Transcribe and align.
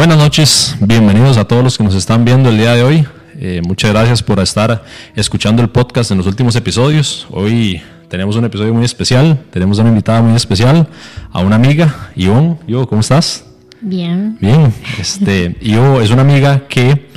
Buenas 0.00 0.16
noches, 0.16 0.76
bienvenidos 0.80 1.36
a 1.36 1.44
todos 1.44 1.62
los 1.62 1.76
que 1.76 1.84
nos 1.84 1.94
están 1.94 2.24
viendo 2.24 2.48
el 2.48 2.56
día 2.56 2.72
de 2.72 2.82
hoy. 2.82 3.06
Eh, 3.38 3.60
muchas 3.62 3.90
gracias 3.90 4.22
por 4.22 4.40
estar 4.40 4.82
escuchando 5.14 5.60
el 5.60 5.68
podcast 5.68 6.10
en 6.10 6.16
los 6.16 6.26
últimos 6.26 6.56
episodios. 6.56 7.26
Hoy 7.30 7.82
tenemos 8.08 8.34
un 8.36 8.46
episodio 8.46 8.72
muy 8.72 8.86
especial, 8.86 9.38
tenemos 9.50 9.78
una 9.78 9.90
invitada 9.90 10.22
muy 10.22 10.34
especial, 10.34 10.88
a 11.30 11.40
una 11.40 11.56
amiga, 11.56 12.12
Ivonne. 12.16 12.56
Yo, 12.66 12.88
¿cómo 12.88 13.02
estás? 13.02 13.44
Bien. 13.82 14.38
Bien, 14.40 14.72
este, 14.98 15.58
Io 15.60 16.00
es 16.00 16.10
una 16.10 16.22
amiga 16.22 16.66
que, 16.66 17.10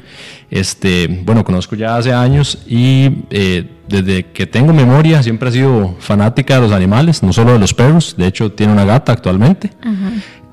este, 0.52 1.08
bueno, 1.24 1.46
conozco 1.46 1.78
ya 1.78 1.96
hace 1.96 2.12
años 2.12 2.64
y 2.68 3.24
eh, 3.30 3.66
desde 3.88 4.26
que 4.26 4.46
tengo 4.46 4.74
memoria 4.74 5.24
siempre 5.24 5.48
ha 5.48 5.52
sido 5.54 5.96
fanática 6.00 6.56
de 6.56 6.62
los 6.64 6.74
animales, 6.74 7.24
no 7.24 7.32
solo 7.32 7.54
de 7.54 7.60
los 7.60 7.74
perros, 7.74 8.16
de 8.18 8.28
hecho 8.28 8.52
tiene 8.52 8.74
una 8.74 8.84
gata 8.84 9.14
actualmente. 9.14 9.72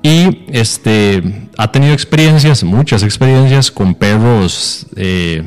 Y 0.03 0.45
este, 0.51 1.49
ha 1.57 1.71
tenido 1.71 1.93
experiencias, 1.93 2.63
muchas 2.63 3.03
experiencias 3.03 3.69
con 3.69 3.93
perros 3.93 4.87
eh, 4.95 5.43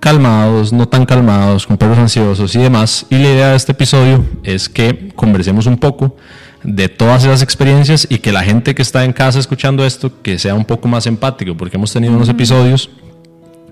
calmados, 0.00 0.72
no 0.72 0.88
tan 0.88 1.06
calmados, 1.06 1.66
con 1.66 1.76
perros 1.76 1.98
ansiosos 1.98 2.54
y 2.56 2.58
demás. 2.58 3.06
Y 3.08 3.16
la 3.18 3.28
idea 3.28 3.50
de 3.50 3.56
este 3.56 3.72
episodio 3.72 4.24
es 4.42 4.68
que 4.68 5.12
conversemos 5.14 5.66
un 5.66 5.78
poco 5.78 6.16
de 6.64 6.88
todas 6.88 7.22
esas 7.22 7.42
experiencias 7.42 8.06
y 8.10 8.18
que 8.18 8.32
la 8.32 8.42
gente 8.42 8.74
que 8.74 8.82
está 8.82 9.04
en 9.04 9.12
casa 9.12 9.38
escuchando 9.38 9.86
esto 9.86 10.20
que 10.22 10.38
sea 10.40 10.54
un 10.56 10.64
poco 10.64 10.88
más 10.88 11.06
empático, 11.06 11.56
porque 11.56 11.76
hemos 11.76 11.92
tenido 11.92 12.14
unos 12.14 12.28
episodios 12.28 12.90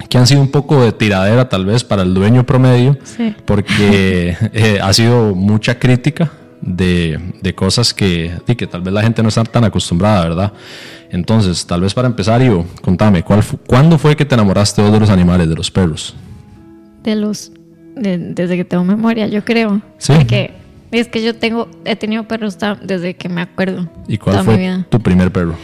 que 0.09 0.19
han 0.19 0.27
sido 0.27 0.41
un 0.41 0.53
poco 0.53 0.85
de 0.85 0.93
tiradera 0.93 1.49
tal 1.49 1.67
vez 1.67 1.83
para 1.83 2.03
el 2.03 2.15
dueño 2.15 2.47
promedio, 2.47 2.97
porque 3.45 4.37
eh, 4.53 4.79
ha 4.81 4.93
sido 4.93 5.35
mucha 5.35 5.81
crítica 5.81 6.31
de, 6.61 7.19
de 7.41 7.55
cosas 7.55 7.95
que, 7.95 8.33
que 8.57 8.67
tal 8.67 8.83
vez 8.83 8.93
la 8.93 9.03
gente 9.03 9.23
no 9.23 9.29
está 9.29 9.45
tan 9.45 9.65
acostumbrada, 9.65 10.25
¿verdad? 10.25 10.53
Entonces, 11.11 11.67
tal 11.67 11.81
vez 11.81 11.95
para 11.95 12.09
empezar, 12.09 12.43
Ivo, 12.43 12.67
contame, 12.83 13.23
¿cuál 13.23 13.43
¿cuándo 13.67 13.99
fue 13.99 14.17
que 14.17 14.25
te 14.25 14.35
enamoraste 14.35 14.83
de 14.83 15.01
los 15.01 15.11
animales, 15.11 15.49
de 15.49 15.55
los 15.55 15.71
perros? 15.71 16.17
De 17.03 17.15
los, 17.15 17.53
desde 17.95 18.57
que 18.57 18.65
tengo 18.65 18.85
memoria, 18.85 19.29
yo 19.29 19.45
creo. 19.45 19.81
Sí. 19.99 20.15
Porque 20.17 20.55
es 20.91 21.09
que 21.09 21.23
yo 21.23 21.37
tengo, 21.37 21.69
he 21.85 21.97
tenido 21.97 22.25
perros 22.25 22.59
desde 22.83 23.15
que 23.15 23.29
me 23.29 23.41
acuerdo. 23.41 23.89
¿Y 24.09 24.19
cuál 24.19 24.45
fue 24.45 24.85
tu 24.89 25.01
primer 25.01 25.31
perro? 25.31 25.55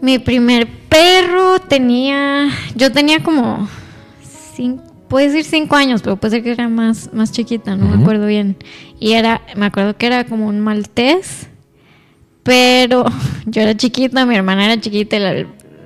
Mi 0.00 0.18
primer 0.18 0.68
perro 0.88 1.58
tenía, 1.60 2.48
yo 2.76 2.92
tenía 2.92 3.22
como 3.22 3.68
cinco, 4.54 4.84
puede 5.08 5.28
decir 5.28 5.44
cinco 5.44 5.76
años, 5.76 6.02
pero 6.02 6.16
puede 6.16 6.32
ser 6.32 6.42
que 6.42 6.52
era 6.52 6.68
más, 6.68 7.10
más 7.12 7.32
chiquita, 7.32 7.76
no 7.76 7.86
me 7.86 8.02
acuerdo 8.02 8.26
bien. 8.26 8.56
Y 9.00 9.12
era, 9.12 9.42
me 9.56 9.66
acuerdo 9.66 9.96
que 9.96 10.06
era 10.06 10.24
como 10.24 10.46
un 10.46 10.60
maltés, 10.60 11.48
pero 12.42 13.04
yo 13.46 13.62
era 13.62 13.76
chiquita, 13.76 14.26
mi 14.26 14.36
hermana 14.36 14.66
era 14.66 14.80
chiquita, 14.80 15.16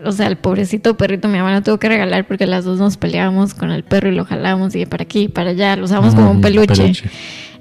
o 0.04 0.12
sea, 0.12 0.26
el 0.26 0.36
pobrecito 0.36 0.96
perrito 0.96 1.28
mi 1.28 1.38
lo 1.38 1.62
tuvo 1.62 1.78
que 1.78 1.88
regalar 1.88 2.26
porque 2.26 2.46
las 2.46 2.64
dos 2.64 2.78
nos 2.78 2.96
peleábamos 2.96 3.54
con 3.54 3.70
el 3.70 3.84
perro 3.84 4.08
y 4.08 4.14
lo 4.14 4.24
jalábamos 4.24 4.74
y 4.74 4.84
para 4.86 5.04
aquí 5.04 5.22
y 5.22 5.28
para 5.28 5.50
allá, 5.50 5.76
lo 5.76 5.84
usábamos 5.84 6.14
como 6.14 6.30
un 6.30 6.40
peluche. 6.40 6.92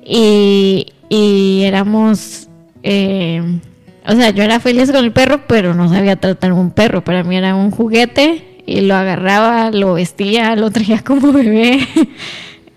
Y, 0.06 0.88
y 1.10 1.62
éramos... 1.64 2.48
Eh, 2.84 3.60
o 4.08 4.14
sea, 4.14 4.32
yo 4.32 4.44
era 4.44 4.60
feliz 4.60 4.92
con 4.92 5.06
el 5.06 5.12
perro, 5.12 5.42
pero 5.48 5.76
no 5.76 5.88
sabía 5.88 6.16
tratar 6.16 6.54
un 6.54 6.72
perro. 6.72 7.04
Para 7.04 7.24
mí 7.24 7.36
era 7.38 7.56
un 7.56 7.70
juguete 7.70 8.51
y 8.66 8.82
lo 8.82 8.96
agarraba, 8.96 9.72
lo 9.72 9.94
vestía, 9.94 10.56
lo 10.56 10.72
traía 10.72 11.00
como 11.04 11.32
bebé. 11.32 11.88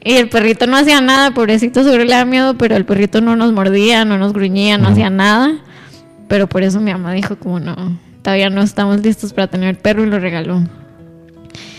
y 0.02 0.14
el 0.14 0.28
perrito 0.28 0.66
no 0.66 0.76
hacía 0.76 1.00
nada, 1.00 1.32
pobrecito, 1.32 1.82
seguro 1.82 2.04
le 2.04 2.14
da 2.14 2.24
miedo, 2.24 2.54
pero 2.56 2.76
el 2.76 2.84
perrito 2.84 3.20
no 3.20 3.36
nos 3.36 3.52
mordía, 3.52 4.04
no 4.04 4.18
nos 4.18 4.32
gruñía, 4.32 4.78
no 4.78 4.88
hacía 4.88 5.10
nada. 5.10 5.54
Pero 6.28 6.48
por 6.48 6.62
eso 6.62 6.80
mi 6.80 6.92
mamá 6.92 7.12
dijo 7.12 7.36
como 7.36 7.60
no, 7.60 7.98
todavía 8.22 8.50
no 8.50 8.62
estamos 8.62 9.00
listos 9.00 9.32
para 9.32 9.46
tener 9.46 9.78
perro 9.78 10.04
y 10.04 10.06
lo 10.06 10.18
regaló. 10.18 10.62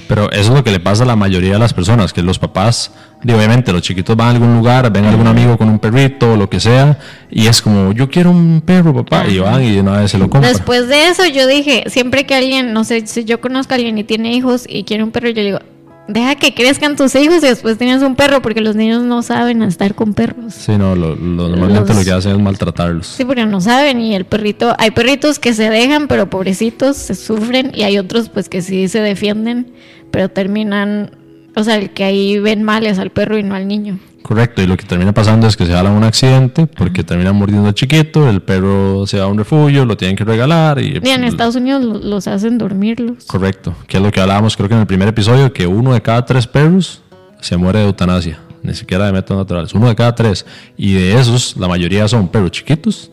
Pero 0.07 0.31
eso 0.31 0.49
es 0.51 0.57
lo 0.57 0.63
que 0.63 0.71
le 0.71 0.79
pasa 0.79 1.03
a 1.03 1.05
la 1.07 1.15
mayoría 1.15 1.53
de 1.53 1.59
las 1.59 1.73
personas, 1.73 2.13
que 2.13 2.21
los 2.21 2.39
papás, 2.39 2.91
obviamente 3.23 3.71
los 3.73 3.81
chiquitos 3.81 4.15
van 4.15 4.27
a 4.27 4.31
algún 4.31 4.55
lugar, 4.55 4.91
ven 4.91 5.05
a 5.05 5.09
algún 5.09 5.27
amigo 5.27 5.57
con 5.57 5.67
un 5.67 5.79
perrito 5.79 6.33
o 6.33 6.37
lo 6.37 6.49
que 6.49 6.59
sea, 6.59 6.99
y 7.29 7.47
es 7.47 7.61
como, 7.61 7.91
yo 7.91 8.09
quiero 8.09 8.31
un 8.31 8.61
perro, 8.65 8.93
papá, 8.93 9.27
y 9.27 9.39
van 9.39 9.63
y 9.63 9.71
de 9.71 9.81
una 9.81 10.01
vez 10.01 10.11
se 10.11 10.17
lo 10.17 10.29
compran. 10.29 10.53
Después 10.53 10.87
de 10.87 11.07
eso 11.07 11.25
yo 11.25 11.47
dije, 11.47 11.85
siempre 11.87 12.25
que 12.25 12.35
alguien, 12.35 12.73
no 12.73 12.83
sé, 12.83 13.07
si 13.07 13.25
yo 13.25 13.41
conozco 13.41 13.73
a 13.73 13.77
alguien 13.77 13.97
y 13.97 14.03
tiene 14.03 14.33
hijos 14.33 14.65
y 14.67 14.83
quiere 14.83 15.03
un 15.03 15.11
perro, 15.11 15.29
yo 15.29 15.43
digo, 15.43 15.59
deja 16.07 16.35
que 16.35 16.53
crezcan 16.53 16.95
tus 16.95 17.15
hijos 17.15 17.37
y 17.43 17.47
después 17.47 17.77
tienes 17.77 18.01
un 18.01 18.15
perro, 18.15 18.41
porque 18.41 18.61
los 18.61 18.75
niños 18.75 19.03
no 19.03 19.21
saben 19.21 19.61
estar 19.63 19.95
con 19.95 20.13
perros. 20.13 20.53
Sí, 20.53 20.77
no, 20.77 20.95
lo, 20.95 21.15
normalmente 21.15 21.93
lo 21.93 22.03
que 22.03 22.11
hacen 22.11 22.33
es 22.33 22.39
maltratarlos. 22.39 23.07
Sí, 23.07 23.25
porque 23.25 23.45
no 23.45 23.61
saben 23.61 23.99
y 23.99 24.15
el 24.15 24.25
perrito, 24.25 24.75
hay 24.77 24.91
perritos 24.91 25.39
que 25.39 25.53
se 25.53 25.69
dejan, 25.69 26.07
pero 26.07 26.29
pobrecitos, 26.29 26.97
se 26.97 27.15
sufren, 27.15 27.71
y 27.73 27.83
hay 27.83 27.97
otros 27.97 28.29
pues 28.29 28.49
que 28.49 28.61
sí 28.61 28.87
se 28.87 28.99
defienden, 28.99 29.73
pero 30.11 30.29
terminan, 30.29 31.11
o 31.55 31.63
sea, 31.63 31.75
el 31.77 31.91
que 31.91 32.03
ahí 32.03 32.39
ven 32.39 32.63
mal 32.63 32.85
es 32.85 32.99
al 32.99 33.11
perro 33.11 33.37
y 33.37 33.43
no 33.43 33.55
al 33.55 33.67
niño. 33.67 33.99
Correcto, 34.25 34.63
y 34.63 34.65
lo 34.65 34.75
que 34.75 34.87
termina 34.87 35.13
pasando 35.13 35.45
es 35.45 35.55
que 35.55 35.67
se 35.67 35.71
da 35.71 35.83
un 35.83 36.03
accidente 36.03 36.65
porque 36.65 37.03
terminan 37.03 37.35
mordiendo 37.35 37.67
al 37.67 37.75
chiquito, 37.75 38.27
el 38.27 38.41
perro 38.41 39.05
se 39.05 39.19
va 39.19 39.25
a 39.25 39.27
un 39.27 39.37
refugio, 39.37 39.85
lo 39.85 39.95
tienen 39.95 40.17
que 40.17 40.23
regalar. 40.23 40.81
Y, 40.81 40.99
y 40.99 41.09
en 41.09 41.23
Estados 41.23 41.55
Unidos 41.55 41.83
los 42.03 42.27
hacen 42.27 42.57
dormirlos. 42.57 43.25
Correcto, 43.25 43.75
que 43.87 43.97
es 43.97 44.03
lo 44.03 44.11
que 44.11 44.19
hablábamos 44.19 44.57
creo 44.57 44.67
que 44.67 44.73
en 44.73 44.81
el 44.81 44.87
primer 44.87 45.09
episodio, 45.09 45.53
que 45.53 45.67
uno 45.67 45.93
de 45.93 46.01
cada 46.01 46.25
tres 46.25 46.47
perros 46.47 47.03
se 47.39 47.55
muere 47.55 47.77
de 47.77 47.85
eutanasia, 47.85 48.39
ni 48.63 48.73
siquiera 48.73 49.05
de 49.05 49.11
métodos 49.11 49.41
naturales, 49.41 49.75
uno 49.75 49.89
de 49.89 49.95
cada 49.95 50.15
tres. 50.15 50.43
Y 50.75 50.93
de 50.93 51.19
esos, 51.19 51.55
la 51.55 51.67
mayoría 51.67 52.07
son 52.07 52.27
perros 52.27 52.49
chiquitos 52.49 53.11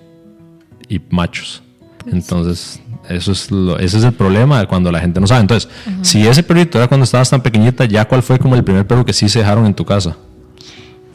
y 0.88 0.98
machos. 1.10 1.62
Pues 1.98 2.14
Entonces, 2.14 2.82
eso 3.10 3.32
es 3.32 3.50
lo, 3.50 3.78
ese 3.78 3.98
es 3.98 4.04
el 4.04 4.14
problema 4.14 4.60
de 4.60 4.66
cuando 4.66 4.90
la 4.90 5.00
gente 5.00 5.20
no 5.20 5.26
sabe. 5.26 5.42
Entonces, 5.42 5.68
si 6.00 6.26
ese 6.26 6.42
perrito 6.42 6.78
era 6.78 6.88
cuando 6.88 7.04
estabas 7.04 7.28
tan 7.28 7.42
pequeñita, 7.42 7.84
¿ya 7.84 8.08
cuál 8.08 8.22
fue 8.22 8.38
como 8.38 8.54
el 8.54 8.64
primer 8.64 8.86
perro 8.86 9.04
que 9.04 9.12
sí 9.12 9.28
se 9.28 9.40
dejaron 9.40 9.66
en 9.66 9.74
tu 9.74 9.84
casa? 9.84 10.16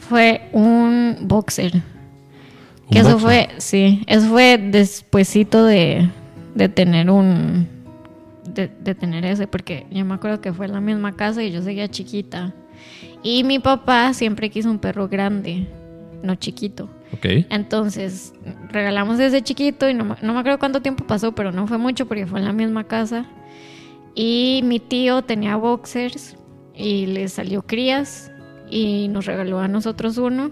Fue 0.08 0.48
un 0.52 1.16
boxer. 1.22 1.82
que 2.90 2.98
eso 2.98 3.18
fue, 3.18 3.48
sí, 3.58 4.02
eso 4.06 4.28
fue 4.28 4.56
despuesito 4.56 5.64
de, 5.64 6.08
de 6.54 6.68
tener 6.68 7.10
un, 7.10 7.68
de, 8.46 8.68
de, 8.68 8.94
tener 8.94 9.24
ese, 9.26 9.46
porque 9.46 9.86
yo 9.90 10.04
me 10.04 10.14
acuerdo 10.14 10.40
que 10.40 10.52
fue 10.52 10.66
en 10.66 10.72
la 10.72 10.80
misma 10.80 11.14
casa 11.14 11.42
y 11.42 11.52
yo 11.52 11.62
seguía 11.62 11.88
chiquita. 11.88 12.54
Y 13.22 13.44
mi 13.44 13.58
papá 13.58 14.14
siempre 14.14 14.48
quiso 14.48 14.70
un 14.70 14.78
perro 14.78 15.08
grande, 15.08 15.66
no 16.22 16.36
chiquito. 16.36 16.88
Okay. 17.12 17.46
Entonces 17.50 18.32
regalamos 18.70 19.18
ese 19.18 19.42
chiquito 19.42 19.88
y 19.88 19.94
no, 19.94 20.16
no, 20.22 20.32
me 20.34 20.40
acuerdo 20.40 20.58
cuánto 20.58 20.80
tiempo 20.80 21.06
pasó, 21.06 21.32
pero 21.32 21.52
no 21.52 21.66
fue 21.66 21.78
mucho 21.78 22.06
porque 22.06 22.26
fue 22.26 22.38
en 22.38 22.46
la 22.46 22.52
misma 22.52 22.84
casa. 22.84 23.26
Y 24.14 24.62
mi 24.64 24.80
tío 24.80 25.22
tenía 25.22 25.56
boxers 25.56 26.36
y 26.74 27.06
le 27.06 27.28
salió 27.28 27.62
crías 27.62 28.30
y 28.70 29.08
nos 29.08 29.26
regaló 29.26 29.58
a 29.60 29.68
nosotros 29.68 30.18
uno. 30.18 30.50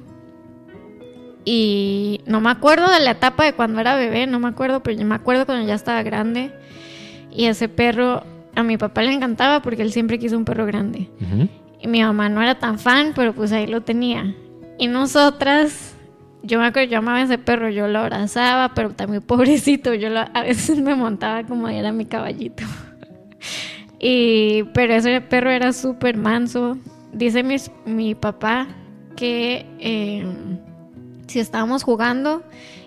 Y 1.44 2.22
no 2.26 2.40
me 2.40 2.50
acuerdo 2.50 2.90
de 2.90 3.00
la 3.00 3.12
etapa 3.12 3.44
de 3.44 3.52
cuando 3.52 3.80
era 3.80 3.94
bebé, 3.94 4.26
no 4.26 4.40
me 4.40 4.48
acuerdo, 4.48 4.82
pero 4.82 4.98
yo 4.98 5.06
me 5.06 5.14
acuerdo 5.14 5.46
cuando 5.46 5.66
ya 5.66 5.74
estaba 5.74 6.02
grande. 6.02 6.52
Y 7.30 7.44
ese 7.44 7.68
perro 7.68 8.24
a 8.56 8.62
mi 8.62 8.76
papá 8.76 9.02
le 9.02 9.12
encantaba 9.12 9.62
porque 9.62 9.82
él 9.82 9.92
siempre 9.92 10.18
quiso 10.18 10.36
un 10.36 10.44
perro 10.44 10.66
grande. 10.66 11.08
Y 11.80 11.86
mi 11.86 12.02
mamá 12.02 12.28
no 12.28 12.42
era 12.42 12.58
tan 12.58 12.78
fan, 12.78 13.12
pero 13.14 13.32
pues 13.32 13.52
ahí 13.52 13.66
lo 13.66 13.82
tenía. 13.82 14.34
Y 14.78 14.88
nosotras, 14.88 15.94
yo 16.42 16.58
me 16.58 16.66
acuerdo, 16.66 16.90
yo 16.90 16.98
amaba 16.98 17.22
ese 17.22 17.38
perro, 17.38 17.68
yo 17.68 17.86
lo 17.86 18.00
abrazaba, 18.00 18.74
pero 18.74 18.90
también 18.90 19.22
pobrecito, 19.22 19.94
yo 19.94 20.08
a 20.18 20.42
veces 20.42 20.80
me 20.80 20.94
montaba 20.94 21.44
como 21.44 21.68
era 21.68 21.92
mi 21.92 22.06
caballito. 22.06 22.64
y, 24.00 24.64
pero 24.74 24.94
ese 24.94 25.20
perro 25.20 25.50
era 25.50 25.72
súper 25.72 26.16
manso, 26.16 26.76
dice 27.16 27.42
mi, 27.86 28.14
papá 28.14 28.68
que 29.16 29.66
eh, 29.80 30.24
si 31.26 31.40
estábamos 31.40 31.82
jugando 31.82 32.42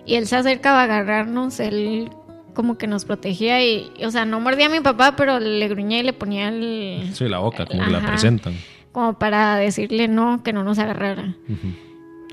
y 0.06 0.14
él 0.14 0.26
se 0.26 0.36
acercaba 0.36 0.80
a 0.80 0.84
agarrarnos, 0.84 1.60
él 1.60 2.10
como 2.54 2.78
que 2.78 2.86
nos 2.86 3.04
protegía 3.04 3.64
y, 3.64 3.90
o 4.04 4.10
sea, 4.10 4.24
no 4.24 4.40
mordía 4.40 4.66
a 4.66 4.70
mi 4.70 4.80
papá, 4.80 5.14
pero 5.16 5.38
le 5.38 5.68
gruñía 5.68 6.00
y 6.00 6.02
le 6.02 6.12
ponía 6.12 6.48
el... 6.48 7.10
Sí, 7.12 7.28
la 7.28 7.38
boca, 7.38 7.66
como 7.66 7.84
que 7.84 7.90
la 7.90 8.00
presentan. 8.00 8.54
Como 8.92 9.18
para 9.18 9.56
decirle 9.56 10.08
no, 10.08 10.42
que 10.42 10.52
no 10.52 10.64
nos 10.64 10.78
agarrara. 10.78 11.36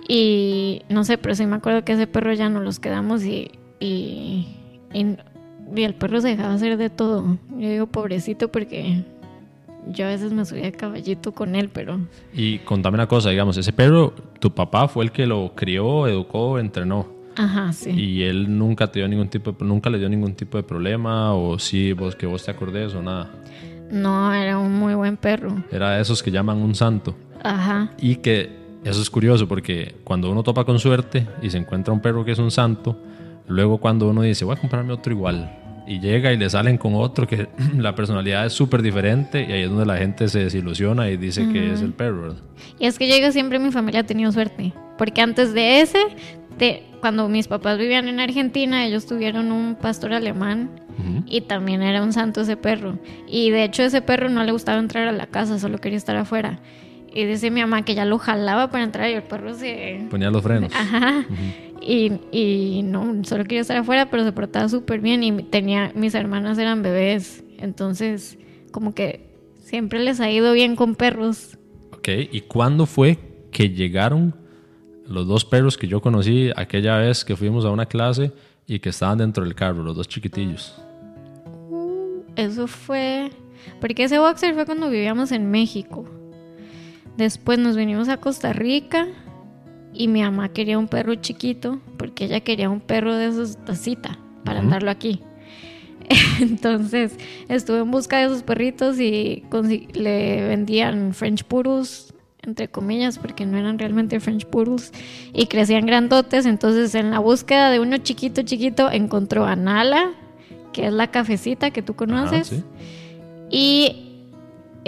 Y 0.08 0.82
no 0.90 1.04
sé, 1.04 1.18
pero 1.18 1.36
sí 1.36 1.46
me 1.46 1.58
acuerdo 1.58 1.84
que 1.84 1.94
ese 1.94 2.08
perro 2.08 2.34
ya 2.34 2.50
nos 2.50 2.64
los 2.64 2.80
quedamos 2.80 3.24
y, 3.24 3.52
y, 3.80 4.48
y, 4.94 5.18
y 5.76 5.84
el 5.84 5.94
perro 5.94 6.20
se 6.22 6.30
dejaba 6.30 6.54
hacer 6.54 6.78
de 6.78 6.90
todo. 6.90 7.38
Yo 7.52 7.70
digo 7.70 7.88
pobrecito 7.88 8.52
porque 8.52 9.04
yo 9.92 10.06
a 10.06 10.10
veces 10.10 10.34
me 10.34 10.46
subía 10.46 10.68
a 10.68 10.72
caballito 10.72 11.32
con 11.32 11.56
él, 11.56 11.70
pero... 11.70 12.00
Y 12.34 12.60
contame 12.60 12.96
una 12.96 13.08
cosa, 13.08 13.30
digamos, 13.30 13.58
ese 13.58 13.74
perro, 13.74 14.14
tu 14.40 14.54
papá 14.54 14.88
fue 14.88 15.06
el 15.06 15.12
que 15.12 15.26
lo 15.26 15.54
crió, 15.56 16.08
educó, 16.08 16.60
entrenó. 16.60 17.08
Ajá, 17.36 17.72
sí. 17.72 17.92
Y 17.92 18.24
él 18.24 18.58
nunca 18.58 18.88
te 18.92 19.00
dio 19.00 19.08
ningún 19.08 19.30
tipo, 19.30 19.56
nunca 19.64 19.90
le 19.90 20.00
dio 20.00 20.10
ningún 20.10 20.34
tipo 20.34 20.58
de 20.58 20.64
problema, 20.64 21.34
o 21.34 21.60
sí, 21.60 21.94
vos 21.94 22.16
que 22.16 22.26
vos 22.26 22.44
te 22.44 22.52
acordes 22.52 22.94
o 22.96 23.02
nada. 23.02 23.30
No, 23.92 24.34
era 24.34 24.58
un 24.58 24.74
muy 24.74 24.96
buen 24.96 25.18
perro. 25.18 25.64
Era 25.72 25.92
de 25.92 26.02
esos 26.02 26.22
que 26.24 26.32
llaman 26.32 26.58
un 26.58 26.76
santo. 26.76 27.16
Ajá. 27.44 27.92
Y 28.00 28.18
que 28.18 28.50
eso 28.84 29.02
es 29.02 29.10
curioso 29.10 29.48
porque 29.48 29.96
cuando 30.04 30.32
uno 30.32 30.44
topa 30.44 30.66
con 30.66 30.80
suerte 30.80 31.28
y 31.42 31.50
se 31.50 31.58
encuentra 31.58 31.94
un 31.94 32.02
perro 32.02 32.26
que 32.26 32.32
es 32.32 32.40
un 32.40 32.52
santo, 32.52 32.98
luego 33.48 33.78
cuando 33.78 34.10
uno 34.10 34.22
dice, 34.22 34.46
voy 34.46 34.56
a 34.56 34.60
comprarme 34.60 34.94
otro 34.94 35.14
igual, 35.14 35.67
y 35.88 36.00
llega 36.00 36.34
y 36.34 36.38
le 36.38 36.50
salen 36.50 36.78
con 36.78 36.96
otro 36.96 37.28
que 37.28 37.48
la 37.78 37.96
personalidad 37.96 38.46
es 38.46 38.54
súper 38.54 38.82
diferente 38.82 39.46
y 39.48 39.52
ahí 39.52 39.62
es 39.64 39.70
donde 39.70 39.86
la 39.86 39.98
gente 39.98 40.28
se 40.28 40.40
desilusiona 40.40 41.10
y 41.10 41.18
dice 41.18 41.48
que 41.50 41.74
es 41.74 41.82
el 41.82 41.94
perro. 41.94 42.24
¿verdad? 42.24 42.38
Y 42.80 42.86
es 42.86 43.00
que 43.00 43.08
llega 43.08 43.32
siempre 43.32 43.60
mi 43.60 43.72
familia 43.72 44.02
ha 44.02 44.06
tenido 44.06 44.32
suerte, 44.32 44.74
porque 44.98 45.22
antes 45.22 45.54
de 45.54 45.82
ese, 45.82 46.00
de, 46.58 46.84
cuando 47.00 47.30
mis 47.30 47.48
papás 47.48 47.78
vivían 47.78 48.08
en 48.08 48.20
Argentina, 48.20 48.86
ellos 48.86 49.06
tuvieron 49.06 49.52
un 49.52 49.76
pastor 49.76 50.14
alemán 50.14 50.70
y 51.28 51.42
también 51.42 51.84
era 51.84 52.02
un 52.02 52.12
santo 52.12 52.42
ese 52.42 52.58
perro. 52.58 52.98
Y 53.28 53.52
de 53.52 53.64
hecho 53.64 53.84
ese 53.84 54.02
perro 54.02 54.30
no 54.30 54.44
le 54.44 54.52
gustaba 54.52 54.80
entrar 54.80 55.08
a 55.08 55.12
la 55.12 55.28
casa, 55.28 55.60
solo 55.60 55.78
quería 55.78 55.98
estar 55.98 56.16
afuera. 56.16 56.60
Y 57.18 57.26
dice 57.26 57.50
mi 57.50 57.62
mamá 57.62 57.84
que 57.84 57.96
ya 57.96 58.06
lo 58.06 58.20
jalaba 58.20 58.70
para 58.70 58.84
entrar 58.84 59.10
y 59.10 59.14
el 59.14 59.24
perro 59.24 59.56
se... 59.56 60.06
Ponía 60.12 60.30
los 60.30 60.44
frenos. 60.44 60.72
Ajá. 60.76 61.26
y, 61.82 62.12
y, 62.32 62.84
no, 62.84 63.24
solo 63.24 63.44
quería 63.46 63.62
estar 63.62 63.76
afuera, 63.76 64.12
pero 64.12 64.24
se 64.24 64.32
portaba 64.32 64.70
súper 64.70 65.02
bien 65.02 65.24
y 65.24 65.42
tenía, 65.42 65.92
mis 65.96 66.14
hermanas 66.14 66.60
eran 66.60 66.84
bebés. 66.84 67.44
Entonces, 67.58 68.38
como 68.70 68.94
que 68.94 69.32
siempre 69.64 69.98
les 69.98 70.20
ha 70.20 70.30
ido 70.30 70.54
bien 70.54 70.76
con 70.76 70.94
perros. 70.94 71.58
Ok, 71.92 72.10
¿y 72.32 72.42
cuándo 72.42 72.86
fue 72.86 73.18
que 73.50 73.72
llegaron 73.72 74.36
los 75.08 75.26
dos 75.26 75.44
perros 75.44 75.76
que 75.76 75.88
yo 75.88 76.02
conocí 76.02 76.52
aquella 76.56 76.98
vez 76.98 77.26
que 77.26 77.36
fuimos 77.36 77.66
a 77.66 77.72
una 77.72 77.88
clase 77.88 78.32
y 78.68 78.78
que 78.78 78.90
estaban 78.90 79.18
dentro 79.18 79.44
del 79.44 79.56
carro, 79.56 79.82
los 79.82 79.96
dos 79.96 80.08
chiquitillos? 80.08 80.80
Uh, 81.68 82.22
eso 82.36 82.68
fue... 82.68 83.32
Porque 83.82 84.04
ese 84.04 84.20
boxer 84.20 84.54
fue 84.54 84.68
cuando 84.68 84.88
vivíamos 84.88 85.32
en 85.32 85.50
México. 85.50 86.08
Después 87.18 87.58
nos 87.58 87.76
vinimos 87.76 88.10
a 88.10 88.18
Costa 88.18 88.54
Rica 88.54 89.08
y 89.94 90.08
mi 90.08 90.22
mamá 90.22 90.50
quería 90.50 90.78
un 90.78 90.88
perro 90.88 91.16
chiquito 91.16 91.80
porque 91.98 92.26
ella 92.26 92.42
quería 92.42 92.70
un 92.70 92.80
perro 92.80 93.16
de 93.16 93.28
esos 93.28 93.58
tacita 93.66 94.20
para 94.44 94.60
andarlo 94.60 94.92
aquí. 94.92 95.22
Entonces 96.40 97.18
estuve 97.50 97.80
en 97.80 97.92
busca 97.92 98.20
de 98.20 98.26
esos 98.26 98.44
perritos 98.44 99.00
y 99.00 99.44
le 99.94 100.48
vendían 100.48 101.14
French 101.14 101.44
Poodles, 101.44 102.14
entre 102.44 102.70
comillas, 102.70 103.18
porque 103.18 103.46
no 103.46 103.58
eran 103.58 103.80
realmente 103.80 104.20
French 104.20 104.46
Poodles, 104.46 104.94
y 105.34 105.48
crecían 105.48 105.86
grandotes. 105.88 106.46
Entonces 106.46 106.94
en 106.96 107.10
la 107.10 107.20
búsqueda 107.20 107.72
de 107.72 107.80
uno 107.80 107.98
chiquito, 107.98 108.44
chiquito, 108.44 108.92
encontró 108.92 109.46
a 109.46 109.56
Nala, 109.56 110.12
que 110.72 110.86
es 110.88 110.94
la 110.94 111.10
cafecita 111.10 111.72
que 111.72 111.82
tú 111.82 111.96
conoces. 111.96 112.64
Y 113.50 114.07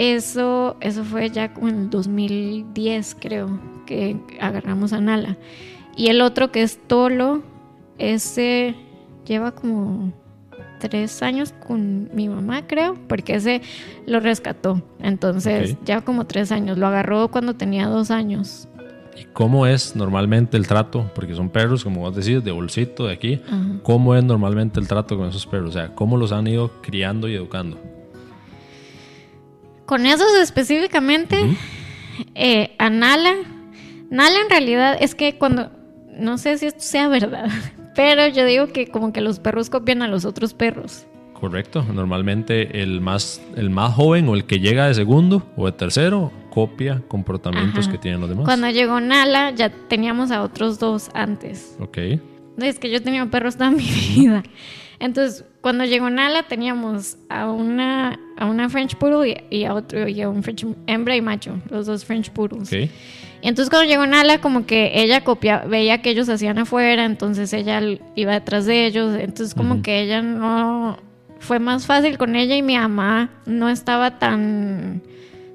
eso, 0.00 0.78
eso 0.80 1.04
fue 1.04 1.28
ya 1.28 1.52
como 1.52 1.68
en 1.68 1.78
el 1.78 1.90
2010, 1.90 3.16
creo, 3.20 3.60
que 3.84 4.16
agarramos 4.40 4.94
a 4.94 5.00
Nala. 5.02 5.36
Y 5.94 6.06
el 6.06 6.22
otro 6.22 6.50
que 6.50 6.62
es 6.62 6.78
Tolo, 6.86 7.42
ese 7.98 8.74
lleva 9.26 9.52
como 9.52 10.10
tres 10.78 11.22
años 11.22 11.52
con 11.66 12.08
mi 12.14 12.30
mamá, 12.30 12.66
creo, 12.66 12.96
porque 13.08 13.34
ese 13.34 13.60
lo 14.06 14.20
rescató. 14.20 14.80
Entonces, 15.00 15.76
ya 15.84 16.00
como 16.00 16.26
tres 16.26 16.50
años. 16.50 16.78
Lo 16.78 16.86
agarró 16.86 17.28
cuando 17.28 17.52
tenía 17.52 17.86
dos 17.86 18.10
años. 18.10 18.68
¿Y 19.18 19.24
cómo 19.34 19.66
es 19.66 19.94
normalmente 19.96 20.56
el 20.56 20.66
trato? 20.66 21.10
Porque 21.14 21.34
son 21.34 21.50
perros, 21.50 21.84
como 21.84 22.00
vos 22.00 22.16
decís, 22.16 22.42
de 22.42 22.52
bolsito 22.52 23.06
de 23.06 23.12
aquí. 23.12 23.42
¿Cómo 23.82 24.14
es 24.14 24.24
normalmente 24.24 24.80
el 24.80 24.88
trato 24.88 25.18
con 25.18 25.28
esos 25.28 25.46
perros? 25.46 25.68
O 25.68 25.72
sea, 25.72 25.94
¿cómo 25.94 26.16
los 26.16 26.32
han 26.32 26.46
ido 26.46 26.70
criando 26.80 27.28
y 27.28 27.34
educando? 27.34 27.99
Con 29.90 30.06
esos 30.06 30.32
específicamente, 30.40 31.36
eh, 32.36 32.76
a 32.78 32.90
Nala, 32.90 33.34
Nala 34.08 34.40
en 34.40 34.48
realidad 34.48 34.96
es 35.00 35.16
que 35.16 35.36
cuando, 35.36 35.72
no 36.16 36.38
sé 36.38 36.58
si 36.58 36.66
esto 36.66 36.78
sea 36.78 37.08
verdad, 37.08 37.48
pero 37.96 38.28
yo 38.28 38.44
digo 38.44 38.68
que 38.68 38.86
como 38.86 39.12
que 39.12 39.20
los 39.20 39.40
perros 39.40 39.68
copian 39.68 40.02
a 40.02 40.06
los 40.06 40.24
otros 40.24 40.54
perros. 40.54 41.08
Correcto, 41.32 41.84
normalmente 41.92 42.80
el 42.80 43.00
más, 43.00 43.42
el 43.56 43.70
más 43.70 43.92
joven 43.92 44.28
o 44.28 44.36
el 44.36 44.44
que 44.44 44.60
llega 44.60 44.86
de 44.86 44.94
segundo 44.94 45.50
o 45.56 45.66
de 45.66 45.72
tercero 45.72 46.30
copia 46.50 47.02
comportamientos 47.08 47.88
que 47.88 47.98
tienen 47.98 48.20
los 48.20 48.30
demás. 48.30 48.44
Cuando 48.44 48.70
llegó 48.70 49.00
Nala 49.00 49.50
ya 49.50 49.70
teníamos 49.70 50.30
a 50.30 50.42
otros 50.42 50.78
dos 50.78 51.10
antes. 51.14 51.76
Ok. 51.80 51.98
Es 52.58 52.78
que 52.78 52.90
yo 52.92 53.02
tenía 53.02 53.26
perros 53.26 53.56
toda 53.56 53.72
mi 53.72 53.88
vida. 54.14 54.44
Entonces, 55.00 55.44
cuando 55.62 55.84
llegó 55.86 56.10
Nala 56.10 56.42
teníamos 56.44 57.16
a 57.30 57.50
una, 57.50 58.20
a 58.36 58.46
una 58.46 58.68
French 58.68 58.96
Poodle 58.96 59.44
y, 59.48 59.64
a 59.64 59.74
otro, 59.74 60.06
y 60.06 60.20
a 60.20 60.28
un 60.28 60.42
French 60.42 60.66
hembra 60.86 61.16
y 61.16 61.22
macho, 61.22 61.58
los 61.70 61.86
dos 61.86 62.04
French 62.04 62.30
Poodles. 62.30 62.70
Y 62.70 63.48
entonces 63.48 63.70
cuando 63.70 63.88
llegó 63.88 64.06
Nala, 64.06 64.42
como 64.42 64.66
que 64.66 64.92
ella 64.94 65.24
copia, 65.24 65.64
veía 65.66 66.02
que 66.02 66.10
ellos 66.10 66.28
hacían 66.28 66.58
afuera, 66.58 67.06
entonces 67.06 67.50
ella 67.54 67.80
iba 68.14 68.32
detrás 68.34 68.66
de 68.66 68.84
ellos, 68.84 69.18
entonces 69.18 69.54
como 69.54 69.80
que 69.80 70.02
ella 70.02 70.20
no, 70.20 70.98
fue 71.38 71.58
más 71.58 71.86
fácil 71.86 72.18
con 72.18 72.36
ella 72.36 72.54
y 72.54 72.62
mi 72.62 72.76
mamá 72.76 73.30
no 73.46 73.70
estaba 73.70 74.18
tan, 74.18 75.02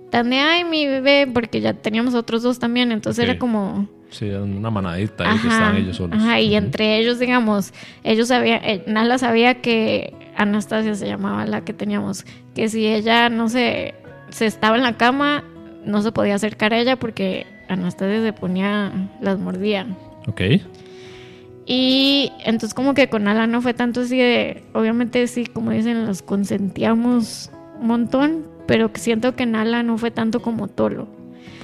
tan 0.10 0.32
de, 0.32 0.38
ay, 0.38 0.64
mi 0.64 0.88
bebé, 0.88 1.30
porque 1.32 1.62
ya 1.62 1.74
teníamos 1.74 2.16
otros 2.16 2.42
dos 2.42 2.58
también, 2.58 2.92
entonces 2.92 3.24
era 3.24 3.38
como 3.38 3.88
Sí, 4.10 4.30
una 4.30 4.70
manadita 4.70 5.30
ahí 5.30 5.40
que 5.40 5.48
estaban 5.48 5.78
ellos 5.78 5.98
solos. 5.98 6.18
Ajá, 6.18 6.40
y 6.40 6.56
entre 6.56 7.00
ellos, 7.00 7.20
digamos, 7.20 7.74
ellos 8.04 8.30
sabían, 8.30 8.62
eh, 8.64 8.84
Nala 8.88 9.18
sabía 9.18 9.62
que 9.62 10.14
Anastasia 10.38 10.96
se 10.96 11.08
llamaba 11.08 11.46
la 11.46 11.62
que 11.62 11.74
teníamos, 11.74 12.26
que 12.54 12.70
si 12.70 12.88
ella, 12.88 13.30
no 13.30 13.50
sé, 13.50 13.96
se 14.30 14.46
estaba 14.46 14.78
en 14.78 14.84
la 14.84 14.98
cama, 14.98 15.44
no 15.86 16.02
se 16.02 16.12
podía 16.12 16.36
acercar 16.36 16.74
a 16.74 16.80
ella 16.80 16.98
porque 16.98 17.46
Anastasia 17.68 18.22
se 18.22 18.34
ponía, 18.34 18.92
las 19.22 19.40
mordían. 19.40 19.98
Ok. 20.28 20.42
Y 21.66 22.32
entonces 22.46 22.74
como 22.74 22.94
que 22.94 23.10
con 23.10 23.24
Nala 23.24 23.48
no 23.48 23.62
fue 23.62 23.74
tanto 23.74 24.02
así 24.02 24.18
de, 24.18 24.64
obviamente 24.74 25.26
sí, 25.28 25.46
como 25.46 25.72
dicen, 25.72 26.06
los 26.06 26.22
consentíamos 26.22 27.50
un 27.80 27.88
montón, 27.88 28.46
pero 28.68 28.92
siento 28.94 29.36
que 29.36 29.46
Nala 29.46 29.84
no 29.84 29.98
fue 29.98 30.12
tanto 30.12 30.42
como 30.42 30.68
Tolo. 30.68 31.08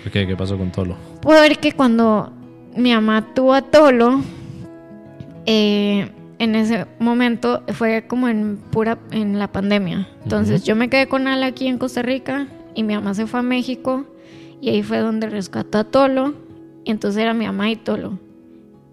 ¿Por 0.04 0.12
qué? 0.12 0.26
¿Qué 0.26 0.36
pasó 0.36 0.58
con 0.58 0.72
Tolo? 0.72 0.96
Porque 1.22 1.74
cuando 1.74 2.32
mi 2.76 2.94
mamá 2.94 3.34
tuvo 3.34 3.54
a 3.54 3.62
Tolo, 3.62 4.22
eh, 5.46 6.12
en 6.40 6.56
ese 6.56 6.88
momento 7.00 7.63
fue 7.74 8.08
como 8.08 8.28
en 8.28 8.58
pura 8.58 8.98
en 9.12 9.38
la 9.38 9.51
pandemia. 9.51 10.08
Entonces 10.24 10.63
yo 10.63 10.75
me 10.75 10.90
quedé 10.90 11.08
con 11.08 11.28
Ala 11.28 11.48
aquí 11.48 11.68
en 11.68 11.78
Costa 11.78 12.01
Rica 12.01 12.48
y 12.74 12.84
mi 12.84 12.96
mamá 12.96 13.13
se 13.13 13.28
fue 13.28 13.42
a 13.42 13.44
México 13.44 14.06
y 14.60 14.70
ahí 14.70 14.82
fue 14.82 15.00
donde 15.00 15.30
rescató 15.30 15.78
a 15.78 15.84
Tolo. 15.84 16.34
Y 16.84 16.90
entonces 16.90 17.22
era 17.22 17.36
mi 17.36 17.46
mamá 17.46 17.70
y 17.70 17.75
Tolo. 17.75 18.18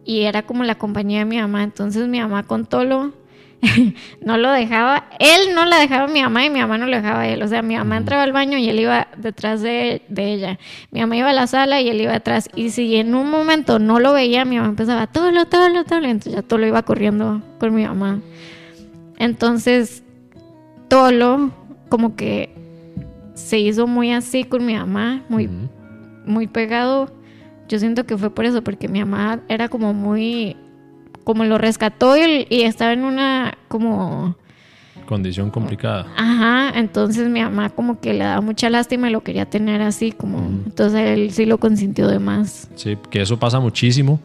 Y 0.04 0.23
era 0.23 0.42
como 0.42 0.64
la 0.64 0.76
compañía 0.76 1.20
de 1.20 1.25
mi 1.25 1.38
mamá. 1.38 1.62
Entonces 1.62 2.06
mi 2.08 2.20
mamá 2.20 2.42
con 2.42 2.66
Tolo 2.66 3.12
no 4.22 4.36
lo 4.38 4.52
dejaba, 4.52 5.08
él 5.18 5.54
no 5.54 5.64
la 5.64 5.78
dejaba 5.78 6.04
a 6.04 6.08
mi 6.08 6.22
mamá 6.22 6.44
y 6.44 6.50
mi 6.50 6.60
mamá 6.60 6.78
no 6.78 6.86
lo 6.86 6.96
dejaba 6.96 7.20
a 7.20 7.28
él. 7.28 7.42
O 7.42 7.48
sea, 7.48 7.62
mi 7.62 7.76
mamá 7.76 7.96
entraba 7.96 8.22
al 8.22 8.32
baño 8.32 8.58
y 8.58 8.68
él 8.68 8.80
iba 8.80 9.08
detrás 9.16 9.62
de, 9.62 10.02
ella. 10.16 10.58
Mi 10.90 11.00
mamá 11.00 11.16
iba 11.16 11.30
a 11.30 11.32
la 11.32 11.46
sala 11.46 11.80
y 11.80 11.88
él 11.88 12.00
iba 12.00 12.14
atrás. 12.14 12.48
Y 12.54 12.70
si 12.70 12.96
en 12.96 13.14
un 13.14 13.30
momento 13.30 13.78
no 13.78 13.98
lo 13.98 14.12
veía, 14.12 14.44
mi 14.44 14.56
mamá 14.56 14.68
empezaba, 14.68 15.06
todo 15.06 15.30
lo, 15.30 15.46
todo 15.46 15.68
lo, 15.68 15.84
todo 15.84 16.00
lo. 16.00 16.08
Entonces 16.08 16.34
ya 16.34 16.42
todo 16.42 16.58
lo 16.58 16.66
iba 16.66 16.82
corriendo 16.82 17.42
con 17.58 17.74
mi 17.74 17.84
mamá. 17.84 18.20
Entonces, 19.18 20.02
Tolo 20.88 21.50
como 21.90 22.16
que 22.16 22.54
se 23.34 23.58
hizo 23.58 23.86
muy 23.86 24.12
así 24.12 24.44
con 24.44 24.64
mi 24.64 24.74
mamá, 24.74 25.22
muy, 25.28 25.48
muy 26.24 26.46
pegado. 26.46 27.12
Yo 27.68 27.78
siento 27.78 28.06
que 28.06 28.16
fue 28.16 28.30
por 28.30 28.46
eso, 28.46 28.64
porque 28.64 28.88
mi 28.88 29.00
mamá 29.00 29.40
era 29.48 29.68
como 29.68 29.92
muy 29.92 30.56
como 31.28 31.44
lo 31.44 31.58
rescató 31.58 32.16
y, 32.16 32.47
estaba 32.62 32.94
en 32.94 33.04
una 33.04 33.58
como 33.68 34.35
condición 35.04 35.50
complicada. 35.50 36.06
Ajá, 36.16 36.73
entonces 36.78 37.28
mi 37.28 37.42
mamá 37.42 37.68
como 37.68 38.00
que 38.00 38.14
le 38.14 38.25
daba 38.25 38.40
mucha 38.40 38.70
lástima 38.70 39.11
y 39.11 39.12
lo 39.12 39.20
quería 39.20 39.44
tener 39.44 39.82
así 39.82 40.11
como, 40.11 40.38
entonces 40.38 41.02
él 41.02 41.30
sí 41.32 41.44
lo 41.44 41.58
consintió 41.58 42.08
de 42.08 42.18
más. 42.18 42.70
Sí, 42.76 42.97
que 43.11 43.20
eso 43.20 43.38
pasa 43.38 43.61
muchísimo, 43.61 44.20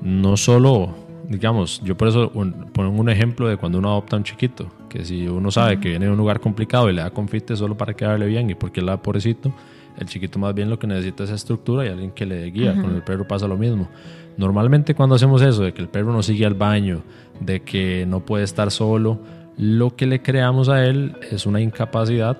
no 0.00 0.38
solo, 0.38 0.94
digamos, 1.28 1.82
yo 1.84 1.94
por 1.94 2.08
eso 2.08 2.32
pongo 2.72 3.00
un 3.02 3.10
ejemplo 3.10 3.50
de 3.50 3.58
cuando 3.58 3.76
uno 3.76 3.90
adopta 3.90 4.16
a 4.16 4.20
un 4.20 4.24
chiquito, 4.24 4.66
que 4.88 5.04
si 5.04 5.28
uno 5.28 5.50
sabe 5.50 5.78
que 5.78 5.90
viene 5.90 6.06
de 6.06 6.12
un 6.12 6.16
lugar 6.16 6.40
complicado 6.40 6.88
y 6.88 6.94
le 6.94 7.02
da 7.02 7.10
confite 7.10 7.54
solo 7.54 7.76
para 7.76 7.92
quedarle 7.92 8.28
bien 8.28 8.48
y 8.48 8.54
porque 8.54 8.80
él 8.80 8.86
da 8.86 8.96
pobrecito, 8.96 9.52
el 9.98 10.06
chiquito 10.06 10.38
más 10.38 10.54
bien 10.54 10.70
lo 10.70 10.78
que 10.78 10.86
necesita 10.86 11.24
es 11.24 11.30
estructura 11.30 11.84
y 11.84 11.88
alguien 11.90 12.12
que 12.12 12.24
le 12.24 12.36
dé 12.36 12.50
guía, 12.50 12.74
con 12.80 12.94
el 12.94 13.02
perro 13.02 13.28
pasa 13.28 13.46
lo 13.46 13.58
mismo. 13.58 13.90
Normalmente 14.36 14.94
cuando 14.94 15.14
hacemos 15.14 15.42
eso, 15.42 15.62
de 15.62 15.72
que 15.72 15.82
el 15.82 15.88
perro 15.88 16.12
no 16.12 16.22
sigue 16.22 16.44
al 16.44 16.54
baño, 16.54 17.02
de 17.40 17.62
que 17.62 18.04
no 18.06 18.20
puede 18.20 18.44
estar 18.44 18.70
solo, 18.70 19.18
lo 19.56 19.96
que 19.96 20.06
le 20.06 20.22
creamos 20.22 20.68
a 20.68 20.84
él 20.84 21.16
es 21.30 21.46
una 21.46 21.60
incapacidad 21.60 22.36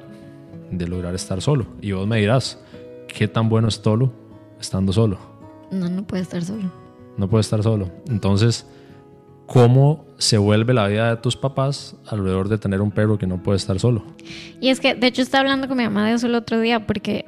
de 0.70 0.88
lograr 0.88 1.14
estar 1.14 1.40
solo. 1.40 1.66
Y 1.80 1.92
vos 1.92 2.06
me 2.06 2.18
dirás, 2.18 2.58
¿qué 3.08 3.28
tan 3.28 3.48
bueno 3.48 3.68
es 3.68 3.80
Tolo 3.80 4.12
estando 4.60 4.92
solo? 4.92 5.18
No, 5.70 5.88
no 5.88 6.06
puede 6.06 6.22
estar 6.22 6.44
solo. 6.44 6.70
No 7.16 7.28
puede 7.28 7.40
estar 7.40 7.62
solo. 7.62 7.90
Entonces, 8.08 8.66
¿cómo 9.46 10.04
se 10.18 10.36
vuelve 10.36 10.74
la 10.74 10.86
vida 10.88 11.10
de 11.14 11.16
tus 11.16 11.36
papás 11.36 11.96
alrededor 12.06 12.48
de 12.48 12.58
tener 12.58 12.82
un 12.82 12.90
perro 12.90 13.16
que 13.16 13.26
no 13.26 13.42
puede 13.42 13.56
estar 13.56 13.78
solo? 13.80 14.02
Y 14.60 14.68
es 14.68 14.80
que, 14.80 14.94
de 14.94 15.06
hecho, 15.06 15.22
estaba 15.22 15.40
hablando 15.40 15.68
con 15.68 15.78
mi 15.78 15.84
mamá 15.84 16.06
de 16.06 16.14
eso 16.14 16.26
el 16.26 16.34
otro 16.34 16.60
día, 16.60 16.86
porque 16.86 17.24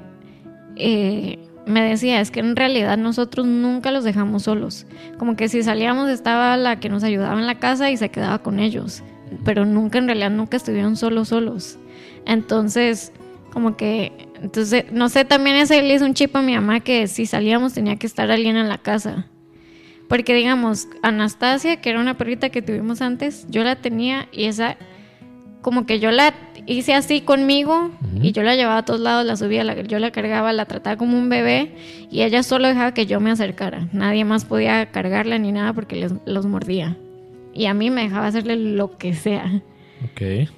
eh, 0.76 1.48
me 1.68 1.82
decía, 1.82 2.20
es 2.20 2.30
que 2.30 2.40
en 2.40 2.56
realidad 2.56 2.98
nosotros 2.98 3.46
nunca 3.46 3.92
los 3.92 4.04
dejamos 4.04 4.44
solos. 4.44 4.87
Como 5.18 5.37
que 5.37 5.48
si 5.48 5.62
salíamos 5.62 6.08
estaba 6.08 6.56
la 6.56 6.80
que 6.80 6.88
nos 6.88 7.04
ayudaba 7.04 7.38
en 7.38 7.46
la 7.46 7.58
casa 7.58 7.90
y 7.90 7.96
se 7.96 8.08
quedaba 8.08 8.38
con 8.40 8.58
ellos. 8.58 9.02
pero 9.44 9.66
nunca 9.66 9.98
en 9.98 10.06
realidad 10.06 10.30
nunca 10.30 10.56
estuvieron 10.56 10.96
solos 10.96 11.28
solos. 11.28 11.78
Entonces, 12.25 13.12
como 13.52 13.76
que 13.76 14.28
entonces 14.42 14.87
no 14.90 15.08
sé, 15.08 15.25
también 15.25 15.56
ese 15.56 15.82
le 15.82 15.94
hizo 15.94 16.04
un 16.04 16.14
chip 16.14 16.34
a 16.37 16.42
mi 16.42 16.54
mamá 16.54 16.80
que 16.80 17.06
si 17.08 17.26
salíamos 17.26 17.75
tenía 17.75 17.96
que 17.96 18.06
estar 18.06 18.30
alguien 18.30 18.56
en 18.56 18.68
la 18.68 18.78
casa. 18.78 19.26
Porque 20.08 20.34
digamos, 20.34 20.88
Anastasia, 21.02 21.80
que 21.80 21.90
era 21.90 22.00
una 22.00 22.16
perrita 22.16 22.48
que 22.48 22.62
tuvimos 22.62 23.02
antes, 23.02 23.46
yo 23.50 23.62
la 23.62 23.76
tenía 23.76 24.28
y 24.32 24.44
esa 24.44 24.78
como 25.68 25.84
que 25.84 26.00
yo 26.00 26.10
la 26.12 26.32
hice 26.64 26.94
así 26.94 27.20
conmigo 27.20 27.90
y 28.22 28.32
yo 28.32 28.42
la 28.42 28.56
llevaba 28.56 28.78
a 28.78 28.84
todos 28.87 29.00
lados, 29.00 29.26
la 29.26 29.37
subía, 29.37 29.82
yo 29.82 29.98
la 29.98 30.10
cargaba, 30.12 30.50
la 30.54 30.64
trataba 30.64 30.96
como 30.96 31.18
un 31.18 31.28
bebé 31.28 31.75
y 32.10 32.22
ella 32.22 32.42
solo 32.42 32.68
dejaba 32.68 32.94
que 32.94 33.04
yo 33.04 33.20
me 33.20 33.30
acercara. 33.30 33.87
Nadie 33.92 34.25
más 34.25 34.46
podía 34.46 34.87
cargarla 34.87 35.38
ni 35.38 35.52
nada 35.52 35.75
porque 35.75 35.96
les, 35.96 36.14
los 36.25 36.46
mordía. 36.46 36.96
Y 37.52 37.66
a 37.66 37.75
mí 37.75 37.90
me 37.90 38.04
dejaba 38.04 38.28
hacerle 38.28 38.56
lo 38.56 38.96
que 38.96 39.12
sea. 39.12 39.60
Ok. 40.04 40.48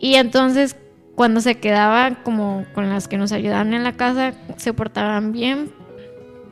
Y 0.00 0.14
entonces 0.16 0.76
cuando 1.14 1.40
se 1.40 1.54
quedaba 1.54 2.24
como 2.24 2.64
con 2.74 2.88
las 2.88 3.06
que 3.06 3.18
nos 3.18 3.30
ayudaban 3.30 3.72
en 3.72 3.84
la 3.84 3.92
casa, 3.92 4.34
se 4.56 4.72
portaban 4.72 5.30
bien, 5.30 5.70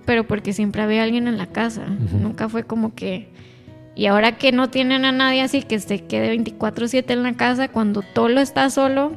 pero 0.06 0.22
porque 0.22 0.52
siempre 0.52 0.82
había 0.82 1.02
alguien 1.02 1.26
en 1.26 1.36
la 1.36 1.48
casa. 1.48 1.84
Nunca 2.12 2.48
fue 2.48 2.62
como 2.62 2.94
que 2.94 3.26
y 3.94 4.06
ahora 4.06 4.36
que 4.36 4.52
no 4.52 4.70
tienen 4.70 5.04
a 5.04 5.12
nadie 5.12 5.42
así 5.42 5.62
que 5.62 5.78
se 5.78 6.04
quede 6.04 6.30
24/7 6.30 7.12
en 7.12 7.22
la 7.22 7.34
casa, 7.34 7.68
cuando 7.68 8.02
Tolo 8.02 8.40
está 8.40 8.70
solo, 8.70 9.12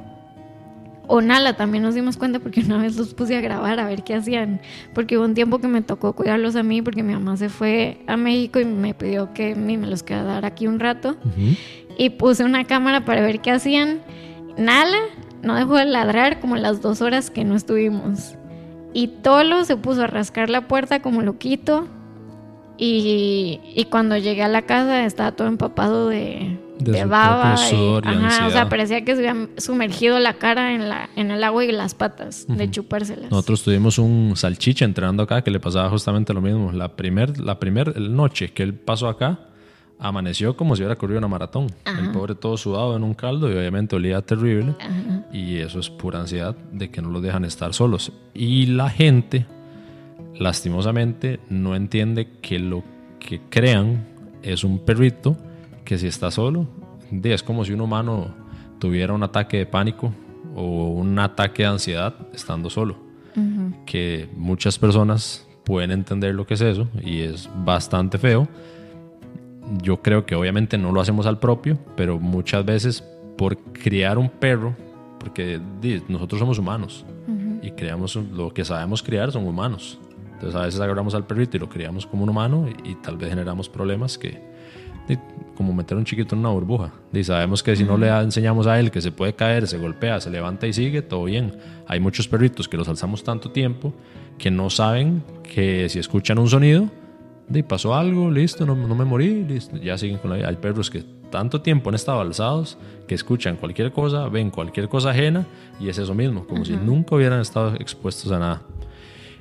o 1.07 1.21
Nala 1.21 1.53
también 1.53 1.83
nos 1.83 1.95
dimos 1.95 2.17
cuenta 2.17 2.39
porque 2.39 2.61
una 2.61 2.77
vez 2.77 2.97
los 2.97 3.13
puse 3.13 3.37
a 3.37 3.41
grabar 3.41 3.79
a 3.79 3.85
ver 3.85 4.03
qué 4.03 4.13
hacían, 4.15 4.59
porque 4.93 5.17
hubo 5.17 5.25
un 5.25 5.33
tiempo 5.33 5.59
que 5.59 5.67
me 5.67 5.81
tocó 5.81 6.13
cuidarlos 6.13 6.55
a 6.55 6.63
mí 6.63 6.81
porque 6.81 7.01
mi 7.01 7.13
mamá 7.13 7.37
se 7.37 7.49
fue 7.49 7.99
a 8.07 8.17
México 8.17 8.59
y 8.59 8.65
me 8.65 8.93
pidió 8.93 9.33
que 9.33 9.55
me 9.55 9.77
los 9.77 10.03
quedara 10.03 10.47
aquí 10.47 10.67
un 10.67 10.79
rato 10.79 11.15
y 11.97 12.09
puse 12.11 12.43
una 12.43 12.65
cámara 12.65 13.05
para 13.05 13.21
ver 13.21 13.39
qué 13.39 13.51
hacían. 13.51 14.01
Nala 14.57 14.97
no 15.41 15.55
dejó 15.55 15.75
de 15.75 15.85
ladrar 15.85 16.39
como 16.39 16.57
las 16.57 16.81
dos 16.81 17.01
horas 17.01 17.29
que 17.29 17.45
no 17.45 17.55
estuvimos. 17.55 18.35
Y 18.93 19.07
Tolo 19.07 19.63
se 19.63 19.77
puso 19.77 20.03
a 20.03 20.07
rascar 20.07 20.49
la 20.49 20.67
puerta 20.67 21.01
como 21.01 21.21
loquito 21.21 21.87
y, 22.77 23.87
cuando 23.89 24.17
llegué 24.17 24.43
a 24.43 24.47
la 24.47 24.63
casa 24.63 25.05
estaba 25.05 25.31
todo 25.31 25.47
empapado 25.47 26.09
de, 26.09 26.57
de, 26.79 27.05
baba. 27.05 27.55
Y, 27.71 27.75
o 27.75 28.49
sea, 28.51 28.69
parecía 28.69 29.03
que 29.03 29.15
se 29.15 29.27
había 29.27 29.49
sumergido 29.57 30.19
la 30.19 30.33
cara 30.33 30.73
en, 30.73 30.89
la, 30.89 31.09
en 31.15 31.31
el 31.31 31.43
agua 31.43 31.65
y 31.65 31.71
las 31.71 31.95
patas 31.95 32.45
de 32.47 32.69
chupárselas. 32.69 33.31
Nosotros 33.31 33.63
tuvimos 33.63 33.97
un 33.97 34.33
salchicha 34.35 34.85
entrando 34.85 35.23
acá 35.23 35.41
que 35.41 35.51
le 35.51 35.59
pasaba 35.59 35.89
justamente 35.89 36.33
lo 36.33 36.41
mismo. 36.41 36.71
La 36.71 36.95
primer, 36.95 37.39
la 37.39 37.59
primer 37.59 37.99
noche 37.99 38.49
que 38.49 38.63
él 38.63 38.73
pasó 38.73 39.07
acá, 39.07 39.39
amaneció 39.99 40.55
como 40.55 40.75
si 40.75 40.83
hubiera 40.83 40.95
corrido 40.95 41.17
una 41.17 41.27
maratón. 41.27 41.67
El 41.85 42.11
pobre 42.11 42.35
todo 42.35 42.57
sudado 42.57 42.95
en 42.95 43.03
un 43.03 43.13
caldo 43.13 43.51
y 43.51 43.57
obviamente 43.57 43.95
olía 43.95 44.21
terrible. 44.21 44.75
Y 45.33 45.57
eso 45.57 45.79
es 45.79 45.89
pura 45.89 46.19
ansiedad 46.19 46.55
de 46.71 46.91
que 46.91 47.01
no 47.01 47.09
los 47.09 47.21
dejan 47.21 47.45
estar 47.45 47.73
solos. 47.73 48.11
Y 48.33 48.67
la 48.67 48.89
gente 48.89 49.45
lastimosamente 50.39 51.39
no 51.49 51.75
entiende 51.75 52.27
que 52.41 52.59
lo 52.59 52.83
que 53.19 53.41
crean 53.49 54.05
es 54.41 54.63
un 54.63 54.79
perrito 54.79 55.37
que 55.83 55.97
si 55.97 56.07
está 56.07 56.31
solo, 56.31 56.67
es 57.23 57.43
como 57.43 57.65
si 57.65 57.73
un 57.73 57.81
humano 57.81 58.27
tuviera 58.79 59.13
un 59.13 59.23
ataque 59.23 59.57
de 59.57 59.65
pánico 59.65 60.13
o 60.55 60.89
un 60.89 61.17
ataque 61.19 61.63
de 61.63 61.69
ansiedad 61.69 62.15
estando 62.33 62.69
solo. 62.69 62.97
Que 63.85 64.27
muchas 64.35 64.79
personas 64.79 65.47
pueden 65.63 65.91
entender 65.91 66.33
lo 66.33 66.47
que 66.47 66.55
es 66.55 66.61
eso 66.61 66.87
y 67.03 67.21
es 67.21 67.47
bastante 67.63 68.17
feo. 68.17 68.47
Yo 69.83 70.01
creo 70.01 70.25
que 70.25 70.33
obviamente 70.33 70.77
no 70.77 70.91
lo 70.91 71.01
hacemos 71.01 71.27
al 71.27 71.39
propio, 71.39 71.77
pero 71.95 72.19
muchas 72.19 72.65
veces 72.65 73.03
por 73.37 73.57
criar 73.73 74.17
un 74.17 74.29
perro, 74.29 74.75
porque 75.19 75.61
nosotros 76.07 76.39
somos 76.39 76.57
humanos 76.57 77.05
y 77.61 77.71
creamos 77.71 78.15
lo 78.15 78.53
que 78.53 78.65
sabemos 78.65 79.03
criar 79.03 79.31
son 79.31 79.45
humanos. 79.45 79.99
Entonces 80.37 80.55
a 80.55 80.65
veces 80.65 80.79
agarramos 80.79 81.15
al 81.15 81.25
perrito 81.25 81.57
y 81.57 81.59
lo 81.59 81.67
criamos 81.67 82.05
como 82.05 82.23
un 82.23 82.29
humano 82.29 82.67
y, 82.83 82.93
tal 82.95 83.17
vez 83.17 83.29
generamos 83.29 83.69
problemas 83.69 84.19
que, 84.19 84.39
como 85.55 85.73
meter 85.73 85.97
un 85.97 86.05
chiquito 86.05 86.35
en 86.35 86.41
una 86.41 86.49
burbuja. 86.49 86.93
Y 87.11 87.23
sabemos 87.23 87.63
que 87.63 87.75
si 87.75 87.83
no 87.83 87.97
le 87.97 88.07
enseñamos 88.09 88.67
a 88.67 88.79
él 88.79 88.91
que 88.91 89.01
se 89.01 89.11
puede 89.11 89.33
caer, 89.33 89.67
se 89.67 89.79
golpea, 89.79 90.21
se 90.21 90.29
levanta 90.29 90.67
y 90.67 90.73
sigue, 90.73 91.01
todo 91.01 91.23
bien. 91.23 91.57
Hay 91.87 91.99
muchos 91.99 92.27
perritos 92.27 92.69
que 92.69 92.77
los 92.77 92.87
alzamos 92.87 93.23
tanto 93.23 93.49
tiempo 93.49 93.95
que 94.37 94.51
no 94.51 94.69
saben 94.69 95.23
que 95.41 95.89
si 95.89 95.97
escuchan 95.97 96.37
un 96.37 96.49
sonido, 96.49 96.87
de 97.47 97.63
pasó 97.63 97.95
algo, 97.95 98.29
listo, 98.29 98.63
no, 98.65 98.75
no 98.75 98.93
me 98.93 99.05
morí, 99.05 99.43
listo, 99.43 99.77
ya 99.77 99.97
siguen 99.97 100.19
con 100.19 100.29
la 100.29 100.37
vida. 100.37 100.49
Hay 100.49 100.57
perros 100.57 100.91
que 100.91 101.03
tanto 101.31 101.61
tiempo 101.61 101.89
han 101.89 101.95
estado 101.95 102.21
alzados 102.21 102.77
que 103.07 103.15
escuchan 103.15 103.55
cualquier 103.55 103.91
cosa, 103.91 104.29
ven 104.29 104.51
cualquier 104.51 104.87
cosa 104.87 105.09
ajena 105.09 105.47
y 105.79 105.89
es 105.89 105.97
eso 105.97 106.13
mismo, 106.13 106.45
como 106.45 106.63
si 106.63 106.75
nunca 106.75 107.15
hubieran 107.15 107.41
estado 107.41 107.73
expuestos 107.75 108.31
a 108.31 108.37
nada. 108.37 108.61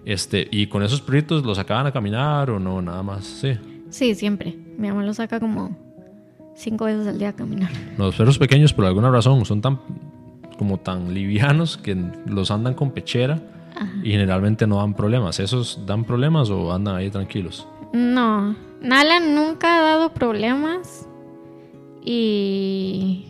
Este, 0.07 0.47
y 0.53 0.69
con 0.69 0.85
esos 0.85 1.01
perritos 1.03 1.45
los 1.45 1.57
sacaban 1.57 1.89
a 1.89 1.93
caminar 1.93 2.49
o 2.51 2.61
no, 2.61 2.81
nada 2.81 3.03
más, 3.03 3.25
sí. 3.25 3.59
Sí, 3.91 4.15
siempre. 4.15 4.57
Mi 4.79 4.87
mamá 4.87 5.03
los 5.03 5.17
saca 5.17 5.41
como 5.41 5.77
cinco 6.55 6.85
veces 6.85 7.09
al 7.09 7.19
día 7.19 7.31
a 7.31 7.33
caminar. 7.33 7.71
Los 7.99 8.15
perros 8.15 8.39
pequeños, 8.39 8.73
por 8.73 8.85
alguna 8.85 9.11
razón, 9.11 9.45
son 9.45 9.61
tan 9.61 9.81
como 10.59 10.79
tan 10.79 11.13
livianos 11.13 11.77
que 11.77 11.97
los 12.25 12.53
andan 12.53 12.75
con 12.75 12.93
pechera 12.93 13.41
y 14.05 14.13
generalmente 14.13 14.69
no 14.69 14.77
dan 14.77 14.95
problemas. 14.95 15.41
¿Esos 15.41 15.85
dan 15.87 16.05
problemas 16.05 16.51
o 16.51 16.73
andan 16.73 16.95
ahí 16.95 17.11
tranquilos? 17.11 17.67
No, 17.93 18.55
Nala 18.81 19.19
nunca 19.19 19.77
ha 19.77 19.81
dado 19.81 20.15
problemas 20.15 21.09
y, 22.05 23.27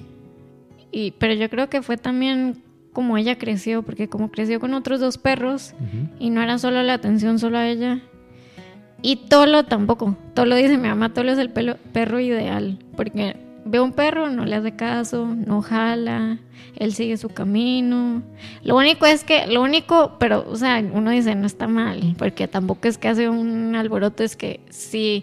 y 0.93 1.13
pero 1.13 1.33
yo 1.33 1.49
creo 1.49 1.71
que 1.71 1.81
fue 1.81 1.97
también 1.97 2.63
como 2.97 3.19
ella 3.19 3.37
creció, 3.37 3.83
porque 3.83 4.09
como 4.09 4.31
creció 4.31 4.59
con 4.59 4.73
otros 4.73 5.01
dos 5.01 5.19
perros 5.19 5.75
y 6.19 6.31
no 6.31 6.41
era 6.41 6.57
solo 6.57 6.83
la 6.83 6.95
atención 6.95 7.39
solo 7.39 7.59
a 7.59 7.69
ella. 7.69 8.01
Y 9.03 9.17
Tolo 9.29 9.65
tampoco. 9.65 10.17
Tolo 10.33 10.57
dice 10.57 10.79
mi 10.79 10.89
mamá, 10.89 11.13
Tolo 11.13 11.33
es 11.33 11.39
el 11.39 11.51
perro 11.51 12.21
ideal, 12.21 12.79
porque 12.97 13.37
ve 13.67 13.81
un 13.81 13.93
perro, 13.93 14.31
no 14.31 14.47
le 14.47 14.57
hace 14.57 14.77
caso, 14.77 15.27
no 15.27 15.61
jala, 15.61 16.39
él 16.77 16.95
sigue 16.95 17.19
su 17.19 17.29
camino. 17.29 18.23
Lo 18.63 18.79
único 18.79 19.05
es 19.05 19.25
que, 19.25 19.47
lo 19.47 19.61
único, 19.61 20.17
pero, 20.19 20.47
o 20.49 20.57
sea, 20.57 20.83
uno 20.91 21.11
dice, 21.11 21.35
no 21.35 21.47
está 21.47 21.69
mal, 21.69 22.15
porque 22.17 22.49
tampoco 22.49 22.89
es 22.89 22.97
que 22.97 23.09
hace 23.09 23.29
un 23.29 23.77
alboroto, 23.77 24.25
es 24.25 24.37
que 24.37 24.61
sí, 24.71 25.23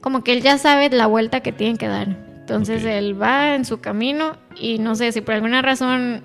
como 0.00 0.24
que 0.24 0.32
él 0.32 0.42
ya 0.42 0.58
sabe 0.58 0.90
la 0.90 1.06
vuelta 1.06 1.42
que 1.42 1.52
tiene 1.52 1.78
que 1.78 1.86
dar. 1.86 2.08
Entonces 2.40 2.84
él 2.84 3.22
va 3.22 3.54
en 3.54 3.64
su 3.64 3.78
camino 3.78 4.36
y 4.60 4.78
no 4.78 4.96
sé 4.96 5.12
si 5.12 5.20
por 5.20 5.34
alguna 5.34 5.62
razón 5.62 6.24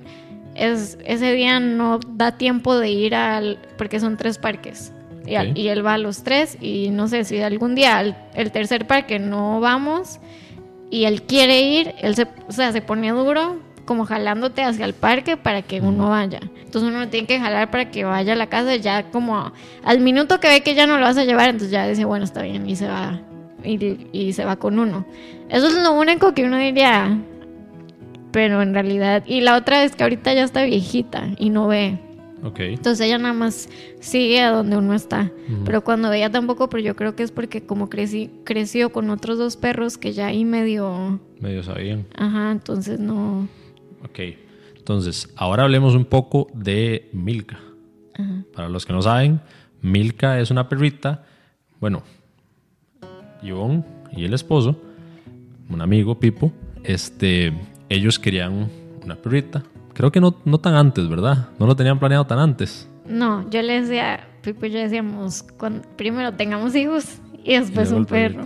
es, 0.60 0.98
ese 1.06 1.34
día 1.34 1.60
no 1.60 2.00
da 2.00 2.38
tiempo 2.38 2.78
de 2.78 2.90
ir 2.90 3.16
al, 3.16 3.60
porque 3.78 4.00
son 4.00 4.18
tres 4.18 4.38
parques. 4.38 4.94
Y, 5.26 5.68
él 5.68 5.86
va 5.86 5.94
a 5.94 5.98
los 6.00 6.24
tres 6.24 6.58
y 6.60 6.90
no 6.90 7.08
sé 7.08 7.24
si 7.24 7.40
algún 7.40 7.76
día 7.76 8.02
el 8.34 8.52
tercer 8.52 8.88
parque 8.88 9.20
no 9.20 9.60
vamos 9.60 10.20
y 10.90 11.06
él 11.06 11.22
quiere 11.24 11.62
ir, 11.62 11.94
él 12.00 12.16
se, 12.16 12.28
o 12.48 12.52
sea, 12.52 12.72
se 12.72 12.82
pone 12.82 13.12
duro 13.12 13.58
como 13.86 14.06
jalándote 14.06 14.64
hacia 14.64 14.86
el 14.86 14.94
parque 14.94 15.38
para 15.38 15.62
que 15.62 15.82
uno 15.82 16.10
vaya. 16.10 16.40
Entonces 16.64 16.92
uno 16.92 17.08
tiene 17.10 17.28
que 17.28 17.40
jalar 17.40 17.72
para 17.72 17.90
que 17.90 18.06
vaya 18.06 18.34
a 18.34 18.36
la 18.36 18.48
casa 18.48 18.76
ya 18.76 19.04
como 19.12 19.52
al 19.84 20.00
minuto 20.00 20.40
que 20.40 20.48
ve 20.48 20.62
que 20.62 20.76
ya 20.76 20.88
no 20.88 20.98
lo 20.98 21.06
vas 21.06 21.18
a 21.18 21.26
llevar, 21.26 21.50
entonces 21.50 21.72
ya 21.72 21.88
dice, 21.88 22.06
bueno, 22.06 22.26
está 22.26 22.42
bien 22.42 22.70
y 22.70 22.76
se 22.76 22.88
va 22.88 23.20
y, 23.64 24.08
y 24.12 24.34
se 24.34 24.46
va 24.46 24.58
con 24.58 24.80
uno. 24.80 25.06
Eso 25.50 25.68
es 25.68 25.76
lo 25.76 25.92
único 25.94 26.34
que 26.34 26.44
uno 26.44 26.58
diría, 26.58 27.18
pero 28.32 28.62
en 28.62 28.74
realidad, 28.74 29.24
y 29.26 29.42
la 29.42 29.58
otra 29.58 29.84
es 29.84 29.96
que 29.96 30.04
ahorita 30.04 30.34
ya 30.34 30.44
está 30.44 30.64
viejita 30.64 31.30
y 31.38 31.50
no 31.50 31.68
ve. 31.68 32.00
Okay. 32.42 32.74
Entonces 32.74 33.06
ella 33.06 33.18
nada 33.18 33.34
más 33.34 33.70
sigue 34.00 34.40
a 34.42 34.52
donde 34.52 34.78
uno 34.78 34.94
está. 34.94 35.30
Pero 35.66 35.84
cuando 35.84 36.10
veía 36.10 36.30
tampoco, 36.30 36.70
pero 36.70 36.82
yo 36.82 36.96
creo 36.96 37.14
que 37.14 37.24
es 37.24 37.32
porque 37.32 37.66
como 37.66 37.90
crecí, 37.90 38.32
creció 38.46 38.92
con 38.92 39.10
otros 39.10 39.38
dos 39.38 39.58
perros 39.58 39.98
que 39.98 40.14
ya 40.14 40.28
ahí 40.28 40.46
medio... 40.46 41.20
Medio 41.42 41.64
sabían. 41.64 42.06
Ajá, 42.16 42.52
entonces 42.52 42.98
no... 43.00 43.48
Ok. 44.06 44.20
Entonces, 44.78 45.30
ahora 45.36 45.64
hablemos 45.64 45.96
un 45.96 46.06
poco 46.06 46.48
de 46.54 47.10
Milka. 47.12 47.60
Para 48.54 48.70
los 48.70 48.86
que 48.86 48.94
no 48.94 49.02
saben, 49.02 49.40
Milka 49.82 50.40
es 50.40 50.52
una 50.52 50.68
perrita, 50.68 51.24
bueno, 51.80 52.04
Ivonne 53.42 53.84
y 54.12 54.26
el 54.26 54.34
esposo, 54.34 54.82
un 55.70 55.82
amigo, 55.82 56.20
Pipo, 56.20 56.52
este, 56.84 57.54
ellos 57.90 58.20
querían 58.20 58.70
una 59.04 59.16
perrita. 59.16 59.64
Creo 59.94 60.12
que 60.12 60.22
no, 60.22 60.36
no 60.46 60.60
tan 60.60 60.76
antes, 60.76 61.10
¿verdad? 61.10 61.50
No 61.60 61.68
lo 61.68 61.76
tenían 61.76 62.00
planeado 62.00 62.26
tan 62.26 62.40
antes. 62.40 62.88
No, 63.06 63.50
yo 63.50 63.62
le 63.62 63.82
decía, 63.82 64.28
Pipo 64.42 64.66
y 64.66 64.72
yo 64.72 64.80
decíamos, 64.80 65.46
primero 65.98 66.34
tengamos 66.34 66.76
hijos 66.76 67.20
y 67.44 67.56
después 67.58 67.92
un 67.92 68.06
perro. 68.06 68.46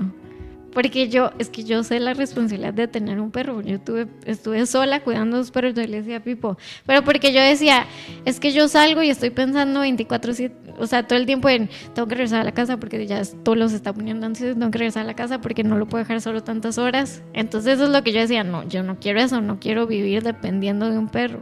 Porque 0.74 1.10
yo, 1.10 1.32
es 1.40 1.50
que 1.50 1.64
yo 1.64 1.84
sé 1.84 2.00
la 2.00 2.14
responsabilidad 2.14 2.74
de 2.74 2.88
tener 2.88 3.20
un 3.20 3.32
perro. 3.32 3.62
Yo 3.62 3.80
tuve, 3.80 4.08
estuve 4.26 4.66
sola 4.66 5.02
cuidando 5.02 5.38
a 5.38 5.40
los 5.40 5.52
perros. 5.52 5.74
Yo 5.74 5.82
le 5.84 6.02
decía 6.02 6.18
a 6.18 6.20
Pipo. 6.20 6.58
Pero 6.86 7.04
porque 7.04 7.32
yo 7.32 7.42
decía, 7.42 7.86
es 8.26 8.40
que 8.40 8.52
yo 8.52 8.68
salgo 8.68 9.04
y 9.04 9.10
estoy 9.10 9.30
pensando 9.30 9.84
24-7, 9.84 10.52
o 10.78 10.88
sea, 10.88 11.08
todo 11.08 11.20
el 11.20 11.26
tiempo 11.26 11.50
en, 11.50 11.70
tengo 11.94 12.08
que 12.08 12.16
regresar 12.16 12.42
a 12.42 12.44
la 12.44 12.52
casa 12.52 12.78
porque 12.78 13.06
ya 13.06 13.22
todo 13.44 13.56
lo 13.56 13.70
se 13.70 13.76
está 13.76 13.94
poniendo 13.94 14.26
ansioso, 14.26 14.54
tengo 14.54 14.72
que 14.72 14.80
regresar 14.80 15.04
a 15.04 15.06
la 15.06 15.16
casa 15.16 15.42
porque 15.42 15.64
no 15.64 15.78
lo 15.78 15.88
puedo 15.88 16.04
dejar 16.04 16.22
solo 16.22 16.44
tantas 16.44 16.78
horas. 16.78 17.24
Entonces 17.34 17.76
eso 17.76 17.86
es 17.86 17.90
lo 17.90 18.04
que 18.04 18.12
yo 18.12 18.22
decía, 18.22 18.44
no, 18.44 18.68
yo 18.68 18.84
no 18.84 19.00
quiero 19.00 19.20
eso, 19.20 19.42
no 19.42 19.60
quiero 19.60 19.88
vivir 19.88 20.24
dependiendo 20.24 20.90
de 20.90 20.98
un 20.98 21.10
perro. 21.10 21.40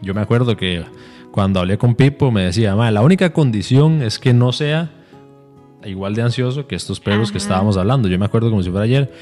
Yo 0.00 0.14
me 0.14 0.20
acuerdo 0.20 0.56
que 0.56 0.84
cuando 1.30 1.60
hablé 1.60 1.76
con 1.76 1.94
Pipo 1.94 2.30
me 2.30 2.44
decía, 2.44 2.74
la 2.74 3.02
única 3.02 3.32
condición 3.32 4.02
es 4.02 4.18
que 4.18 4.32
no 4.32 4.52
sea 4.52 4.90
igual 5.84 6.14
de 6.14 6.22
ansioso 6.22 6.66
que 6.66 6.74
estos 6.74 7.00
perros 7.00 7.32
que 7.32 7.38
estábamos 7.38 7.76
hablando. 7.76 8.08
Yo 8.08 8.18
me 8.18 8.26
acuerdo 8.26 8.50
como 8.50 8.62
si 8.62 8.70
fuera 8.70 8.84
ayer. 8.84 9.12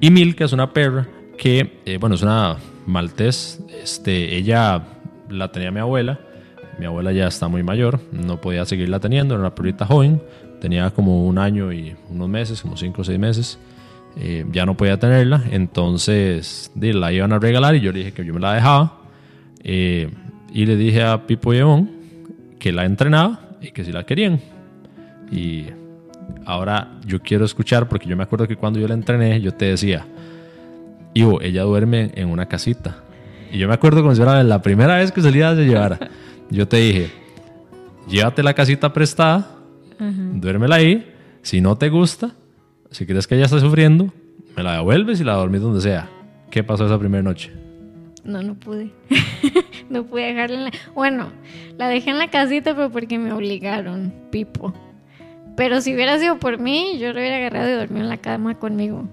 Y 0.00 0.10
Milka 0.10 0.44
es 0.44 0.52
una 0.52 0.72
perra 0.72 1.08
que, 1.38 1.80
eh, 1.84 1.98
bueno, 1.98 2.14
es 2.14 2.22
una 2.22 2.56
maltés. 2.86 3.60
Este, 3.82 4.36
ella 4.36 4.82
la 5.28 5.50
tenía 5.52 5.70
mi 5.70 5.80
abuela. 5.80 6.18
Mi 6.78 6.86
abuela 6.86 7.12
ya 7.12 7.28
está 7.28 7.48
muy 7.48 7.62
mayor, 7.62 8.00
no 8.12 8.40
podía 8.40 8.64
seguirla 8.64 8.98
teniendo, 8.98 9.34
era 9.34 9.40
una 9.40 9.54
perrita 9.54 9.86
joven, 9.86 10.22
tenía 10.60 10.90
como 10.90 11.26
un 11.26 11.38
año 11.38 11.72
y 11.72 11.94
unos 12.08 12.28
meses, 12.28 12.62
como 12.62 12.76
cinco 12.76 13.02
o 13.02 13.04
seis 13.04 13.18
meses. 13.18 13.58
Eh, 14.16 14.44
ya 14.50 14.66
no 14.66 14.76
podía 14.76 14.98
tenerla, 14.98 15.42
entonces 15.50 16.70
la 16.74 17.12
iban 17.12 17.32
a 17.32 17.38
regalar 17.38 17.74
y 17.76 17.80
yo 17.80 17.92
le 17.92 18.00
dije 18.00 18.12
que 18.12 18.24
yo 18.24 18.34
me 18.34 18.40
la 18.40 18.54
dejaba. 18.54 19.00
Eh, 19.62 20.10
y 20.52 20.66
le 20.66 20.76
dije 20.76 21.02
a 21.02 21.26
Pipo 21.26 21.54
y 21.54 21.60
que 22.58 22.72
la 22.72 22.84
entrenaba 22.84 23.40
y 23.60 23.70
que 23.70 23.84
si 23.84 23.92
la 23.92 24.04
querían. 24.04 24.40
Y 25.30 25.66
Ahora 26.44 26.98
yo 27.06 27.20
quiero 27.20 27.44
escuchar, 27.44 27.88
porque 27.88 28.08
yo 28.08 28.16
me 28.16 28.22
acuerdo 28.22 28.48
que 28.48 28.56
cuando 28.56 28.78
yo 28.78 28.88
la 28.88 28.94
entrené, 28.94 29.40
yo 29.40 29.52
te 29.52 29.66
decía, 29.66 30.06
Ivo, 31.14 31.40
ella 31.42 31.62
duerme 31.62 32.10
en 32.14 32.28
una 32.28 32.46
casita. 32.46 32.96
Y 33.50 33.58
yo 33.58 33.68
me 33.68 33.74
acuerdo 33.74 34.02
como 34.02 34.14
si 34.14 34.22
era 34.22 34.42
la 34.42 34.62
primera 34.62 34.96
vez 34.96 35.12
que 35.12 35.20
salía 35.20 35.54
de 35.54 35.66
llevar. 35.66 36.10
Yo 36.50 36.68
te 36.68 36.78
dije, 36.78 37.10
llévate 38.08 38.42
la 38.42 38.52
casita 38.52 38.92
prestada, 38.92 39.56
duérmela 39.98 40.76
ahí. 40.76 41.10
Si 41.40 41.62
no 41.62 41.76
te 41.76 41.88
gusta, 41.88 42.32
si 42.90 43.06
crees 43.06 43.26
que 43.26 43.36
ella 43.36 43.46
está 43.46 43.58
sufriendo, 43.58 44.12
me 44.54 44.62
la 44.62 44.74
devuelves 44.74 45.20
y 45.20 45.24
la 45.24 45.34
dormís 45.34 45.62
donde 45.62 45.80
sea. 45.80 46.10
¿Qué 46.50 46.62
pasó 46.62 46.84
esa 46.84 46.98
primera 46.98 47.22
noche? 47.22 47.52
No, 48.24 48.42
no 48.42 48.54
pude. 48.54 48.90
no 49.90 50.04
pude 50.04 50.26
dejarla 50.26 50.56
en 50.56 50.64
la... 50.64 50.72
Bueno, 50.94 51.28
la 51.78 51.88
dejé 51.88 52.10
en 52.10 52.18
la 52.18 52.28
casita, 52.28 52.74
pero 52.74 52.90
porque 52.90 53.18
me 53.18 53.32
obligaron, 53.32 54.12
Pipo. 54.30 54.74
Pero 55.56 55.80
si 55.80 55.94
hubiera 55.94 56.18
sido 56.18 56.38
por 56.38 56.58
mí, 56.58 56.98
yo 56.98 57.12
lo 57.12 57.20
hubiera 57.20 57.36
agarrado 57.36 57.68
y 57.68 57.72
dormido 57.72 58.02
en 58.02 58.08
la 58.08 58.16
cama 58.16 58.58
conmigo. 58.58 59.04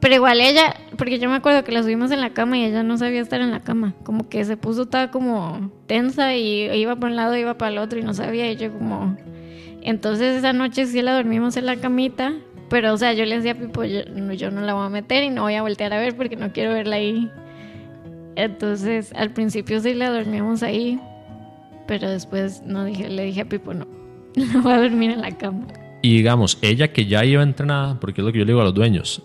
Pero 0.00 0.14
igual 0.14 0.40
ella, 0.40 0.74
porque 0.96 1.18
yo 1.18 1.28
me 1.28 1.36
acuerdo 1.36 1.64
que 1.64 1.72
la 1.72 1.82
subimos 1.82 2.10
en 2.10 2.20
la 2.22 2.30
cama 2.30 2.56
y 2.56 2.64
ella 2.64 2.82
no 2.82 2.96
sabía 2.96 3.20
estar 3.20 3.40
en 3.42 3.50
la 3.50 3.60
cama. 3.60 3.94
Como 4.02 4.28
que 4.28 4.44
se 4.44 4.56
puso 4.56 4.86
toda 4.86 5.10
como 5.10 5.70
tensa 5.86 6.34
y 6.34 6.70
iba 6.74 6.96
por 6.96 7.10
un 7.10 7.16
lado, 7.16 7.36
iba 7.36 7.58
para 7.58 7.72
el 7.72 7.78
otro 7.78 7.98
y 7.98 8.02
no 8.02 8.14
sabía. 8.14 8.50
Y 8.50 8.56
yo 8.56 8.72
como... 8.72 9.16
Entonces 9.82 10.38
esa 10.38 10.54
noche 10.54 10.86
sí 10.86 11.02
la 11.02 11.14
dormimos 11.14 11.56
en 11.56 11.66
la 11.66 11.76
camita. 11.76 12.32
Pero 12.70 12.94
o 12.94 12.96
sea, 12.96 13.12
yo 13.12 13.24
le 13.26 13.36
decía 13.36 13.52
a 13.52 13.54
Pipo, 13.54 13.84
yo, 13.84 14.02
yo 14.32 14.50
no 14.50 14.62
la 14.62 14.72
voy 14.74 14.86
a 14.86 14.88
meter 14.88 15.22
y 15.24 15.30
no 15.30 15.42
voy 15.42 15.54
a 15.54 15.62
voltear 15.62 15.92
a 15.92 15.98
ver 15.98 16.16
porque 16.16 16.36
no 16.36 16.52
quiero 16.52 16.72
verla 16.72 16.96
ahí. 16.96 17.30
Entonces 18.36 19.12
al 19.14 19.30
principio 19.30 19.80
sí 19.80 19.92
la 19.94 20.10
dormíamos 20.10 20.62
ahí. 20.62 20.98
Pero 21.86 22.08
después 22.08 22.62
no 22.64 22.84
dije, 22.84 23.10
le 23.10 23.24
dije 23.24 23.42
a 23.42 23.44
Pipo, 23.44 23.74
no, 23.74 23.86
No 24.52 24.62
va 24.62 24.76
a 24.76 24.82
dormir 24.82 25.10
en 25.10 25.20
la 25.20 25.30
cama. 25.36 25.66
Y 26.02 26.16
digamos, 26.16 26.58
ella 26.60 26.92
que 26.92 27.06
ya 27.06 27.24
iba 27.24 27.42
entrenada, 27.42 27.98
porque 27.98 28.20
es 28.20 28.26
lo 28.26 28.32
que 28.32 28.38
yo 28.38 28.44
le 28.44 28.52
digo 28.52 28.60
a 28.60 28.64
los 28.64 28.74
dueños, 28.74 29.22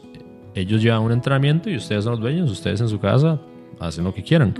ellos 0.55 0.81
llevan 0.81 1.01
un 1.01 1.11
entrenamiento 1.11 1.69
y 1.69 1.75
ustedes 1.75 2.03
son 2.03 2.11
los 2.11 2.21
dueños, 2.21 2.49
ustedes 2.49 2.79
en 2.81 2.89
su 2.89 2.99
casa 2.99 3.41
hacen 3.79 4.03
lo 4.03 4.13
que 4.13 4.23
quieran. 4.23 4.53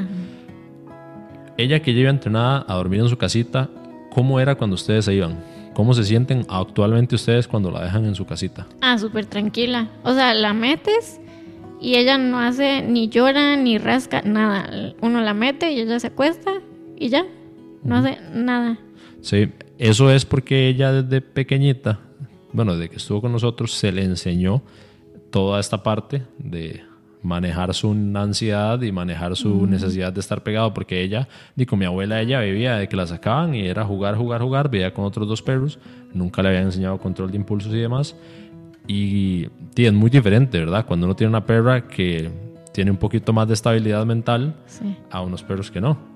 Ella 1.58 1.82
que 1.82 1.94
ya 1.94 2.02
iba 2.02 2.10
entrenada 2.10 2.66
a 2.68 2.76
dormir 2.76 3.02
en 3.02 3.10
su 3.10 3.18
casita, 3.18 3.70
¿cómo 4.12 4.40
era 4.40 4.56
cuando 4.56 4.76
ustedes 4.76 5.06
se 5.06 5.14
iban? 5.14 5.44
¿Cómo 5.74 5.94
se 5.94 6.04
sienten 6.04 6.46
actualmente 6.50 7.16
ustedes 7.16 7.48
cuando 7.48 7.72
la 7.72 7.84
dejan 7.84 8.06
en 8.06 8.16
su 8.16 8.26
casita? 8.26 8.68
Ah, 8.82 8.98
súper 8.98 9.26
tranquila. 9.26 9.90
O 10.04 10.14
sea, 10.14 10.34
la 10.34 10.54
metes 10.54 11.22
y 11.80 11.96
ella 11.96 12.18
no 12.18 12.40
hace 12.40 12.82
ni 12.82 13.08
llora 13.08 13.56
ni 13.56 13.78
rasca, 13.78 14.22
nada. 14.24 14.94
Uno 15.02 15.22
la 15.22 15.34
mete 15.34 15.72
y 15.72 15.80
ella 15.80 16.00
se 16.00 16.08
acuesta 16.08 16.52
y 16.98 17.10
ya. 17.10 17.26
No 17.84 17.96
hace 17.98 18.18
nada. 18.34 18.78
Sí, 19.22 19.50
eso 19.80 20.12
es 20.12 20.26
porque 20.26 20.68
ella 20.68 20.92
desde 20.92 21.22
pequeñita, 21.22 22.00
bueno, 22.52 22.74
desde 22.74 22.90
que 22.90 22.98
estuvo 22.98 23.22
con 23.22 23.32
nosotros, 23.32 23.72
se 23.72 23.94
le 23.94 24.04
enseñó 24.04 24.62
toda 25.32 25.58
esta 25.62 25.82
parte 25.84 26.24
de 26.38 26.82
manejar 27.22 27.74
su 27.74 27.92
ansiedad 27.92 28.82
y 28.82 28.92
manejar 28.92 29.38
su 29.38 29.66
necesidad 29.68 30.12
de 30.12 30.20
estar 30.20 30.44
pegado, 30.44 30.74
porque 30.74 31.02
ella, 31.02 31.30
ni 31.56 31.66
con 31.66 31.80
mi 31.80 31.86
abuela, 31.86 32.20
ella 32.20 32.42
vivía 32.42 32.76
de 32.76 32.90
que 32.90 32.98
la 32.98 33.08
sacaban 33.08 33.56
y 33.56 33.68
era 33.68 33.86
jugar, 33.86 34.18
jugar, 34.18 34.42
jugar, 34.42 34.70
vivía 34.70 34.94
con 34.94 35.06
otros 35.06 35.30
dos 35.30 35.42
perros, 35.42 35.80
nunca 36.14 36.44
le 36.44 36.50
habían 36.50 36.66
enseñado 36.66 36.98
control 36.98 37.32
de 37.32 37.38
impulsos 37.38 37.74
y 37.74 37.78
demás. 37.78 38.18
Y, 38.86 39.48
es 39.78 39.94
muy 39.94 40.10
diferente, 40.10 40.60
¿verdad? 40.60 40.86
Cuando 40.86 41.06
uno 41.06 41.16
tiene 41.16 41.30
una 41.30 41.46
perra 41.46 41.88
que 41.88 42.30
tiene 42.74 42.92
un 42.92 42.98
poquito 42.98 43.32
más 43.32 43.48
de 43.48 43.54
estabilidad 43.54 44.06
mental 44.06 44.56
a 45.10 45.22
unos 45.22 45.42
perros 45.42 45.72
que 45.72 45.80
no 45.80 46.09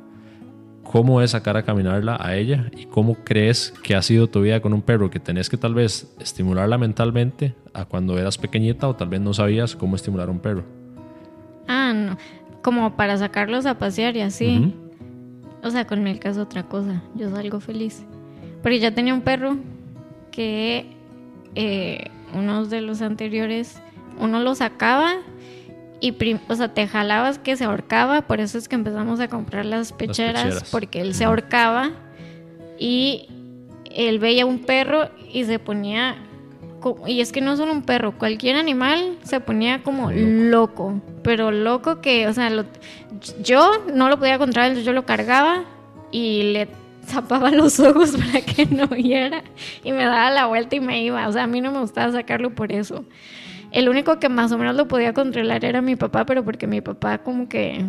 cómo 0.84 1.22
es 1.22 1.32
sacar 1.32 1.58
a 1.58 1.63
caminarla 1.63 2.17
a 2.19 2.36
ella 2.36 2.69
y 2.76 2.86
cómo 2.86 3.15
crees 3.24 3.74
que 3.84 3.96
ha 3.96 4.02
sido 4.02 4.28
tu 4.28 4.41
vida 4.41 4.62
con 4.62 4.74
un 4.74 4.82
perro 4.82 5.10
que 5.10 5.19
tenés 5.19 5.50
que 5.50 5.58
tal 5.58 5.74
vez 5.74 6.13
estimularla 6.19 6.78
mentalmente 6.78 7.56
a 7.74 7.86
cuando 7.86 8.17
eras 8.17 8.38
pequeñita 8.38 8.88
o 8.88 8.96
tal 8.96 9.10
vez 9.10 9.22
no 9.22 9.34
sabías 9.34 9.76
cómo 9.76 9.96
estimular 9.96 10.28
a 10.28 10.32
un 10.32 10.39
perro. 10.39 10.63
Ah, 11.67 11.93
no. 11.96 12.17
Como 12.62 12.96
para 12.96 13.17
sacarlos 13.17 13.65
a 13.65 13.78
pasear 13.78 14.15
y 14.15 14.22
así. 14.22 14.74
O 15.63 15.69
sea, 15.69 15.86
con 15.86 16.04
mi 16.04 16.17
caso 16.19 16.41
otra 16.41 16.63
cosa. 16.63 17.02
Yo 17.15 17.30
salgo 17.30 17.60
feliz. 17.60 18.06
Porque 18.62 18.80
ya 18.80 18.93
tenía 18.93 19.13
un 19.13 19.22
perro 19.22 19.58
que 20.32 20.96
eh, 21.56 22.06
uno 22.34 22.65
de 22.65 22.82
los 22.82 23.02
anteriores, 23.02 23.82
uno 24.19 24.39
lo 24.39 24.56
sacaba 24.56 25.13
y 26.04 26.38
o 26.50 26.56
sea, 26.56 26.74
te 26.74 26.86
jalabas 26.86 27.39
que 27.39 27.56
se 27.56 27.63
ahorcaba, 27.63 28.24
por 28.24 28.42
eso 28.42 28.58
es 28.58 28.68
que 28.68 28.76
empezamos 28.76 29.22
a 29.22 29.30
comprar 29.30 29.66
las 29.66 29.94
pecheras, 29.94 30.70
porque 30.70 31.00
él 31.00 31.13
se 31.13 31.24
ahorcaba 31.24 31.92
y 32.78 33.30
él 33.86 34.20
veía 34.20 34.46
un 34.46 34.60
perro 34.60 35.10
y 35.32 35.46
se 35.46 35.60
ponía 35.60 36.18
y 37.08 37.22
es 37.22 37.32
que 37.32 37.39
no 37.39 37.56
solo 37.56 37.72
un 37.72 37.84
perro, 37.84 38.18
cualquier 38.18 38.58
animal 38.58 39.18
se 39.24 39.39
ponía 39.39 39.82
como 39.82 40.12
loco, 40.12 41.02
pero 41.24 41.52
loco 41.52 42.02
que, 42.02 42.28
o 42.28 42.34
sea, 42.34 42.52
yo 43.42 43.72
no 43.94 44.10
lo 44.10 44.20
podía 44.20 44.38
controlar, 44.38 44.76
yo 44.76 44.92
lo 44.92 45.06
cargaba 45.06 45.63
y 46.12 46.52
le 46.52 46.68
tapaba 47.13 47.50
los 47.50 47.80
ojos 47.80 48.18
para 48.18 48.42
que 48.42 48.66
no 48.66 48.89
viera 48.89 49.42
y 49.86 49.94
me 49.94 50.04
daba 50.04 50.32
la 50.32 50.48
vuelta 50.48 50.76
y 50.76 50.82
me 50.82 51.02
iba, 51.02 51.26
o 51.30 51.32
sea, 51.32 51.44
a 51.44 51.48
mí 51.48 51.62
no 51.62 51.72
me 51.72 51.80
gustaba 51.80 52.12
sacarlo 52.12 52.54
por 52.54 52.74
eso. 52.74 53.06
El 53.74 53.90
único 53.90 54.20
que 54.20 54.30
más 54.30 54.52
o 54.52 54.58
menos 54.60 54.76
lo 54.76 54.88
podía 54.88 55.14
controlar 55.14 55.66
era 55.66 55.82
mi 55.82 55.96
papá, 55.96 56.28
pero 56.28 56.46
porque 56.46 56.68
mi 56.68 56.80
papá 56.82 57.18
como 57.18 57.50
que, 57.50 57.84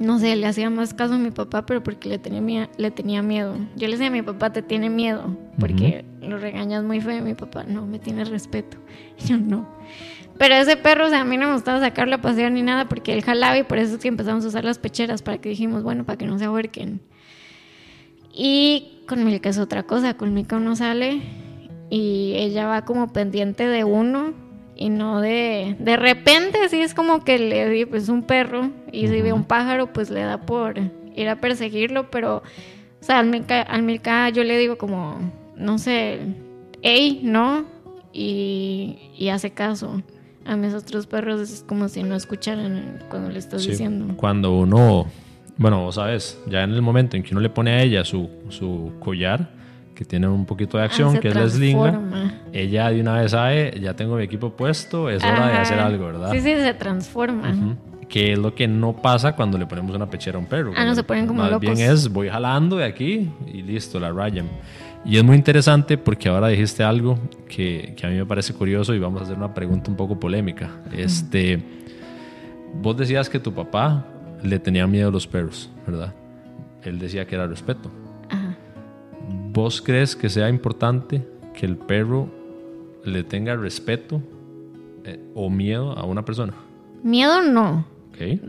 no 0.00 0.18
sé, 0.18 0.34
le 0.36 0.46
hacía 0.46 0.70
más 0.70 0.94
caso 0.94 1.14
a 1.14 1.18
mi 1.18 1.30
papá, 1.30 1.66
pero 1.66 1.82
porque 1.82 2.08
le 2.08 2.18
tenía, 2.18 2.70
le 2.78 2.90
tenía 2.90 3.20
miedo. 3.20 3.56
Yo 3.76 3.88
le 3.88 3.92
decía 3.92 4.06
a 4.06 4.10
mi 4.10 4.22
papá, 4.22 4.54
te 4.54 4.62
tiene 4.62 4.88
miedo, 4.88 5.36
porque 5.60 6.06
lo 6.22 6.38
regañas 6.38 6.82
muy 6.82 7.02
feo. 7.02 7.22
mi 7.22 7.34
papá, 7.34 7.64
no, 7.68 7.86
me 7.86 7.98
tiene 7.98 8.24
respeto. 8.24 8.78
Y 9.18 9.24
yo 9.26 9.36
no. 9.36 9.68
Pero 10.38 10.54
ese 10.54 10.78
perro, 10.78 11.06
o 11.06 11.10
sea, 11.10 11.20
a 11.20 11.24
mí 11.24 11.36
no 11.36 11.48
me 11.48 11.52
gustaba 11.52 11.78
sacarlo 11.78 12.14
a 12.14 12.22
pasear 12.22 12.50
ni 12.50 12.62
nada 12.62 12.88
porque 12.88 13.12
él 13.12 13.22
jalaba 13.22 13.58
y 13.58 13.64
por 13.64 13.76
eso 13.76 13.96
es 13.96 14.00
que 14.00 14.08
empezamos 14.08 14.46
a 14.46 14.48
usar 14.48 14.64
las 14.64 14.78
pecheras 14.78 15.20
para 15.20 15.36
que 15.38 15.50
dijimos, 15.50 15.82
bueno, 15.82 16.04
para 16.04 16.16
que 16.16 16.24
no 16.24 16.38
se 16.38 16.46
ahorquen. 16.46 17.02
Y 18.32 19.02
con 19.06 19.22
Milka 19.26 19.50
es 19.50 19.58
otra 19.58 19.82
cosa, 19.82 20.14
con 20.14 20.32
Milka 20.32 20.56
uno 20.56 20.74
sale 20.74 21.20
y 21.90 22.32
ella 22.36 22.66
va 22.66 22.86
como 22.86 23.12
pendiente 23.12 23.66
de 23.66 23.84
uno 23.84 24.45
y 24.76 24.90
no 24.90 25.20
de 25.20 25.74
de 25.78 25.96
repente 25.96 26.58
así 26.64 26.80
es 26.80 26.94
como 26.94 27.24
que 27.24 27.38
le 27.38 27.68
di 27.68 27.86
pues 27.86 28.08
un 28.08 28.22
perro 28.22 28.70
y 28.92 29.08
si 29.08 29.22
ve 29.22 29.32
un 29.32 29.44
pájaro 29.44 29.92
pues 29.92 30.10
le 30.10 30.20
da 30.20 30.42
por 30.42 30.78
ir 31.16 31.28
a 31.28 31.36
perseguirlo 31.36 32.10
pero 32.10 32.36
o 32.36 33.04
sea 33.04 33.18
al 33.18 33.26
Milka, 33.26 33.62
al 33.62 33.82
Milka 33.82 34.28
yo 34.28 34.44
le 34.44 34.58
digo 34.58 34.76
como 34.76 35.18
no 35.56 35.78
sé 35.78 36.20
hey 36.82 37.20
no 37.22 37.64
y, 38.12 39.10
y, 39.18 39.28
hace 39.28 39.50
caso 39.50 40.02
a 40.46 40.56
mis 40.56 40.72
otros 40.72 41.06
perros 41.06 41.40
es 41.40 41.62
como 41.66 41.88
si 41.88 42.02
no 42.02 42.14
escucharan 42.14 43.04
cuando 43.10 43.28
le 43.28 43.38
estás 43.38 43.66
diciendo. 43.66 44.14
cuando 44.16 44.56
uno 44.56 45.06
bueno 45.58 45.90
sabes 45.92 46.38
ya 46.46 46.62
en 46.62 46.72
el 46.72 46.80
momento 46.80 47.16
en 47.16 47.22
que 47.22 47.32
uno 47.32 47.40
le 47.40 47.50
pone 47.50 47.72
a 47.72 47.82
ella 47.82 48.04
su, 48.04 48.30
su 48.48 48.92
collar 49.00 49.55
que 49.96 50.04
tiene 50.04 50.28
un 50.28 50.44
poquito 50.44 50.76
de 50.76 50.84
ah, 50.84 50.86
acción, 50.86 51.18
que 51.18 51.28
es 51.28 51.34
la 51.34 51.48
slinga. 51.48 51.98
Ella 52.52 52.90
de 52.90 53.00
una 53.00 53.14
vez 53.14 53.30
sabe, 53.32 53.76
ya 53.80 53.94
tengo 53.94 54.16
mi 54.16 54.22
equipo 54.22 54.50
puesto, 54.50 55.08
es 55.08 55.24
hora 55.24 55.48
de 55.48 55.54
hacer 55.54 55.80
algo, 55.80 56.06
¿verdad? 56.06 56.32
Sí, 56.32 56.40
sí, 56.40 56.54
se 56.54 56.74
transforma. 56.74 57.76
Que 58.08 58.34
es 58.34 58.38
lo 58.38 58.54
que 58.54 58.68
no 58.68 58.92
pasa 58.92 59.34
cuando 59.34 59.58
le 59.58 59.66
ponemos 59.66 59.96
una 59.96 60.08
pechera 60.08 60.36
a 60.36 60.40
un 60.40 60.46
perro. 60.46 60.72
Ah, 60.76 60.84
no 60.84 60.94
se 60.94 61.02
ponen 61.02 61.26
como 61.26 61.42
más 61.42 61.50
locos. 61.50 61.74
bien 61.74 61.90
es, 61.90 62.08
voy 62.08 62.28
jalando 62.28 62.76
de 62.76 62.84
aquí 62.84 63.28
y 63.52 63.62
listo, 63.62 63.98
la 63.98 64.12
rayan. 64.12 64.46
Y 65.04 65.16
es 65.16 65.24
muy 65.24 65.36
interesante 65.36 65.96
porque 65.96 66.28
ahora 66.28 66.48
dijiste 66.48 66.84
algo 66.84 67.18
que, 67.48 67.94
que, 67.96 68.06
a 68.06 68.10
mí 68.10 68.16
me 68.16 68.26
parece 68.26 68.52
curioso 68.52 68.94
y 68.94 68.98
vamos 68.98 69.22
a 69.22 69.24
hacer 69.24 69.36
una 69.36 69.54
pregunta 69.54 69.90
un 69.90 69.96
poco 69.96 70.20
polémica. 70.20 70.70
Este, 70.92 71.62
vos 72.74 72.96
decías 72.96 73.30
que 73.30 73.40
tu 73.40 73.52
papá 73.52 74.04
le 74.42 74.58
tenía 74.58 74.86
miedo 74.86 75.08
a 75.08 75.12
los 75.12 75.26
perros, 75.26 75.70
¿verdad? 75.86 76.12
Él 76.82 76.98
decía 76.98 77.26
que 77.26 77.34
era 77.34 77.46
respeto. 77.46 77.90
¿Vos 79.56 79.80
crees 79.80 80.14
que 80.14 80.28
sea 80.28 80.50
importante 80.50 81.26
que 81.54 81.64
el 81.64 81.78
perro 81.78 82.28
le 83.04 83.24
tenga 83.24 83.56
respeto 83.56 84.20
eh, 85.02 85.18
o 85.34 85.48
miedo 85.48 85.96
a 85.96 86.04
una 86.04 86.26
persona? 86.26 86.52
Miedo 87.02 87.40
no. 87.40 87.86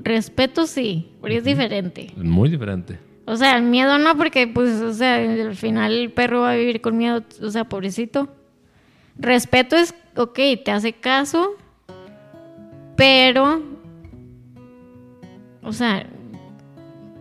Respeto 0.04 0.68
sí, 0.68 1.14
porque 1.22 1.38
es 1.38 1.46
diferente. 1.46 2.12
Muy 2.18 2.50
diferente. 2.50 3.00
O 3.24 3.38
sea, 3.38 3.56
el 3.56 3.64
miedo 3.64 3.98
no, 4.00 4.18
porque 4.18 4.48
pues, 4.48 4.82
o 4.82 4.94
sea, 4.94 5.16
al 5.16 5.56
final 5.56 5.94
el 5.94 6.12
perro 6.12 6.42
va 6.42 6.52
a 6.52 6.56
vivir 6.56 6.82
con 6.82 6.98
miedo, 6.98 7.24
o 7.42 7.50
sea, 7.52 7.64
pobrecito. 7.70 8.28
Respeto 9.18 9.78
es, 9.78 9.96
ok, 10.18 10.38
te 10.66 10.72
hace 10.72 10.92
caso, 10.92 11.56
pero, 12.98 13.64
o 15.64 15.72
sea, 15.72 16.06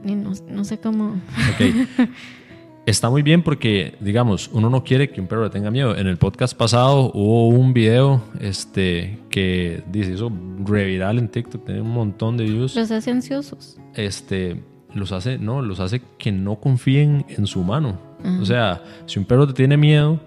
no, 0.02 0.32
no 0.48 0.64
sé 0.64 0.80
cómo. 0.80 1.20
Ok. 1.54 2.08
Está 2.86 3.10
muy 3.10 3.22
bien 3.22 3.42
porque, 3.42 3.96
digamos, 3.98 4.48
uno 4.52 4.70
no 4.70 4.84
quiere 4.84 5.10
que 5.10 5.20
un 5.20 5.26
perro 5.26 5.42
le 5.42 5.50
tenga 5.50 5.72
miedo. 5.72 5.96
En 5.96 6.06
el 6.06 6.18
podcast 6.18 6.56
pasado 6.56 7.10
hubo 7.14 7.48
un 7.48 7.74
video 7.74 8.22
este, 8.38 9.18
que 9.28 9.82
dice 9.90 10.14
eso 10.14 10.30
reviral 10.64 11.18
en 11.18 11.28
TikTok, 11.28 11.64
tiene 11.64 11.80
un 11.80 11.90
montón 11.90 12.36
de 12.36 12.44
views. 12.44 12.76
Los 12.76 12.92
hace 12.92 13.10
ansiosos. 13.10 13.76
Este, 13.94 14.62
los 14.94 15.10
hace, 15.10 15.36
no, 15.36 15.62
los 15.62 15.80
hace 15.80 16.00
que 16.16 16.30
no 16.30 16.60
confíen 16.60 17.26
en 17.28 17.48
su 17.48 17.60
humano. 17.60 17.98
O 18.40 18.44
sea, 18.44 18.82
si 19.06 19.18
un 19.18 19.24
perro 19.24 19.48
te 19.48 19.52
tiene 19.52 19.76
miedo, 19.76 20.20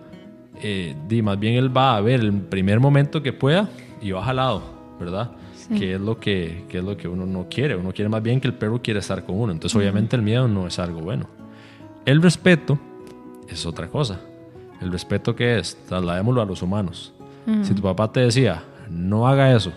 eh, 0.62 0.96
di, 1.08 1.22
más 1.22 1.40
bien 1.40 1.56
él 1.56 1.76
va 1.76 1.96
a 1.96 2.02
ver 2.02 2.20
el 2.20 2.34
primer 2.34 2.82
momento 2.82 3.24
que 3.24 3.32
pueda 3.32 3.70
y 4.02 4.12
va 4.12 4.24
jalado, 4.24 4.64
¿verdad? 5.00 5.32
Que 5.78 5.96
es 5.96 6.02
lo 6.02 6.20
que, 6.20 6.66
que, 6.68 6.80
es 6.80 6.84
lo 6.84 6.98
que 6.98 7.08
uno 7.08 7.26
no 7.26 7.48
quiere. 7.50 7.78
Uno 7.78 7.94
quiere 7.94 8.10
más 8.10 8.22
bien 8.22 8.42
que 8.42 8.50
el 8.50 8.54
perro 8.54 8.82
quiera 8.82 9.00
estar 9.00 9.24
con 9.24 9.40
uno. 9.40 9.54
Entonces, 9.54 9.78
obviamente, 9.78 10.18
el 10.18 10.24
miedo 10.24 10.48
no 10.48 10.68
es 10.68 10.78
algo 10.78 11.00
bueno. 11.00 11.39
El 12.06 12.22
respeto 12.22 12.80
es 13.48 13.66
otra 13.66 13.88
cosa. 13.88 14.20
El 14.82 14.92
respeto 14.92 15.36
que 15.36 15.60
es, 15.60 15.78
trasladémoslo 15.88 16.42
a 16.42 16.46
los 16.46 16.62
humanos. 16.62 17.14
Si 17.64 17.74
tu 17.74 17.82
papá 17.82 18.12
te 18.12 18.20
decía, 18.20 18.62
no 18.92 19.28
haga 19.28 19.56
eso, 19.56 19.72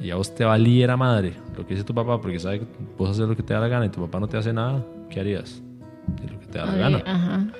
y 0.00 0.10
a 0.10 0.16
vos 0.16 0.32
te 0.34 0.44
valiera 0.44 0.96
madre 0.96 1.34
lo 1.56 1.66
que 1.66 1.74
dice 1.74 1.84
tu 1.84 1.94
papá, 1.94 2.20
porque 2.20 2.38
sabe 2.38 2.60
que 2.60 2.66
puedes 2.96 3.16
hacer 3.16 3.28
lo 3.28 3.36
que 3.36 3.42
te 3.42 3.52
da 3.52 3.60
la 3.60 3.68
gana 3.68 3.86
y 3.86 3.88
tu 3.88 4.00
papá 4.00 4.20
no 4.20 4.28
te 4.28 4.36
hace 4.36 4.52
nada, 4.52 4.84
¿qué 5.10 5.20
harías? 5.20 5.60
Lo 6.30 6.38
que 6.38 6.46
te 6.46 6.58
da 6.58 6.66
la 6.66 6.74
gana. 6.76 7.52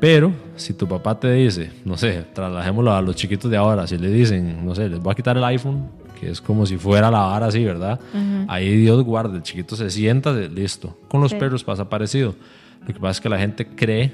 Pero 0.00 0.32
si 0.56 0.72
tu 0.72 0.88
papá 0.88 1.20
te 1.20 1.30
dice, 1.32 1.70
no 1.84 1.98
sé, 1.98 2.24
trasladémoslo 2.32 2.92
a 2.92 3.02
los 3.02 3.14
chiquitos 3.14 3.50
de 3.50 3.58
ahora, 3.58 3.86
si 3.86 3.98
le 3.98 4.08
dicen, 4.08 4.64
no 4.64 4.74
sé, 4.74 4.88
les 4.88 4.98
voy 4.98 5.12
a 5.12 5.14
quitar 5.14 5.36
el 5.36 5.44
iPhone, 5.44 5.88
que 6.18 6.30
es 6.30 6.40
como 6.40 6.64
si 6.64 6.78
fuera 6.78 7.10
la 7.10 7.20
vara 7.20 7.46
así, 7.46 7.62
¿verdad? 7.62 8.00
Ahí 8.48 8.76
Dios 8.78 9.04
guarde, 9.04 9.36
el 9.36 9.42
chiquito 9.42 9.76
se 9.76 9.90
sienta, 9.90 10.32
listo. 10.32 10.96
Con 11.08 11.20
los 11.20 11.34
perros 11.34 11.62
pasa 11.62 11.88
parecido. 11.88 12.34
Lo 12.86 12.94
que 12.94 13.00
pasa 13.00 13.12
es 13.12 13.20
que 13.20 13.28
la 13.28 13.38
gente 13.38 13.66
cree 13.66 14.12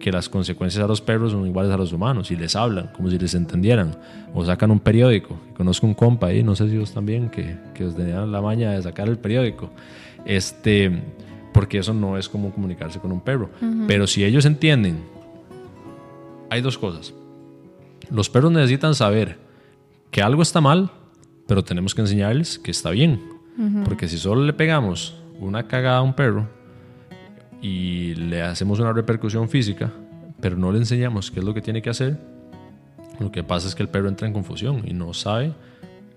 que 0.00 0.10
las 0.10 0.28
consecuencias 0.28 0.84
a 0.84 0.88
los 0.88 1.00
perros 1.00 1.32
son 1.32 1.46
iguales 1.46 1.72
a 1.72 1.76
los 1.76 1.92
humanos 1.92 2.30
y 2.30 2.36
les 2.36 2.56
hablan 2.56 2.88
como 2.88 3.08
si 3.08 3.18
les 3.18 3.34
entendieran. 3.34 3.96
O 4.34 4.44
sacan 4.44 4.70
un 4.70 4.80
periódico. 4.80 5.38
Conozco 5.56 5.86
un 5.86 5.94
compa 5.94 6.28
ahí, 6.28 6.42
no 6.42 6.56
sé 6.56 6.68
si 6.68 6.76
vos 6.76 6.92
también, 6.92 7.30
que, 7.30 7.56
que 7.74 7.84
os 7.84 7.94
tenían 7.94 8.32
la 8.32 8.40
maña 8.40 8.72
de 8.72 8.82
sacar 8.82 9.08
el 9.08 9.18
periódico. 9.18 9.70
Este, 10.24 11.02
porque 11.52 11.78
eso 11.78 11.94
no 11.94 12.18
es 12.18 12.28
como 12.28 12.52
comunicarse 12.52 12.98
con 12.98 13.12
un 13.12 13.20
perro. 13.20 13.50
Pero 13.86 14.06
si 14.06 14.24
ellos 14.24 14.44
entienden, 14.44 15.04
hay 16.50 16.60
dos 16.60 16.78
cosas. 16.78 17.14
Los 18.10 18.28
perros 18.28 18.52
necesitan 18.52 18.94
saber 18.94 19.38
que 20.10 20.22
algo 20.22 20.42
está 20.42 20.60
mal, 20.60 20.90
pero 21.46 21.62
tenemos 21.62 21.94
que 21.94 22.02
enseñarles 22.02 22.58
que 22.58 22.70
está 22.70 22.90
bien. 22.90 23.20
Porque 23.84 24.08
si 24.08 24.18
solo 24.18 24.44
le 24.44 24.52
pegamos 24.52 25.16
una 25.38 25.68
cagada 25.68 25.98
a 25.98 26.02
un 26.02 26.14
perro, 26.14 26.48
y 27.62 28.14
le 28.16 28.42
hacemos 28.42 28.80
una 28.80 28.92
repercusión 28.92 29.48
física, 29.48 29.90
pero 30.40 30.56
no 30.56 30.72
le 30.72 30.78
enseñamos 30.78 31.30
qué 31.30 31.38
es 31.38 31.46
lo 31.46 31.54
que 31.54 31.62
tiene 31.62 31.80
que 31.80 31.88
hacer, 31.88 32.18
lo 33.20 33.30
que 33.30 33.44
pasa 33.44 33.68
es 33.68 33.74
que 33.74 33.84
el 33.84 33.88
perro 33.88 34.08
entra 34.08 34.26
en 34.26 34.34
confusión 34.34 34.82
y 34.84 34.92
no 34.92 35.14
sabe 35.14 35.52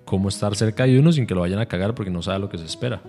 cómo 0.06 0.30
estar 0.30 0.56
cerca 0.56 0.86
de 0.86 1.00
uno 1.00 1.12
sin 1.12 1.28
que 1.28 1.36
lo 1.36 1.42
vayan 1.42 1.60
a 1.60 1.68
cagar 1.68 1.94
porque 1.94 2.12
no 2.12 2.22
sabe 2.22 2.40
lo 2.40 2.50
que 2.50 2.58
se 2.58 2.66
espera. 2.66 3.02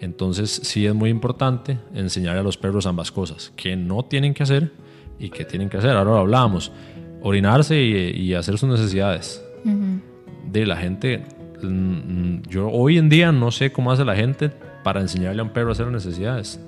Entonces 0.00 0.60
sí 0.62 0.86
es 0.86 0.94
muy 0.94 1.10
importante 1.10 1.78
enseñarle 1.94 2.40
a 2.40 2.42
los 2.44 2.56
perros 2.56 2.86
ambas 2.86 3.10
cosas, 3.10 3.52
que 3.56 3.76
no 3.76 4.04
tienen 4.04 4.32
que 4.32 4.44
hacer 4.44 4.70
y 5.18 5.30
que 5.30 5.44
tienen 5.44 5.68
que 5.68 5.78
hacer. 5.78 5.90
Ahora 5.90 6.10
lo 6.10 6.18
hablábamos, 6.18 6.70
orinarse 7.22 7.80
y, 7.80 8.32
hacer 8.34 8.58
sus 8.58 8.68
necesidades. 8.68 9.42
De 10.52 10.64
la 10.64 10.76
gente, 10.76 11.24
mm, 11.62 12.42
yo 12.48 12.68
hoy 12.68 12.98
en 12.98 13.08
día 13.08 13.32
no 13.32 13.50
sé 13.50 13.72
cómo 13.72 13.90
hace 13.90 14.04
la 14.04 14.14
gente 14.14 14.50
para 14.84 15.00
enseñarle 15.00 15.40
a 15.40 15.44
un 15.44 15.50
perro 15.50 15.70
a 15.70 15.72
hacer 15.72 15.88
necesidades 15.88 16.60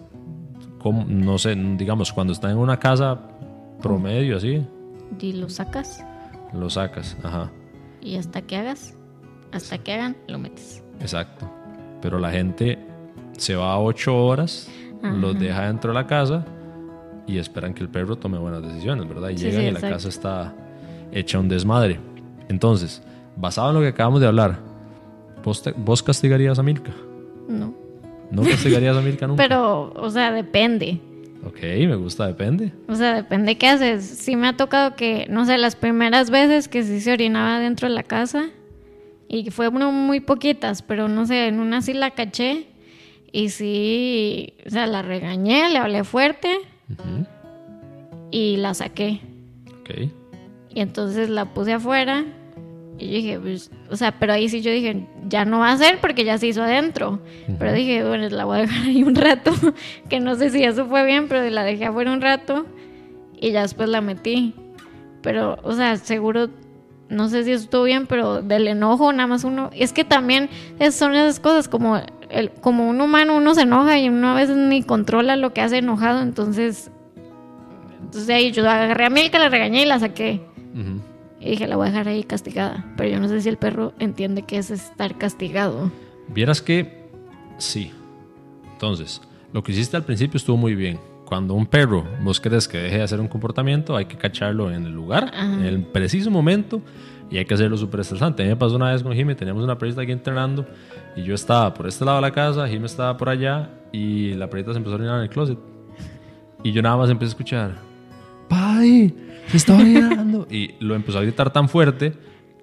no 0.84 1.38
sé, 1.38 1.54
digamos, 1.54 2.12
cuando 2.12 2.32
está 2.32 2.50
en 2.50 2.58
una 2.58 2.78
casa 2.78 3.18
promedio 3.82 4.36
así. 4.36 4.64
Y 5.20 5.32
lo 5.32 5.48
sacas. 5.48 6.04
Lo 6.52 6.70
sacas, 6.70 7.16
ajá. 7.22 7.50
Y 8.00 8.16
hasta 8.16 8.42
que 8.42 8.56
hagas, 8.56 8.96
hasta 9.52 9.78
que 9.78 9.92
hagan, 9.92 10.16
lo 10.28 10.38
metes. 10.38 10.82
Exacto. 11.00 11.50
Pero 12.00 12.18
la 12.18 12.30
gente 12.30 12.78
se 13.36 13.54
va 13.56 13.72
a 13.72 13.80
ocho 13.80 14.16
horas, 14.16 14.70
los 15.02 15.38
deja 15.38 15.66
dentro 15.66 15.92
de 15.92 15.94
la 15.94 16.06
casa 16.06 16.44
y 17.26 17.38
esperan 17.38 17.74
que 17.74 17.82
el 17.82 17.88
perro 17.88 18.16
tome 18.16 18.38
buenas 18.38 18.62
decisiones, 18.62 19.08
¿verdad? 19.08 19.30
Y 19.30 19.36
llegan 19.36 19.64
y 19.64 19.70
la 19.70 19.80
casa 19.80 20.08
está 20.08 20.54
hecha 21.12 21.38
un 21.38 21.48
desmadre. 21.48 22.00
Entonces, 22.48 23.02
basado 23.36 23.70
en 23.70 23.74
lo 23.76 23.80
que 23.80 23.88
acabamos 23.88 24.20
de 24.20 24.26
hablar, 24.26 24.58
¿vos, 25.44 25.62
vos 25.76 26.02
castigarías 26.02 26.58
a 26.58 26.62
Milka? 26.62 26.92
No. 27.48 27.74
¿No 28.30 28.42
castigarías 28.42 28.96
a 28.96 29.00
Milka 29.00 29.26
nunca? 29.26 29.42
Pero, 29.42 29.92
o 29.94 30.10
sea, 30.10 30.32
depende. 30.32 31.00
Ok, 31.44 31.60
me 31.62 31.94
gusta, 31.94 32.26
depende. 32.26 32.72
O 32.88 32.94
sea, 32.94 33.14
depende 33.14 33.56
qué 33.56 33.68
haces. 33.68 34.04
Sí 34.04 34.36
me 34.36 34.48
ha 34.48 34.56
tocado 34.56 34.96
que, 34.96 35.26
no 35.30 35.46
sé, 35.46 35.56
las 35.56 35.76
primeras 35.76 36.30
veces 36.30 36.68
que 36.68 36.82
sí 36.82 37.00
se 37.00 37.12
orinaba 37.12 37.60
dentro 37.60 37.88
de 37.88 37.94
la 37.94 38.02
casa, 38.02 38.50
y 39.28 39.50
fue 39.50 39.70
muy 39.70 40.20
poquitas, 40.20 40.82
pero 40.82 41.06
no 41.08 41.26
sé, 41.26 41.48
en 41.48 41.60
una 41.60 41.80
sí 41.82 41.94
la 41.94 42.10
caché, 42.12 42.66
y 43.30 43.50
sí, 43.50 44.54
o 44.66 44.70
sea, 44.70 44.86
la 44.86 45.02
regañé, 45.02 45.68
le 45.70 45.78
hablé 45.78 46.02
fuerte, 46.02 46.50
y 48.30 48.56
la 48.56 48.74
saqué. 48.74 49.20
Ok. 49.80 50.10
Y 50.70 50.80
entonces 50.80 51.30
la 51.30 51.46
puse 51.46 51.74
afuera, 51.74 52.24
y 52.98 53.06
yo 53.06 53.14
dije, 53.14 53.40
pues, 53.40 53.70
o 53.90 53.96
sea, 53.96 54.18
pero 54.18 54.32
ahí 54.32 54.48
sí 54.48 54.60
yo 54.60 54.72
dije, 54.72 55.06
ya 55.28 55.44
no 55.44 55.60
va 55.60 55.70
a 55.70 55.76
ser 55.76 56.00
porque 56.00 56.24
ya 56.24 56.36
se 56.36 56.48
hizo 56.48 56.62
adentro. 56.62 57.20
Pero 57.58 57.72
dije, 57.72 58.04
bueno, 58.04 58.28
la 58.28 58.44
voy 58.44 58.58
a 58.58 58.60
dejar 58.62 58.86
ahí 58.86 59.04
un 59.04 59.14
rato, 59.14 59.52
que 60.08 60.18
no 60.18 60.34
sé 60.34 60.50
si 60.50 60.64
eso 60.64 60.86
fue 60.86 61.06
bien, 61.06 61.28
pero 61.28 61.48
la 61.48 61.62
dejé 61.62 61.86
afuera 61.86 62.12
un 62.12 62.20
rato 62.20 62.66
y 63.40 63.52
ya 63.52 63.62
después 63.62 63.88
la 63.88 64.00
metí. 64.00 64.54
Pero, 65.22 65.58
o 65.62 65.74
sea, 65.74 65.96
seguro, 65.96 66.50
no 67.08 67.28
sé 67.28 67.44
si 67.44 67.52
eso 67.52 67.64
estuvo 67.64 67.84
bien, 67.84 68.06
pero 68.06 68.42
del 68.42 68.66
enojo 68.66 69.12
nada 69.12 69.28
más 69.28 69.44
uno... 69.44 69.70
Es 69.72 69.92
que 69.92 70.04
también 70.04 70.48
son 70.90 71.14
esas 71.14 71.38
cosas, 71.38 71.68
como, 71.68 72.00
el, 72.30 72.50
como 72.50 72.88
un 72.88 73.00
humano 73.00 73.36
uno 73.36 73.54
se 73.54 73.62
enoja 73.62 73.98
y 73.98 74.08
uno 74.08 74.30
a 74.30 74.34
veces 74.34 74.56
ni 74.56 74.82
controla 74.82 75.36
lo 75.36 75.52
que 75.52 75.60
hace 75.60 75.78
enojado, 75.78 76.20
entonces... 76.22 76.90
Entonces 78.00 78.28
ahí 78.30 78.50
yo 78.52 78.68
agarré 78.68 79.04
a 79.04 79.10
Milka, 79.10 79.38
la 79.38 79.50
regañé 79.50 79.82
y 79.82 79.86
la 79.86 79.98
saqué. 80.00 80.40
Y 81.40 81.50
dije, 81.50 81.66
la 81.66 81.76
voy 81.76 81.86
a 81.86 81.90
dejar 81.90 82.08
ahí 82.08 82.24
castigada. 82.24 82.92
Pero 82.96 83.10
yo 83.10 83.20
no 83.20 83.28
sé 83.28 83.40
si 83.40 83.48
el 83.48 83.58
perro 83.58 83.92
entiende 83.98 84.42
que 84.42 84.58
es 84.58 84.70
estar 84.70 85.16
castigado. 85.18 85.90
Vieras 86.28 86.60
que 86.60 87.08
sí. 87.58 87.92
Entonces, 88.72 89.20
lo 89.52 89.62
que 89.62 89.72
hiciste 89.72 89.96
al 89.96 90.04
principio 90.04 90.36
estuvo 90.36 90.56
muy 90.56 90.74
bien. 90.74 90.98
Cuando 91.24 91.54
un 91.54 91.66
perro 91.66 92.06
vos 92.22 92.40
crees 92.40 92.66
que 92.66 92.78
deje 92.78 92.98
de 92.98 93.02
hacer 93.02 93.20
un 93.20 93.28
comportamiento, 93.28 93.96
hay 93.96 94.06
que 94.06 94.16
cacharlo 94.16 94.72
en 94.72 94.86
el 94.86 94.92
lugar, 94.92 95.30
en 95.34 95.62
el 95.62 95.82
preciso 95.82 96.30
momento, 96.30 96.80
y 97.30 97.36
hay 97.36 97.44
que 97.44 97.52
hacerlo 97.52 97.76
súper 97.76 98.00
estresante. 98.00 98.42
A 98.42 98.46
mí 98.46 98.50
me 98.50 98.56
pasó 98.56 98.76
una 98.76 98.92
vez 98.92 99.02
con 99.02 99.12
Jimmy, 99.12 99.34
teníamos 99.34 99.62
una 99.62 99.76
perrita 99.76 100.00
aquí 100.00 100.12
entrenando, 100.12 100.66
y 101.16 101.24
yo 101.24 101.34
estaba 101.34 101.74
por 101.74 101.86
este 101.86 102.04
lado 102.06 102.16
de 102.16 102.22
la 102.22 102.30
casa, 102.30 102.66
Jimmy 102.66 102.86
estaba 102.86 103.14
por 103.18 103.28
allá, 103.28 103.70
y 103.92 104.32
la 104.34 104.48
perrita 104.48 104.72
se 104.72 104.78
empezó 104.78 104.94
a 104.94 104.98
orinar 104.98 105.16
en 105.16 105.24
el 105.24 105.28
closet. 105.28 105.58
Y 106.62 106.72
yo 106.72 106.80
nada 106.80 106.96
más 106.96 107.10
empecé 107.10 107.28
a 107.28 107.32
escuchar, 107.32 107.74
¡Pai! 108.48 109.14
Se 109.50 109.56
estaba 109.56 109.78
orinando. 109.80 110.46
y 110.50 110.74
lo 110.80 110.94
empezó 110.94 111.18
a 111.18 111.22
gritar 111.22 111.52
tan 111.52 111.68
fuerte 111.68 112.12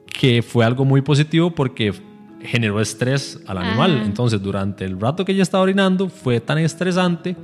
que 0.06 0.41
fue 0.41 0.65
algo 0.65 0.86
muy 0.86 1.02
positivo 1.02 1.52
porque 1.52 1.93
generó 2.41 2.80
estrés 2.80 3.41
al 3.48 3.58
animal. 3.58 4.02
Entonces, 4.06 4.41
durante 4.41 4.86
el 4.86 5.00
rato 5.00 5.26
que 5.26 5.32
ella 5.32 5.43
estaba 5.43 5.63
orinando, 5.63 6.10
fue 6.10 6.39
tan 6.39 6.58
estresante 6.60 7.36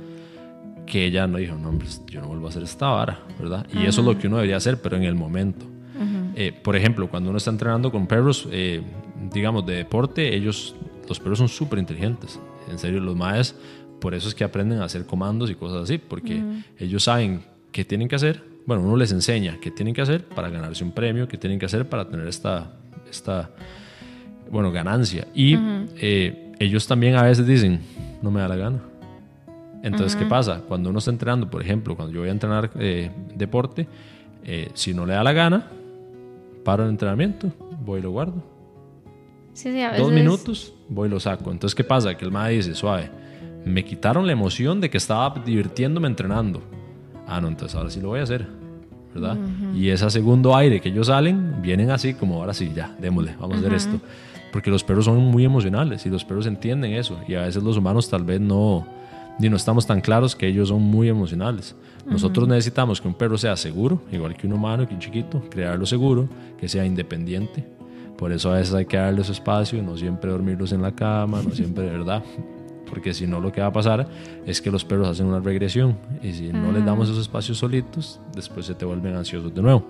que 0.86 1.06
ella 1.06 1.26
no 1.26 1.38
dijo, 1.38 1.56
no, 1.56 1.68
hombre, 1.68 1.88
yo 2.06 2.20
no 2.20 2.28
vuelvo 2.28 2.46
a 2.46 2.50
hacer 2.50 2.62
esta 2.62 2.88
vara, 2.88 3.20
¿verdad? 3.38 3.66
Y 3.72 3.86
eso 3.86 4.00
es 4.00 4.06
lo 4.06 4.18
que 4.18 4.26
uno 4.26 4.36
debería 4.36 4.56
hacer, 4.56 4.80
pero 4.80 4.96
en 4.96 5.04
el 5.04 5.14
momento. 5.14 5.66
Eh, 6.34 6.50
por 6.50 6.74
ejemplo, 6.74 7.08
cuando 7.08 7.28
uno 7.28 7.36
está 7.36 7.50
entrenando 7.50 7.92
con 7.92 8.06
perros, 8.06 8.48
eh, 8.50 8.82
digamos, 9.32 9.66
de 9.66 9.74
deporte, 9.74 10.34
ellos, 10.34 10.74
los 11.08 11.20
perros 11.20 11.38
son 11.38 11.48
súper 11.48 11.78
inteligentes. 11.78 12.40
En 12.70 12.78
serio, 12.78 13.00
los 13.00 13.14
maes, 13.14 13.54
por 14.00 14.14
eso 14.14 14.28
es 14.28 14.34
que 14.34 14.42
aprenden 14.42 14.80
a 14.80 14.84
hacer 14.84 15.04
comandos 15.04 15.50
y 15.50 15.54
cosas 15.54 15.82
así, 15.82 15.98
porque 15.98 16.42
ellos 16.78 17.04
saben 17.04 17.42
qué 17.70 17.84
tienen 17.84 18.08
que 18.08 18.16
hacer. 18.16 18.42
Bueno, 18.66 18.82
uno 18.82 18.96
les 18.96 19.12
enseña 19.12 19.58
qué 19.60 19.70
tienen 19.70 19.94
que 19.94 20.02
hacer 20.02 20.24
para 20.24 20.48
ganarse 20.50 20.84
un 20.84 20.92
premio, 20.92 21.26
qué 21.26 21.36
tienen 21.36 21.58
que 21.58 21.66
hacer 21.66 21.88
para 21.88 22.08
tener 22.08 22.28
esta, 22.28 22.70
esta 23.10 23.50
bueno, 24.50 24.70
ganancia. 24.70 25.26
Y 25.34 25.56
eh, 25.96 26.52
ellos 26.58 26.86
también 26.86 27.16
a 27.16 27.22
veces 27.22 27.46
dicen, 27.46 27.80
no 28.20 28.30
me 28.30 28.40
da 28.40 28.48
la 28.48 28.56
gana. 28.56 28.80
Entonces, 29.82 30.14
¿qué 30.14 30.26
pasa? 30.26 30.62
Cuando 30.68 30.90
uno 30.90 31.00
está 31.00 31.10
entrenando, 31.10 31.50
por 31.50 31.60
ejemplo, 31.60 31.96
cuando 31.96 32.14
yo 32.14 32.20
voy 32.20 32.28
a 32.28 32.32
entrenar 32.32 32.70
eh, 32.78 33.10
deporte, 33.34 33.88
eh, 34.44 34.70
si 34.74 34.94
no 34.94 35.06
le 35.06 35.14
da 35.14 35.24
la 35.24 35.32
gana, 35.32 35.66
paro 36.64 36.84
el 36.84 36.90
entrenamiento, 36.90 37.52
voy 37.84 37.98
y 37.98 38.02
lo 38.02 38.12
guardo. 38.12 38.44
Dos 39.98 40.12
minutos, 40.12 40.72
voy 40.88 41.08
y 41.08 41.10
lo 41.10 41.18
saco. 41.18 41.50
Entonces, 41.50 41.74
¿qué 41.74 41.82
pasa? 41.82 42.16
Que 42.16 42.24
el 42.24 42.30
MAE 42.30 42.56
dice, 42.56 42.74
suave, 42.74 43.10
me 43.64 43.84
quitaron 43.84 44.26
la 44.26 44.32
emoción 44.32 44.80
de 44.80 44.88
que 44.88 44.98
estaba 44.98 45.34
divirtiéndome 45.44 46.06
entrenando. 46.06 46.62
Ah, 47.34 47.40
no, 47.40 47.48
entonces 47.48 47.74
ahora 47.76 47.88
sí 47.88 48.00
lo 48.00 48.08
voy 48.08 48.20
a 48.20 48.24
hacer, 48.24 48.46
¿verdad? 49.14 49.38
Y 49.74 49.88
ese 49.88 50.08
segundo 50.10 50.54
aire 50.54 50.80
que 50.80 50.90
ellos 50.90 51.06
salen, 51.06 51.62
vienen 51.62 51.90
así 51.90 52.12
como, 52.12 52.36
ahora 52.36 52.52
sí, 52.52 52.72
ya, 52.74 52.94
démosle, 53.00 53.34
vamos 53.40 53.56
a 53.56 53.60
hacer 53.60 53.72
esto. 53.72 54.00
Porque 54.52 54.70
los 54.70 54.84
perros 54.84 55.06
son 55.06 55.18
muy 55.18 55.46
emocionales 55.46 56.04
y 56.04 56.10
los 56.10 56.26
perros 56.26 56.46
entienden 56.46 56.92
eso. 56.92 57.18
Y 57.26 57.34
a 57.34 57.40
veces 57.40 57.62
los 57.62 57.78
humanos 57.78 58.10
tal 58.10 58.22
vez 58.22 58.38
no, 58.38 58.86
ni 59.38 59.48
no 59.48 59.56
estamos 59.56 59.86
tan 59.86 60.02
claros 60.02 60.36
que 60.36 60.46
ellos 60.46 60.68
son 60.68 60.82
muy 60.82 61.08
emocionales. 61.08 61.74
Nosotros 62.04 62.46
necesitamos 62.48 63.00
que 63.00 63.08
un 63.08 63.14
perro 63.14 63.38
sea 63.38 63.56
seguro, 63.56 64.02
igual 64.12 64.36
que 64.36 64.46
un 64.46 64.52
humano, 64.52 64.86
que 64.86 64.92
un 64.92 65.00
chiquito, 65.00 65.42
crearlo 65.48 65.86
seguro, 65.86 66.28
que 66.58 66.68
sea 66.68 66.84
independiente. 66.84 67.64
Por 68.18 68.30
eso 68.30 68.52
a 68.52 68.56
veces 68.56 68.74
hay 68.74 68.84
que 68.84 68.98
darle 68.98 69.24
su 69.24 69.32
espacio, 69.32 69.82
no 69.82 69.96
siempre 69.96 70.30
dormirlos 70.30 70.72
en 70.72 70.82
la 70.82 70.94
cama, 70.94 71.40
no 71.42 71.50
siempre, 71.50 71.86
¿verdad? 71.86 72.22
Porque 72.88 73.14
si 73.14 73.26
no, 73.26 73.40
lo 73.40 73.52
que 73.52 73.60
va 73.60 73.68
a 73.68 73.72
pasar 73.72 74.08
es 74.46 74.60
que 74.60 74.70
los 74.70 74.84
perros 74.84 75.08
hacen 75.08 75.26
una 75.26 75.40
regresión. 75.40 75.96
Y 76.22 76.32
si 76.32 76.52
no 76.52 76.72
les 76.72 76.84
damos 76.84 77.08
esos 77.08 77.20
espacios 77.22 77.58
solitos, 77.58 78.20
después 78.34 78.66
se 78.66 78.74
te 78.74 78.84
vuelven 78.84 79.14
ansiosos 79.14 79.54
de 79.54 79.62
nuevo. 79.62 79.86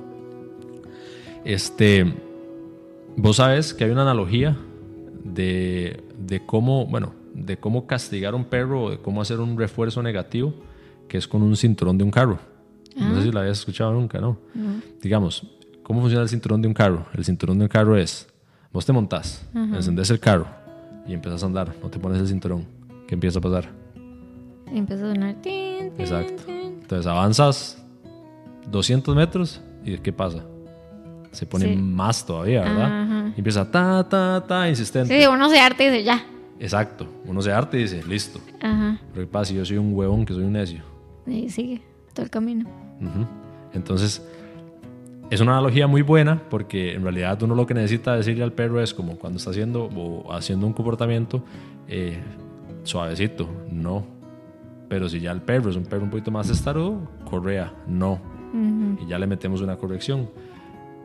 Este 1.44 2.06
Vos 3.16 3.36
sabes 3.36 3.74
que 3.74 3.84
hay 3.84 3.90
una 3.90 4.02
analogía 4.02 4.56
de, 5.22 6.02
de, 6.18 6.44
cómo, 6.46 6.86
bueno, 6.86 7.12
de 7.34 7.58
cómo 7.58 7.86
castigar 7.86 8.32
a 8.32 8.36
un 8.36 8.44
perro 8.44 8.84
o 8.84 8.90
de 8.90 8.98
cómo 8.98 9.20
hacer 9.20 9.38
un 9.40 9.58
refuerzo 9.58 10.02
negativo, 10.02 10.54
que 11.08 11.18
es 11.18 11.28
con 11.28 11.42
un 11.42 11.56
cinturón 11.56 11.98
de 11.98 12.04
un 12.04 12.10
carro. 12.10 12.38
No 12.96 13.16
sé 13.16 13.24
si 13.24 13.32
la 13.32 13.40
habías 13.40 13.58
escuchado 13.58 13.92
nunca, 13.92 14.20
¿no? 14.20 14.38
Digamos, 15.00 15.46
¿cómo 15.82 16.00
funciona 16.00 16.22
el 16.22 16.28
cinturón 16.28 16.62
de 16.62 16.68
un 16.68 16.74
carro? 16.74 17.06
El 17.14 17.24
cinturón 17.24 17.58
de 17.58 17.64
un 17.64 17.68
carro 17.68 17.96
es, 17.96 18.28
vos 18.72 18.84
te 18.84 18.92
montás, 18.92 19.46
encendés 19.54 20.10
el 20.10 20.20
carro 20.20 20.46
y 21.06 21.12
empiezas 21.12 21.42
a 21.42 21.46
andar, 21.46 21.74
no 21.82 21.88
te 21.88 21.98
pones 21.98 22.18
el 22.18 22.28
cinturón. 22.28 22.64
¿Qué 23.12 23.14
empieza 23.14 23.40
a 23.40 23.42
pasar? 23.42 23.68
Empieza 24.72 25.04
a 25.04 25.12
sonar. 25.12 25.36
Exacto. 25.44 26.44
Entonces 26.48 27.06
avanzas 27.06 27.84
200 28.70 29.14
metros 29.14 29.60
y 29.84 29.98
¿qué 29.98 30.14
pasa? 30.14 30.42
se 31.30 31.44
pone 31.44 31.76
más 31.76 32.24
todavía, 32.24 32.62
¿verdad? 32.62 33.26
Y 33.36 33.40
empieza 33.40 33.70
ta, 33.70 34.08
ta, 34.08 34.42
ta, 34.48 34.66
insistente. 34.66 35.20
Sí, 35.20 35.26
uno 35.26 35.50
se 35.50 35.60
arte 35.60 35.84
y 35.84 35.90
dice 35.90 36.04
ya. 36.04 36.24
Exacto, 36.58 37.06
uno 37.26 37.42
se 37.42 37.52
arte 37.52 37.76
y 37.76 37.82
dice 37.82 38.02
listo. 38.08 38.40
Ajá. 38.62 38.98
Pero 39.12 39.26
¿qué 39.26 39.30
pasa 39.30 39.44
si 39.50 39.56
yo 39.56 39.64
soy 39.66 39.76
un 39.76 39.94
huevón 39.94 40.24
que 40.24 40.32
soy 40.32 40.44
un 40.44 40.52
necio? 40.54 40.80
Y 41.26 41.50
sigue 41.50 41.82
todo 42.14 42.24
el 42.24 42.30
camino. 42.30 42.64
Entonces, 43.74 44.26
es 45.28 45.40
una 45.42 45.52
analogía 45.52 45.86
muy 45.86 46.00
buena 46.00 46.40
porque 46.48 46.94
en 46.94 47.02
realidad 47.02 47.42
uno 47.42 47.54
lo 47.54 47.66
que 47.66 47.74
necesita 47.74 48.16
decirle 48.16 48.42
al 48.42 48.54
perro 48.54 48.80
es 48.80 48.94
como 48.94 49.18
cuando 49.18 49.36
está 49.36 49.50
haciendo 49.50 49.84
o 49.84 50.32
haciendo 50.32 50.66
un 50.66 50.72
comportamiento 50.72 51.44
eh, 51.88 52.18
suavecito, 52.82 53.48
no. 53.70 54.04
Pero 54.88 55.08
si 55.08 55.20
ya 55.20 55.32
el 55.32 55.40
perro 55.40 55.70
es 55.70 55.76
un 55.76 55.84
perro 55.84 56.04
un 56.04 56.10
poquito 56.10 56.30
más 56.30 56.50
estarudo, 56.50 57.08
correa, 57.24 57.72
no. 57.86 58.20
Y 59.00 59.06
ya 59.06 59.18
le 59.18 59.26
metemos 59.26 59.62
una 59.62 59.76
corrección. 59.76 60.28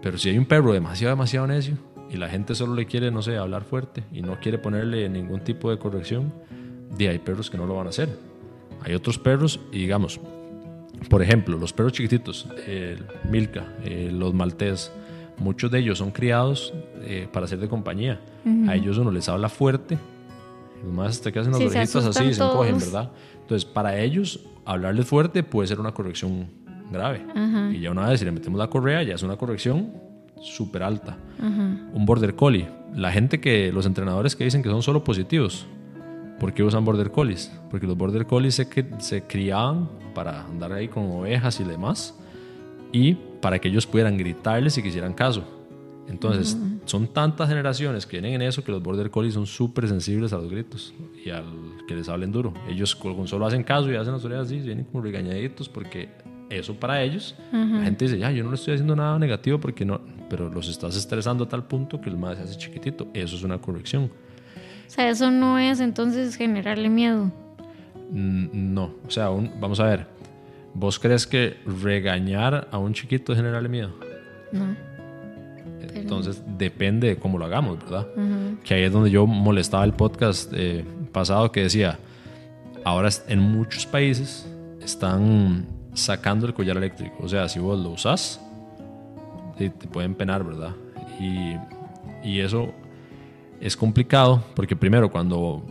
Pero 0.01 0.17
si 0.17 0.29
hay 0.29 0.37
un 0.37 0.45
perro 0.45 0.73
demasiado, 0.73 1.15
demasiado 1.15 1.47
necio 1.47 1.77
y 2.09 2.17
la 2.17 2.29
gente 2.29 2.55
solo 2.55 2.75
le 2.75 2.85
quiere, 2.85 3.11
no 3.11 3.21
sé, 3.21 3.37
hablar 3.37 3.63
fuerte 3.63 4.03
y 4.11 4.21
no 4.21 4.39
quiere 4.39 4.57
ponerle 4.57 5.07
ningún 5.09 5.41
tipo 5.41 5.71
de 5.71 5.77
corrección, 5.77 6.33
de 6.97 7.09
hay 7.09 7.19
perros 7.19 7.49
que 7.49 7.57
no 7.57 7.65
lo 7.65 7.75
van 7.75 7.87
a 7.87 7.89
hacer. 7.89 8.09
Hay 8.83 8.93
otros 8.93 9.17
perros 9.17 9.59
y 9.71 9.79
digamos, 9.79 10.19
por 11.09 11.21
ejemplo, 11.21 11.57
los 11.57 11.73
perros 11.73 11.93
chiquititos, 11.93 12.47
el 12.65 13.05
Milka, 13.29 13.65
los 14.11 14.33
maltés, 14.33 14.91
muchos 15.37 15.71
de 15.71 15.79
ellos 15.79 15.97
son 15.97 16.11
criados 16.11 16.73
eh, 17.01 17.27
para 17.31 17.47
ser 17.47 17.59
de 17.59 17.67
compañía. 17.67 18.19
A 18.67 18.75
ellos 18.75 18.97
uno 18.97 19.11
les 19.11 19.27
habla 19.27 19.49
fuerte, 19.49 19.97
los 20.87 20.95
más 20.95 21.09
hasta 21.09 21.31
que 21.31 21.39
hacen 21.39 21.51
las 21.51 21.61
orejitas 21.61 22.05
así 22.05 22.23
y 22.25 22.33
se 22.33 22.43
encogen, 22.43 22.79
¿verdad? 22.79 23.11
Entonces, 23.41 23.65
para 23.65 23.99
ellos, 23.99 24.39
hablarles 24.65 25.05
fuerte 25.05 25.43
puede 25.43 25.67
ser 25.67 25.79
una 25.79 25.93
corrección 25.93 26.47
grave. 26.91 27.25
Y 27.73 27.81
ya 27.81 27.91
una 27.91 28.07
vez 28.07 28.19
si 28.19 28.25
le 28.25 28.31
metemos 28.31 28.57
la 28.59 28.69
correa, 28.69 29.03
ya 29.03 29.15
es 29.15 29.23
una 29.23 29.37
corrección 29.37 29.93
súper 30.41 30.83
alta. 30.83 31.17
Un 31.39 32.05
border 32.05 32.35
collie. 32.35 32.67
La 32.95 33.11
gente 33.11 33.39
que, 33.39 33.71
los 33.71 33.85
entrenadores 33.85 34.35
que 34.35 34.43
dicen 34.43 34.63
que 34.63 34.69
son 34.69 34.81
solo 34.81 35.03
positivos, 35.03 35.65
¿por 36.39 36.53
qué 36.53 36.63
usan 36.63 36.85
border 36.85 37.11
collies? 37.11 37.51
Porque 37.69 37.85
los 37.85 37.97
border 37.97 38.25
collies 38.25 38.55
se, 38.55 38.67
se 38.99 39.23
criaban 39.23 39.89
para 40.13 40.45
andar 40.45 40.71
ahí 40.71 40.87
con 40.87 41.11
ovejas 41.11 41.59
y 41.59 41.63
demás 41.63 42.15
y 42.91 43.15
para 43.41 43.59
que 43.59 43.67
ellos 43.67 43.85
pudieran 43.85 44.17
gritarles 44.17 44.77
y 44.77 44.81
que 44.81 44.89
hicieran 44.89 45.13
caso. 45.13 45.56
Entonces, 46.09 46.57
son 46.85 47.07
tantas 47.07 47.49
generaciones 47.49 48.05
que 48.05 48.19
vienen 48.19 48.41
en 48.41 48.47
eso 48.47 48.63
que 48.63 48.71
los 48.71 48.81
border 48.81 49.09
collies 49.11 49.33
son 49.33 49.45
súper 49.45 49.87
sensibles 49.87 50.31
a 50.31 50.37
los 50.37 50.49
gritos 50.49 50.93
y 51.23 51.29
al 51.29 51.45
que 51.87 51.95
les 51.95 52.07
hablen 52.07 52.31
duro. 52.31 52.53
Ellos 52.69 52.95
con 52.95 53.27
solo 53.27 53.45
hacen 53.45 53.63
caso 53.63 53.91
y 53.91 53.95
hacen 53.95 54.13
las 54.13 54.23
orejas 54.23 54.47
así, 54.47 54.59
vienen 54.59 54.85
como 54.85 55.03
regañaditos 55.03 55.67
porque 55.67 56.09
eso 56.49 56.75
para 56.75 57.01
ellos, 57.01 57.35
la 57.51 57.83
gente 57.83 58.05
dice, 58.05 58.17
ya, 58.17 58.31
yo 58.31 58.43
no 58.43 58.51
le 58.51 58.55
estoy 58.55 58.75
haciendo 58.75 58.95
nada 58.95 59.19
negativo 59.19 59.59
porque 59.59 59.83
no, 59.83 59.99
pero 60.29 60.49
los 60.49 60.69
estás 60.69 60.95
estresando 60.95 61.43
a 61.43 61.49
tal 61.49 61.65
punto 61.65 61.99
que 61.99 62.09
el 62.09 62.17
más 62.17 62.37
se 62.37 62.43
hace 62.43 62.57
chiquitito. 62.57 63.07
Eso 63.13 63.35
es 63.35 63.43
una 63.43 63.57
corrección. 63.59 64.05
O 64.05 64.89
sea, 64.89 65.09
eso 65.09 65.29
no 65.29 65.59
es 65.59 65.81
entonces 65.81 66.35
generarle 66.35 66.87
miedo. 66.87 67.31
no, 68.09 68.93
o 69.05 69.11
sea, 69.11 69.27
vamos 69.27 69.81
a 69.81 69.85
ver, 69.85 70.07
¿vos 70.73 70.97
crees 70.97 71.27
que 71.27 71.57
regañar 71.65 72.69
a 72.71 72.77
un 72.77 72.93
chiquito 72.93 73.33
es 73.33 73.37
generarle 73.37 73.67
miedo? 73.67 73.91
No. 74.53 74.96
Entonces 75.93 76.43
depende 76.57 77.07
de 77.07 77.15
cómo 77.17 77.37
lo 77.37 77.45
hagamos, 77.45 77.79
¿verdad? 77.79 78.07
Que 78.63 78.75
ahí 78.75 78.83
es 78.83 78.91
donde 78.91 79.09
yo 79.09 79.25
molestaba 79.25 79.83
el 79.83 79.93
podcast 79.93 80.51
eh, 80.55 80.85
pasado 81.11 81.51
que 81.51 81.63
decía, 81.63 81.99
ahora 82.83 83.09
en 83.27 83.39
muchos 83.39 83.85
países 83.85 84.47
están 84.81 85.65
sacando 85.93 86.47
el 86.47 86.53
collar 86.53 86.77
eléctrico. 86.77 87.15
O 87.21 87.27
sea, 87.27 87.49
si 87.49 87.59
vos 87.59 87.79
lo 87.79 87.89
usas, 87.91 88.41
te 89.57 89.69
pueden 89.69 90.15
penar, 90.15 90.43
¿verdad? 90.43 90.73
Y, 91.19 91.55
y 92.27 92.39
eso 92.39 92.73
es 93.59 93.75
complicado 93.75 94.43
porque 94.55 94.75
primero 94.75 95.11
cuando 95.11 95.63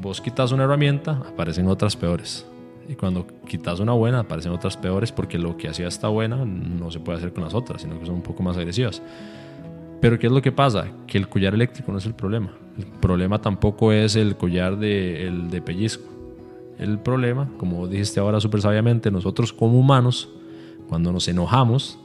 vos 0.00 0.20
quitas 0.20 0.52
una 0.52 0.64
herramienta, 0.64 1.22
aparecen 1.28 1.66
otras 1.68 1.96
peores. 1.96 2.46
Y 2.88 2.94
cuando 2.94 3.26
quitas 3.48 3.80
una 3.80 3.92
buena, 3.92 4.20
aparecen 4.20 4.52
otras 4.52 4.76
peores 4.76 5.12
porque 5.12 5.38
lo 5.38 5.56
que 5.56 5.68
hacía 5.68 5.88
esta 5.88 6.08
buena 6.08 6.44
no 6.44 6.90
se 6.90 7.00
puede 7.00 7.18
hacer 7.18 7.32
con 7.32 7.44
las 7.44 7.54
otras, 7.54 7.82
sino 7.82 7.98
que 7.98 8.06
son 8.06 8.16
un 8.16 8.22
poco 8.22 8.42
más 8.42 8.56
agresivas. 8.56 9.02
Pero 10.00 10.18
¿qué 10.18 10.26
es 10.26 10.32
lo 10.32 10.42
que 10.42 10.52
pasa? 10.52 10.86
Que 11.06 11.18
el 11.18 11.28
collar 11.28 11.54
eléctrico 11.54 11.90
no 11.90 11.98
es 11.98 12.06
el 12.06 12.14
problema. 12.14 12.50
El 12.78 12.86
problema 12.86 13.40
tampoco 13.40 13.92
es 13.92 14.14
el 14.14 14.36
collar 14.36 14.78
de, 14.78 15.26
el 15.26 15.50
de 15.50 15.62
pellizco. 15.62 16.04
El 16.78 16.98
problema, 16.98 17.48
como 17.56 17.88
dijiste 17.88 18.20
ahora 18.20 18.38
súper 18.38 18.60
sabiamente, 18.60 19.10
nosotros 19.10 19.52
como 19.52 19.78
humanos, 19.78 20.28
cuando 20.88 21.10
nos 21.10 21.26
enojamos, 21.26 21.98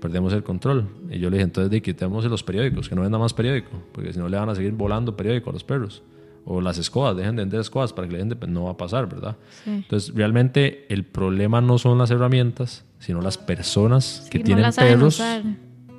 perdemos 0.00 0.32
el 0.32 0.44
control. 0.44 0.86
Y 1.10 1.18
yo 1.18 1.28
le 1.28 1.38
dije, 1.38 1.44
entonces 1.44 1.70
de 1.70 1.82
quitemos 1.82 2.24
los 2.24 2.42
periódicos, 2.44 2.88
que 2.88 2.94
no 2.94 3.02
venda 3.02 3.18
más 3.18 3.34
periódico, 3.34 3.70
porque 3.90 4.12
si 4.12 4.18
no 4.18 4.28
le 4.28 4.36
van 4.36 4.48
a 4.48 4.54
seguir 4.54 4.72
volando 4.72 5.16
periódico 5.16 5.50
a 5.50 5.52
los 5.52 5.64
perros. 5.64 6.02
O 6.44 6.60
las 6.60 6.78
escobas, 6.78 7.16
dejen 7.16 7.36
de 7.36 7.42
vender 7.42 7.60
escobas 7.60 7.92
para 7.92 8.08
que 8.08 8.14
la 8.14 8.18
gente 8.18 8.36
pues, 8.36 8.50
no 8.50 8.64
va 8.64 8.72
a 8.72 8.76
pasar, 8.76 9.08
¿verdad? 9.08 9.36
Entonces, 9.64 10.14
realmente 10.14 10.86
el 10.92 11.04
problema 11.04 11.60
no 11.60 11.78
son 11.78 11.98
las 11.98 12.10
herramientas, 12.10 12.84
sino 12.98 13.20
las 13.20 13.38
personas 13.38 14.26
que 14.30 14.40
tienen 14.40 14.72
perros. 14.72 15.22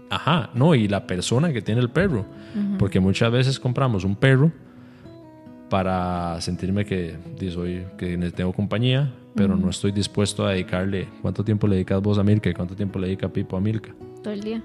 Ajá, 0.09 0.51
no, 0.53 0.75
y 0.75 0.87
la 0.87 1.07
persona 1.07 1.53
que 1.53 1.61
tiene 1.61 1.81
el 1.81 1.89
perro. 1.89 2.25
Porque 2.77 2.99
muchas 2.99 3.31
veces 3.31 3.59
compramos 3.59 4.03
un 4.03 4.15
perro 4.15 4.51
para 5.69 6.39
sentirme 6.41 6.85
que 6.85 7.17
soy, 7.51 7.85
que 7.97 8.17
tengo 8.35 8.53
compañía, 8.53 9.11
pero 9.33 9.55
no 9.55 9.69
estoy 9.69 9.91
dispuesto 9.91 10.45
a 10.45 10.51
dedicarle. 10.51 11.07
¿Cuánto 11.21 11.43
tiempo 11.43 11.67
le 11.67 11.75
dedicas 11.75 12.01
vos 12.01 12.17
a 12.19 12.23
Milka 12.23 12.49
y 12.49 12.53
cuánto 12.53 12.75
tiempo 12.75 12.99
le 12.99 13.07
dedica 13.07 13.29
Pipo 13.29 13.57
a 13.57 13.61
Milka? 13.61 13.91
Todo 14.21 14.33
el 14.33 14.41
día. 14.41 14.63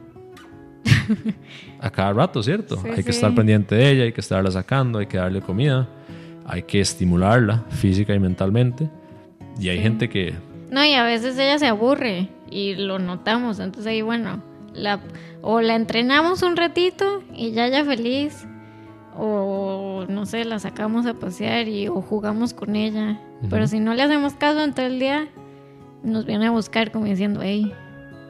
a 1.81 1.91
cada 1.91 2.13
rato, 2.13 2.43
¿cierto? 2.43 2.81
hay 2.85 3.03
que 3.03 3.11
estar 3.11 3.35
pendiente 3.35 3.75
de 3.75 3.91
ella, 3.91 4.05
hay 4.05 4.13
que 4.13 4.21
estarla 4.21 4.51
sacando, 4.51 4.99
hay 4.99 5.07
que 5.07 5.17
darle 5.19 5.41
comida, 5.41 5.89
hay 6.47 6.63
que 6.63 6.81
estimularla 6.81 7.65
física 7.71 8.15
y 8.15 8.19
mentalmente. 8.19 8.89
Y 9.59 9.69
hay 9.69 9.81
gente 9.81 10.09
que... 10.09 10.35
No, 10.71 10.85
y 10.85 10.95
a 10.95 11.03
veces 11.03 11.37
ella 11.39 11.59
se 11.59 11.67
aburre 11.67 12.29
y 12.51 12.75
lo 12.75 12.99
notamos, 12.99 13.59
entonces 13.59 13.91
ahí 13.91 14.03
bueno, 14.03 14.43
la, 14.75 15.01
o 15.43 15.61
la 15.61 15.75
entrenamos 15.75 16.43
un 16.43 16.57
ratito 16.57 17.23
y 17.35 17.53
ya 17.53 17.69
ya 17.69 17.85
feliz 17.85 18.47
o 19.19 20.07
no 20.09 20.27
sé, 20.27 20.45
la 20.45 20.59
sacamos 20.59 21.07
a 21.07 21.15
pasear 21.15 21.67
y 21.69 21.89
o 21.89 22.01
jugamos 22.01 22.55
con 22.55 22.77
ella. 22.77 23.21
Pero 23.51 23.67
si 23.67 23.81
no 23.81 23.95
le 23.95 24.03
hacemos 24.03 24.35
caso 24.35 24.63
en 24.63 24.75
todo 24.75 24.87
el 24.87 25.01
día, 25.01 25.29
nos 26.03 26.25
viene 26.25 26.47
a 26.47 26.51
buscar 26.51 26.93
como 26.93 27.07
diciendo, 27.07 27.41
hey, 27.43 27.73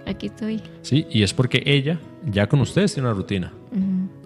aquí 0.07 0.27
estoy. 0.27 0.63
Sí, 0.83 1.07
y 1.11 1.23
es 1.23 1.35
porque 1.35 1.63
ella 1.67 1.99
ya 2.31 2.49
con 2.49 2.61
ustedes 2.61 2.95
tiene 2.95 3.09
una 3.09 3.17
rutina. 3.17 3.53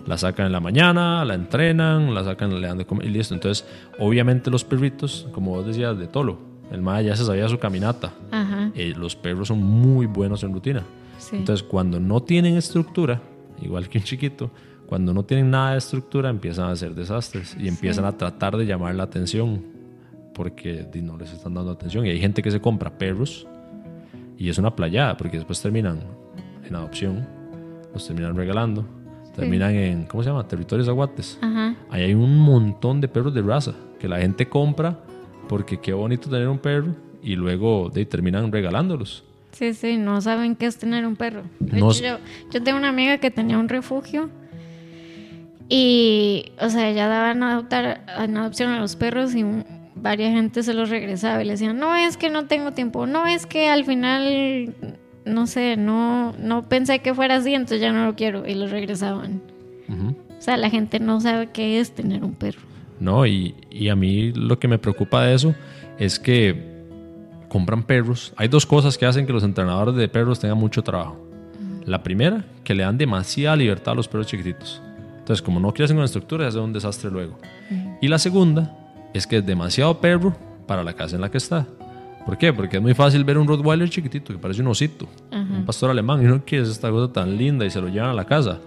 La 0.07 0.19
sacan 0.19 0.47
en 0.47 0.53
la 0.53 0.61
mañana, 0.61 1.25
la 1.25 1.35
entrenan, 1.35 2.13
la 2.13 2.25
sacan, 2.25 2.61
le 2.61 2.67
dan 2.67 2.79
de 2.79 2.87
comer 2.87 3.07
y 3.07 3.11
listo. 3.11 3.35
Entonces, 3.35 3.67
obviamente 3.99 4.51
los 4.51 4.65
perritos, 4.65 5.29
como 5.33 5.53
vos 5.53 5.67
decías, 5.67 5.97
de 5.97 6.09
Tolo, 6.09 6.39
el 6.73 6.83
mae 6.83 7.05
ya 7.05 7.15
se 7.15 7.25
sabía 7.25 7.49
su 7.49 7.59
caminata. 7.59 8.13
Ajá. 8.31 8.73
Eh, 8.75 8.95
los 8.97 9.15
perros 9.15 9.49
son 9.49 9.63
muy 9.63 10.07
buenos 10.07 10.43
en 10.43 10.53
rutina. 10.53 10.83
Sí. 11.19 11.37
Entonces, 11.37 11.63
cuando 11.63 12.01
no 12.01 12.21
tienen 12.23 12.57
estructura, 12.57 13.21
igual 13.61 13.89
que 13.89 13.99
un 13.99 14.05
chiquito, 14.05 14.51
cuando 14.87 15.15
no 15.15 15.25
tienen 15.25 15.51
nada 15.51 15.73
de 15.73 15.79
estructura, 15.79 16.29
empiezan 16.29 16.67
a 16.67 16.73
hacer 16.73 16.95
desastres 16.95 17.57
y 17.59 17.69
empiezan 17.69 18.05
a 18.05 18.17
tratar 18.17 18.57
de 18.57 18.67
llamar 18.67 18.95
la 18.95 19.05
atención 19.05 19.63
porque 20.35 20.87
no 21.03 21.17
les 21.17 21.33
están 21.33 21.55
dando 21.55 21.71
atención. 21.71 22.05
Y 22.07 22.11
hay 22.11 22.21
gente 22.21 22.43
que 22.43 22.51
se 22.51 22.61
compra 22.61 22.99
perros 22.99 23.47
y 24.37 24.49
es 24.49 24.59
una 24.59 24.75
playada 24.75 25.17
porque 25.17 25.37
después 25.37 25.63
terminan 25.63 26.01
en 26.65 26.75
adopción, 26.75 27.27
los 27.93 28.07
terminan 28.07 28.37
regalando, 28.37 28.85
terminan 29.35 29.75
en, 29.75 30.05
¿cómo 30.05 30.23
se 30.23 30.31
llama? 30.31 30.47
Territorios 30.47 30.89
aguates. 30.89 31.39
Ajá. 31.41 31.75
Ahí 31.91 32.03
hay 32.03 32.15
un 32.15 32.39
montón 32.39 33.01
de 33.01 33.09
perros 33.09 33.35
de 33.35 33.43
raza 33.43 33.75
que 33.99 34.09
la 34.09 34.21
gente 34.21 34.49
compra 34.49 34.99
porque 35.49 35.79
qué 35.79 35.93
bonito 35.93 36.29
tener 36.29 36.49
un 36.49 36.59
perro 36.59 36.95
y 37.23 37.37
luego 37.37 37.91
de, 37.93 38.05
terminan 38.05 38.51
regalándolos. 38.51 39.25
Sí, 39.53 39.75
sí, 39.75 39.97
no 39.99 40.21
saben 40.21 40.57
qué 40.57 40.67
es 40.67 40.79
tener 40.79 41.07
un 41.07 41.17
perro. 41.17 41.43
De 41.61 41.79
No 41.79 41.91
hecho, 41.91 42.03
yo, 42.03 42.19
yo 42.51 42.63
tengo 42.63 42.79
una 42.79 42.89
amiga 42.89 43.19
que 43.19 43.31
tenía 43.31 43.59
un 43.59 43.69
refugio 43.69 44.31
y, 45.69 46.53
o 46.61 46.69
sea, 46.69 46.89
ella 46.89 47.09
daba 47.09 47.31
en, 47.33 47.43
adoptar, 47.43 48.05
en 48.19 48.37
adopción 48.37 48.71
a 48.71 48.81
los 48.81 48.97
perros 48.97 49.35
y 49.35 49.45
varias 49.95 50.33
gente 50.33 50.63
se 50.63 50.75
los 50.75 50.91
regresaba 50.91 51.43
y 51.43 51.47
le 51.47 51.53
decían, 51.53 51.79
no 51.79 51.95
es 51.95 52.17
que 52.17 52.29
no 52.29 52.47
tengo 52.47 52.73
tiempo, 52.73 53.07
no 53.07 53.27
es 53.27 53.47
que 53.47 53.69
al 53.69 53.85
final, 53.85 54.75
no 55.25 55.47
sé, 55.47 55.77
no, 55.77 56.33
no 56.39 56.69
pensé 56.69 57.01
que 57.01 57.15
fuera 57.15 57.37
así, 57.37 57.55
entonces 57.55 57.81
ya 57.81 57.93
no 57.93 58.07
lo 58.07 58.15
quiero 58.15 58.47
y 58.47 58.55
los 58.55 58.71
regresaban. 58.71 59.41
O 59.89 60.45
sea, 60.45 60.57
la 60.57 60.71
gente 60.71 60.99
no 60.99 61.21
sabe 61.21 61.51
qué 61.53 61.79
es 61.79 61.95
tener 61.95 62.25
un 62.25 62.35
perro. 62.35 62.63
No, 62.99 63.27
y, 63.27 63.55
y 63.71 63.89
a 63.89 63.97
mí 63.97 64.33
lo 64.33 64.59
que 64.59 64.69
me 64.69 64.79
preocupa 64.79 65.23
de 65.23 65.35
eso 65.35 65.55
es 65.99 66.19
que 66.19 66.73
compran 67.49 67.83
perros. 67.83 68.33
Hay 68.37 68.49
dos 68.49 68.65
cosas 68.65 68.97
que 68.97 69.07
hacen 69.07 69.27
que 69.27 69.33
los 69.33 69.45
entrenadores 69.45 69.95
de 69.95 70.09
perros 70.09 70.41
tengan 70.41 70.59
mucho 70.59 70.83
trabajo. 70.83 71.21
La 71.85 72.03
primera, 72.03 72.45
que 72.65 72.75
le 72.75 72.85
dan 72.85 72.97
demasiada 72.97 73.57
libertad 73.57 73.93
a 73.93 73.97
los 73.97 74.09
perros 74.09 74.29
chiquititos. 74.29 74.81
Entonces, 75.19 75.43
como 75.43 75.61
no 75.61 75.73
crecen 75.75 75.97
con 75.97 76.05
estructura, 76.05 76.49
hace 76.49 76.59
un 76.59 76.73
desastre 76.73 77.11
luego. 77.11 77.39
Y 78.01 78.09
la 78.09 78.19
segunda 78.19 78.77
es 79.13 79.27
que 79.27 79.39
es 79.39 79.47
demasiado 79.47 80.01
perro 80.01 80.35
para 80.67 80.83
la 80.83 80.95
casa 80.95 81.17
en 81.17 81.23
la 81.23 81.31
que 81.31 81.39
está. 81.39 81.67
¿Por 82.25 82.39
qué? 82.39 82.53
Porque 82.53 82.77
es 82.77 82.83
muy 82.83 82.95
fácil 82.95 83.25
ver 83.25 83.39
un 83.39 83.49
Rottweiler 83.49 83.89
chiquitito 83.91 84.33
que 84.33 84.39
parece 84.39 84.61
un 84.61 84.69
osito, 84.69 85.09
un 85.33 85.65
pastor 85.65 85.91
alemán, 85.91 86.23
y 86.23 86.27
uno 86.27 86.45
que 86.45 86.61
es 86.61 86.69
esta 86.69 86.91
cosa 86.91 87.13
tan 87.13 87.37
linda 87.37 87.65
y 87.67 87.71
se 87.71 87.81
lo 87.81 87.89
llevan 87.89 88.11
a 88.11 88.15
la 88.15 88.25
casa. 88.25 88.61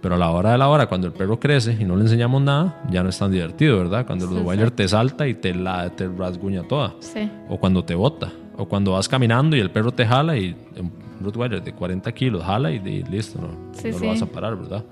Pero 0.00 0.14
a 0.14 0.18
la 0.18 0.30
hora 0.30 0.52
de 0.52 0.58
la 0.58 0.68
hora, 0.68 0.86
cuando 0.86 1.08
el 1.08 1.12
perro 1.12 1.40
crece 1.40 1.76
y 1.78 1.84
no 1.84 1.96
le 1.96 2.02
enseñamos 2.02 2.40
nada, 2.40 2.82
ya 2.88 3.02
no 3.02 3.08
es 3.08 3.18
tan 3.18 3.32
divertido, 3.32 3.78
¿verdad? 3.78 4.06
Cuando 4.06 4.26
el 4.26 4.30
Sí, 4.30 4.36
Rottweiler 4.36 4.70
te 4.70 4.86
salta 4.86 5.26
y 5.26 5.34
te, 5.34 5.54
la, 5.54 5.90
te 5.90 6.08
rasguña 6.08 6.62
toda. 6.62 6.94
Sí. 7.00 7.28
O 7.48 7.58
cuando 7.58 7.84
te 7.84 7.94
bota. 7.94 8.32
O 8.56 8.66
cuando 8.66 8.92
vas 8.92 9.08
caminando 9.08 9.56
y 9.56 9.60
el 9.60 9.70
perro 9.70 9.90
te 9.92 10.06
jala 10.06 10.36
y 10.36 10.56
un 10.78 10.92
Rottweiler 11.20 11.62
de 11.62 11.72
40 11.72 12.12
kilos 12.12 12.44
jala 12.44 12.70
y, 12.70 12.78
listo, 13.04 13.40
no, 13.40 13.48
no 13.90 13.98
lo 13.98 14.06
vas 14.06 14.22
a 14.22 14.26
parar, 14.26 14.56
¿verdad? 14.56 14.84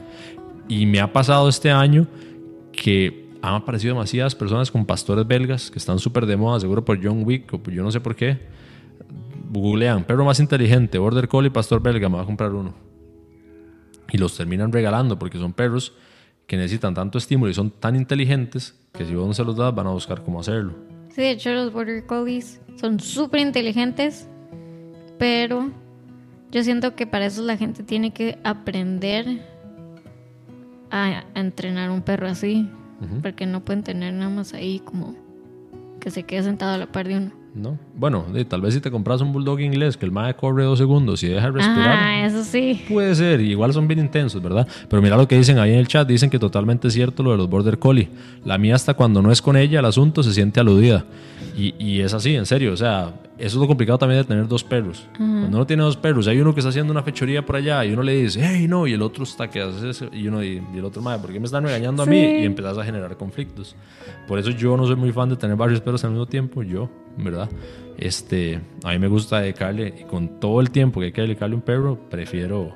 Y 0.68 0.86
me 0.86 1.00
ha 1.00 1.12
pasado 1.12 1.48
este 1.48 1.70
año 1.70 2.06
que 2.72 3.25
han 3.46 3.54
aparecido 3.54 3.94
demasiadas 3.94 4.34
personas 4.34 4.70
con 4.70 4.84
pastores 4.84 5.26
belgas 5.26 5.70
que 5.70 5.78
están 5.78 5.98
súper 5.98 6.26
de 6.26 6.36
moda, 6.36 6.58
seguro 6.58 6.84
por 6.84 7.02
John 7.02 7.22
Wick 7.24 7.52
o 7.54 7.62
yo 7.70 7.82
no 7.82 7.92
sé 7.92 8.00
por 8.00 8.16
qué. 8.16 8.38
Googlean, 9.50 10.04
perro 10.04 10.24
más 10.24 10.40
inteligente, 10.40 10.98
Border 10.98 11.28
Collie, 11.28 11.50
pastor 11.50 11.80
belga, 11.80 12.08
me 12.08 12.16
va 12.16 12.22
a 12.22 12.26
comprar 12.26 12.52
uno. 12.52 12.74
Y 14.12 14.18
los 14.18 14.36
terminan 14.36 14.72
regalando 14.72 15.18
porque 15.18 15.38
son 15.38 15.52
perros 15.52 15.94
que 16.46 16.56
necesitan 16.56 16.94
tanto 16.94 17.18
estímulo 17.18 17.50
y 17.50 17.54
son 17.54 17.70
tan 17.70 17.96
inteligentes 17.96 18.74
que 18.92 19.04
si 19.04 19.14
vos 19.14 19.26
no 19.26 19.34
se 19.34 19.44
los 19.44 19.56
das 19.56 19.74
van 19.74 19.86
a 19.86 19.90
buscar 19.90 20.22
cómo 20.22 20.40
hacerlo. 20.40 20.74
Sí, 21.10 21.22
de 21.22 21.30
hecho 21.30 21.52
los 21.52 21.72
Border 21.72 22.04
Collies 22.06 22.60
son 22.76 23.00
súper 23.00 23.40
inteligentes, 23.40 24.28
pero 25.18 25.70
yo 26.50 26.62
siento 26.62 26.94
que 26.94 27.06
para 27.06 27.26
eso 27.26 27.42
la 27.42 27.56
gente 27.56 27.82
tiene 27.82 28.12
que 28.12 28.38
aprender 28.44 29.40
a 30.90 31.24
entrenar 31.34 31.90
un 31.90 32.02
perro 32.02 32.28
así, 32.28 32.68
porque 33.22 33.46
no 33.46 33.64
pueden 33.64 33.82
tener 33.82 34.12
nada 34.14 34.30
más 34.30 34.54
ahí 34.54 34.80
como 34.84 35.14
que 36.00 36.10
se 36.10 36.22
quede 36.22 36.42
sentado 36.42 36.74
a 36.74 36.78
la 36.78 36.86
par 36.86 37.08
de 37.08 37.16
uno. 37.16 37.30
¿No? 37.54 37.78
Bueno, 37.96 38.26
de- 38.32 38.44
tal 38.44 38.60
vez 38.60 38.74
si 38.74 38.80
te 38.80 38.90
compras 38.90 39.22
un 39.22 39.32
bulldog 39.32 39.60
inglés 39.60 39.96
que 39.96 40.04
el 40.04 40.12
mae 40.12 40.34
corre 40.34 40.62
dos 40.64 40.78
segundos 40.78 41.22
y 41.22 41.28
deja 41.28 41.46
de 41.46 41.52
respirar. 41.52 41.98
Ah, 41.98 42.26
eso 42.26 42.44
sí. 42.44 42.82
Puede 42.86 43.14
ser, 43.14 43.40
igual 43.40 43.72
son 43.72 43.88
bien 43.88 43.98
intensos, 43.98 44.42
¿verdad? 44.42 44.68
Pero 44.90 45.00
mira 45.00 45.16
lo 45.16 45.26
que 45.26 45.38
dicen 45.38 45.58
ahí 45.58 45.72
en 45.72 45.78
el 45.78 45.88
chat, 45.88 46.06
dicen 46.06 46.28
que 46.28 46.38
totalmente 46.38 46.88
es 46.88 46.94
cierto 46.94 47.22
lo 47.22 47.30
de 47.30 47.38
los 47.38 47.48
Border 47.48 47.78
Collie. 47.78 48.10
La 48.44 48.58
mía 48.58 48.74
hasta 48.74 48.92
cuando 48.92 49.22
no 49.22 49.32
es 49.32 49.40
con 49.40 49.56
ella 49.56 49.78
el 49.78 49.86
asunto 49.86 50.22
se 50.22 50.34
siente 50.34 50.60
aludida. 50.60 51.06
Y, 51.56 51.74
y 51.82 52.00
es 52.02 52.12
así, 52.12 52.34
en 52.36 52.44
serio, 52.44 52.74
o 52.74 52.76
sea, 52.76 53.14
eso 53.38 53.56
es 53.58 53.60
lo 53.60 53.66
complicado 53.66 53.98
también 53.98 54.22
de 54.22 54.24
tener 54.26 54.48
dos 54.48 54.64
perros. 54.64 55.06
Cuando 55.16 55.48
uno 55.48 55.66
tiene 55.66 55.82
dos 55.82 55.96
perros, 55.96 56.26
hay 56.26 56.40
uno 56.40 56.54
que 56.54 56.60
está 56.60 56.70
haciendo 56.70 56.90
una 56.90 57.02
fechoría 57.02 57.44
por 57.44 57.56
allá 57.56 57.84
y 57.84 57.92
uno 57.92 58.02
le 58.02 58.14
dice, 58.14 58.40
hey, 58.42 58.66
no, 58.66 58.86
y 58.86 58.94
el 58.94 59.02
otro 59.02 59.24
está 59.24 59.50
que 59.50 59.60
hace 59.60 59.90
eso, 59.90 60.08
y 60.10 60.26
uno 60.26 60.42
y, 60.42 60.62
y 60.74 60.78
el 60.78 60.84
otro, 60.84 61.02
madre, 61.02 61.20
¿por 61.20 61.32
qué 61.32 61.38
me 61.38 61.44
están 61.44 61.64
regañando 61.64 62.02
a 62.02 62.06
mí? 62.06 62.18
Sí. 62.18 62.36
Y 62.40 62.44
empezás 62.44 62.78
a 62.78 62.84
generar 62.84 63.14
conflictos. 63.16 63.76
Por 64.26 64.38
eso 64.38 64.50
yo 64.50 64.76
no 64.76 64.86
soy 64.86 64.96
muy 64.96 65.12
fan 65.12 65.28
de 65.28 65.36
tener 65.36 65.56
varios 65.56 65.80
perros 65.82 66.02
al 66.04 66.12
mismo 66.12 66.26
tiempo, 66.26 66.62
yo, 66.62 66.88
¿verdad? 67.18 67.50
Este, 67.98 68.60
a 68.82 68.92
mí 68.92 68.98
me 68.98 69.08
gusta 69.08 69.40
dedicarle, 69.40 69.94
y 70.00 70.04
con 70.04 70.40
todo 70.40 70.60
el 70.62 70.70
tiempo 70.70 71.00
que 71.00 71.06
hay 71.06 71.12
que 71.12 71.20
dedicarle 71.20 71.54
a 71.54 71.56
un 71.56 71.62
perro, 71.62 71.98
prefiero 72.08 72.72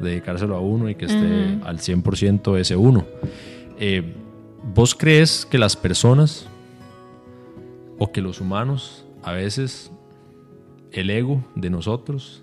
dedicárselo 0.00 0.56
a 0.56 0.60
uno 0.60 0.88
y 0.88 0.96
que 0.96 1.04
esté 1.04 1.58
al 1.64 1.78
100% 1.78 2.58
ese 2.58 2.74
uno. 2.74 3.06
Eh, 3.78 4.14
¿Vos 4.74 4.94
crees 4.94 5.46
que 5.46 5.58
las 5.58 5.76
personas 5.76 6.48
o 7.98 8.10
que 8.10 8.20
los 8.20 8.40
humanos 8.40 9.06
a 9.22 9.32
veces 9.32 9.92
el 10.92 11.10
ego 11.10 11.44
de 11.54 11.70
nosotros 11.70 12.42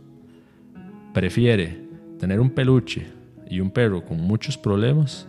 prefiere 1.14 1.88
tener 2.20 2.40
un 2.40 2.50
peluche 2.50 3.08
y 3.50 3.60
un 3.60 3.72
perro 3.72 4.04
con 4.04 4.22
muchos 4.22 4.58
problemas 4.58 5.28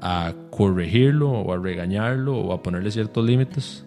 a 0.00 0.34
corregirlo 0.50 1.30
o 1.30 1.52
a 1.52 1.58
regañarlo 1.58 2.36
o 2.36 2.52
a 2.52 2.62
ponerle 2.62 2.90
ciertos 2.90 3.24
límites 3.24 3.84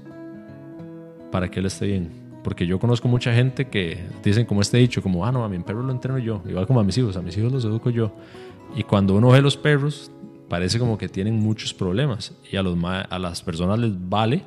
para 1.31 1.49
que 1.49 1.59
él 1.59 1.65
esté 1.65 1.87
bien. 1.87 2.09
Porque 2.43 2.65
yo 2.65 2.79
conozco 2.79 3.07
mucha 3.07 3.33
gente 3.33 3.67
que 3.67 3.99
dicen 4.23 4.45
como 4.45 4.61
este 4.61 4.77
dicho, 4.77 5.01
como, 5.01 5.25
ah, 5.25 5.31
no, 5.31 5.43
a 5.43 5.49
mi 5.49 5.59
perro 5.59 5.83
lo 5.83 5.91
entreno 5.91 6.17
yo, 6.17 6.41
igual 6.47 6.65
como 6.65 6.79
a 6.79 6.83
mis 6.83 6.97
hijos, 6.97 7.17
a 7.17 7.21
mis 7.21 7.37
hijos 7.37 7.51
los 7.51 7.65
educo 7.65 7.89
yo. 7.89 8.13
Y 8.75 8.83
cuando 8.83 9.15
uno 9.15 9.29
ve 9.29 9.41
los 9.41 9.57
perros, 9.57 10.11
parece 10.47 10.79
como 10.79 10.97
que 10.97 11.09
tienen 11.09 11.35
muchos 11.35 11.73
problemas 11.73 12.35
y 12.51 12.55
a, 12.55 12.63
los 12.63 12.77
a 12.83 13.19
las 13.19 13.41
personas 13.43 13.77
les 13.79 13.91
vale 14.09 14.43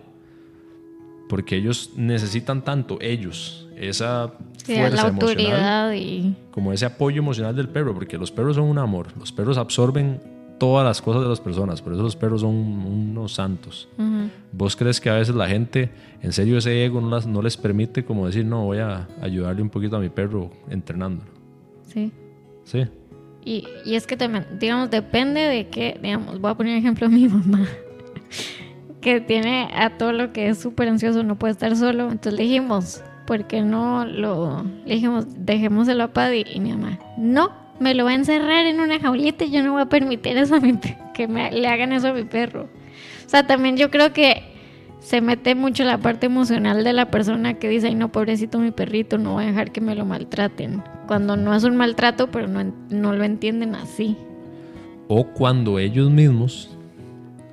porque 1.29 1.57
ellos 1.57 1.93
necesitan 1.97 2.63
tanto, 2.63 2.99
ellos, 3.01 3.67
esa 3.89 4.33
Sí, 4.65 4.77
fuerza 4.77 5.03
la 5.03 5.09
emocional 5.09 5.13
autoridad 5.23 5.93
y... 5.95 6.35
como 6.53 6.73
ese 6.73 6.87
apoyo 6.87 7.19
emocional 7.21 7.55
del 7.57 7.69
perro, 7.69 7.95
porque 7.95 8.17
los 8.19 8.31
perros 8.31 8.57
son 8.57 8.65
un 8.67 8.79
amor, 8.79 9.09
los 9.19 9.33
perros 9.33 9.59
absorben 9.59 10.21
todas 10.59 10.87
las 10.87 11.03
cosas 11.03 11.23
de 11.23 11.29
las 11.29 11.41
personas, 11.41 11.83
por 11.83 11.93
eso 11.93 12.03
los 12.03 12.15
perros 12.15 12.43
son 12.43 12.55
unos 12.55 13.35
santos. 13.35 13.89
Ujú. 13.99 14.29
¿Vos 14.53 14.77
crees 14.77 15.01
que 15.01 15.11
a 15.11 15.15
veces 15.15 15.35
la 15.35 15.49
gente, 15.49 15.91
en 16.23 16.33
serio, 16.33 16.59
ese 16.59 16.85
ego 16.85 17.01
no, 17.01 17.11
las- 17.11 17.27
no 17.27 17.43
les 17.43 17.57
permite 17.57 18.05
como 18.05 18.27
decir, 18.27 18.45
no, 18.45 18.65
voy 18.67 18.79
a 18.79 19.09
ayudarle 19.21 19.63
un 19.63 19.71
poquito 19.71 19.97
a 19.97 20.01
mi 20.01 20.09
perro 20.09 20.51
entrenándolo? 20.71 21.31
Sí. 21.89 22.13
Sí. 22.65 22.85
Y, 23.45 23.65
y 23.85 23.97
es 23.97 24.07
que 24.07 24.17
también, 24.17 24.47
digamos, 24.61 24.89
depende 24.89 25.41
de 25.41 25.67
qué, 25.69 25.99
digamos, 26.01 26.41
voy 26.41 26.53
a 26.53 26.55
poner 26.55 26.77
ejemplo 26.79 27.07
a 27.09 27.11
mi 27.11 27.27
mamá, 27.29 27.67
que 29.01 29.21
tiene 29.21 29.69
a 29.75 29.99
todo 29.99 30.13
lo 30.13 30.33
que 30.33 30.49
es 30.49 30.59
súper 30.59 30.89
ansioso, 30.89 31.25
no 31.25 31.37
puede 31.37 31.53
estar 31.55 31.75
solo. 31.77 32.05
Entonces 32.05 32.35
le 32.35 32.45
dijimos, 32.45 33.03
¿por 33.27 33.45
qué 33.47 33.63
no 33.63 34.05
lo, 34.05 34.65
le 34.85 34.95
dijimos, 34.95 35.27
dejémoselo 35.37 36.05
a 36.05 36.09
Paddy? 36.09 36.45
Y 36.53 36.61
mi 36.61 36.73
mamá, 36.73 36.99
no, 37.17 37.51
me 37.81 37.95
lo 37.95 38.05
va 38.05 38.11
a 38.11 38.15
encerrar 38.15 38.67
en 38.67 38.81
una 38.81 39.01
jaulita 39.01 39.45
y 39.45 39.51
yo 39.51 39.63
no 39.63 39.73
voy 39.73 39.83
a 39.83 39.87
permitir 39.87 40.37
eso 40.37 40.57
a 40.57 40.61
mi, 40.61 40.79
que 41.15 41.29
me, 41.29 41.51
le 41.53 41.69
hagan 41.69 41.93
eso 41.93 42.09
a 42.09 42.13
mi 42.13 42.25
perro. 42.25 42.69
O 43.25 43.29
sea, 43.29 43.47
también 43.47 43.77
yo 43.77 43.91
creo 43.91 44.13
que 44.13 44.43
se 45.01 45.21
mete 45.21 45.55
mucho 45.55 45.85
la 45.85 45.99
parte 45.99 46.27
emocional 46.27 46.85
de 46.85 46.93
la 46.93 47.11
persona 47.11 47.55
que 47.55 47.69
dice, 47.69 47.89
ay 47.89 47.95
no, 47.95 48.13
pobrecito 48.13 48.59
mi 48.59 48.71
perrito, 48.71 49.19
no 49.19 49.33
voy 49.35 49.45
a 49.45 49.47
dejar 49.49 49.73
que 49.73 49.81
me 49.81 49.95
lo 49.95 50.05
maltraten. 50.05 50.83
Cuando 51.09 51.37
no 51.37 51.55
es 51.55 51.65
un 51.65 51.77
maltrato, 51.77 52.31
pero 52.31 52.47
no, 52.47 52.73
no 52.91 53.13
lo 53.13 53.25
entienden 53.25 53.75
así. 53.75 54.17
O 55.09 55.25
cuando 55.25 55.79
ellos 55.79 56.11
mismos, 56.11 56.77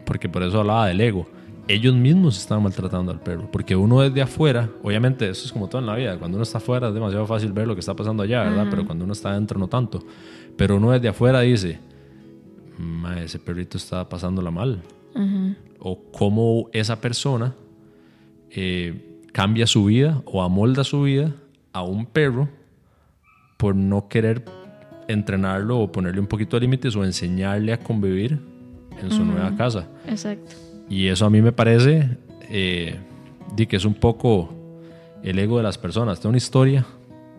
porque 0.06 0.30
por 0.30 0.44
eso 0.44 0.60
hablaba 0.60 0.88
del 0.88 1.02
ego, 1.02 1.28
ellos 1.70 1.94
mismos 1.94 2.36
están 2.38 2.64
maltratando 2.64 3.12
al 3.12 3.22
perro. 3.22 3.48
Porque 3.52 3.76
uno 3.76 4.02
desde 4.02 4.24
afuera, 4.24 4.70
obviamente 4.82 5.30
eso 5.30 5.46
es 5.46 5.52
como 5.54 5.70
todo 5.70 5.80
en 5.80 5.86
la 5.86 5.96
vida, 5.96 6.18
cuando 6.18 6.38
uno 6.38 6.44
está 6.44 6.58
afuera 6.58 6.88
es 6.88 6.96
demasiado 6.96 7.28
fácil 7.28 7.54
ver 7.54 7.68
lo 7.68 7.76
que 7.76 7.80
está 7.80 7.96
pasando 7.96 8.24
allá, 8.24 8.44
¿verdad? 8.44 8.68
Pero 8.72 8.86
cuando 8.86 9.06
uno 9.06 9.14
está 9.14 9.30
adentro 9.30 9.60
no 9.60 9.68
tanto. 9.68 10.04
Pero 10.58 10.78
uno 10.78 10.92
desde 10.92 11.10
afuera 11.10 11.42
dice, 11.42 11.80
"Ma, 12.80 13.22
ese 13.22 13.38
perrito 13.38 13.78
está 13.78 14.10
pasándola 14.10 14.50
mal. 14.50 14.82
Ajá. 15.14 15.56
O 15.80 16.12
cómo 16.12 16.70
esa 16.74 17.00
persona 17.00 17.54
eh, 18.50 19.22
cambia 19.32 19.68
su 19.68 19.86
vida 19.86 20.24
o 20.26 20.42
amolda 20.42 20.84
su 20.84 21.04
vida 21.04 21.36
a 21.72 21.84
un 21.84 22.08
perro 22.08 22.50
por 23.58 23.76
no 23.76 24.08
querer 24.08 24.44
entrenarlo 25.08 25.80
o 25.80 25.92
ponerle 25.92 26.20
un 26.20 26.28
poquito 26.28 26.58
de 26.58 26.62
límites 26.62 26.96
o 26.96 27.06
enseñarle 27.06 27.74
a 27.74 27.80
convivir 27.80 28.40
en 29.02 29.12
su 29.12 29.24
nueva 29.24 29.56
casa. 29.56 29.88
Exacto. 30.08 30.69
Y 30.90 31.08
eso 31.08 31.26
a 31.26 31.30
mí 31.30 31.42
me 31.42 31.52
parece 31.52 32.18
eh, 32.50 33.00
que 33.68 33.76
es 33.76 33.86
un 33.86 33.94
poco 33.94 34.54
el 35.24 35.38
ego 35.40 35.58
de 35.58 35.64
las 35.64 35.78
personas. 35.78 36.20
Tengo 36.20 36.30
una 36.30 36.38
historia 36.38 36.86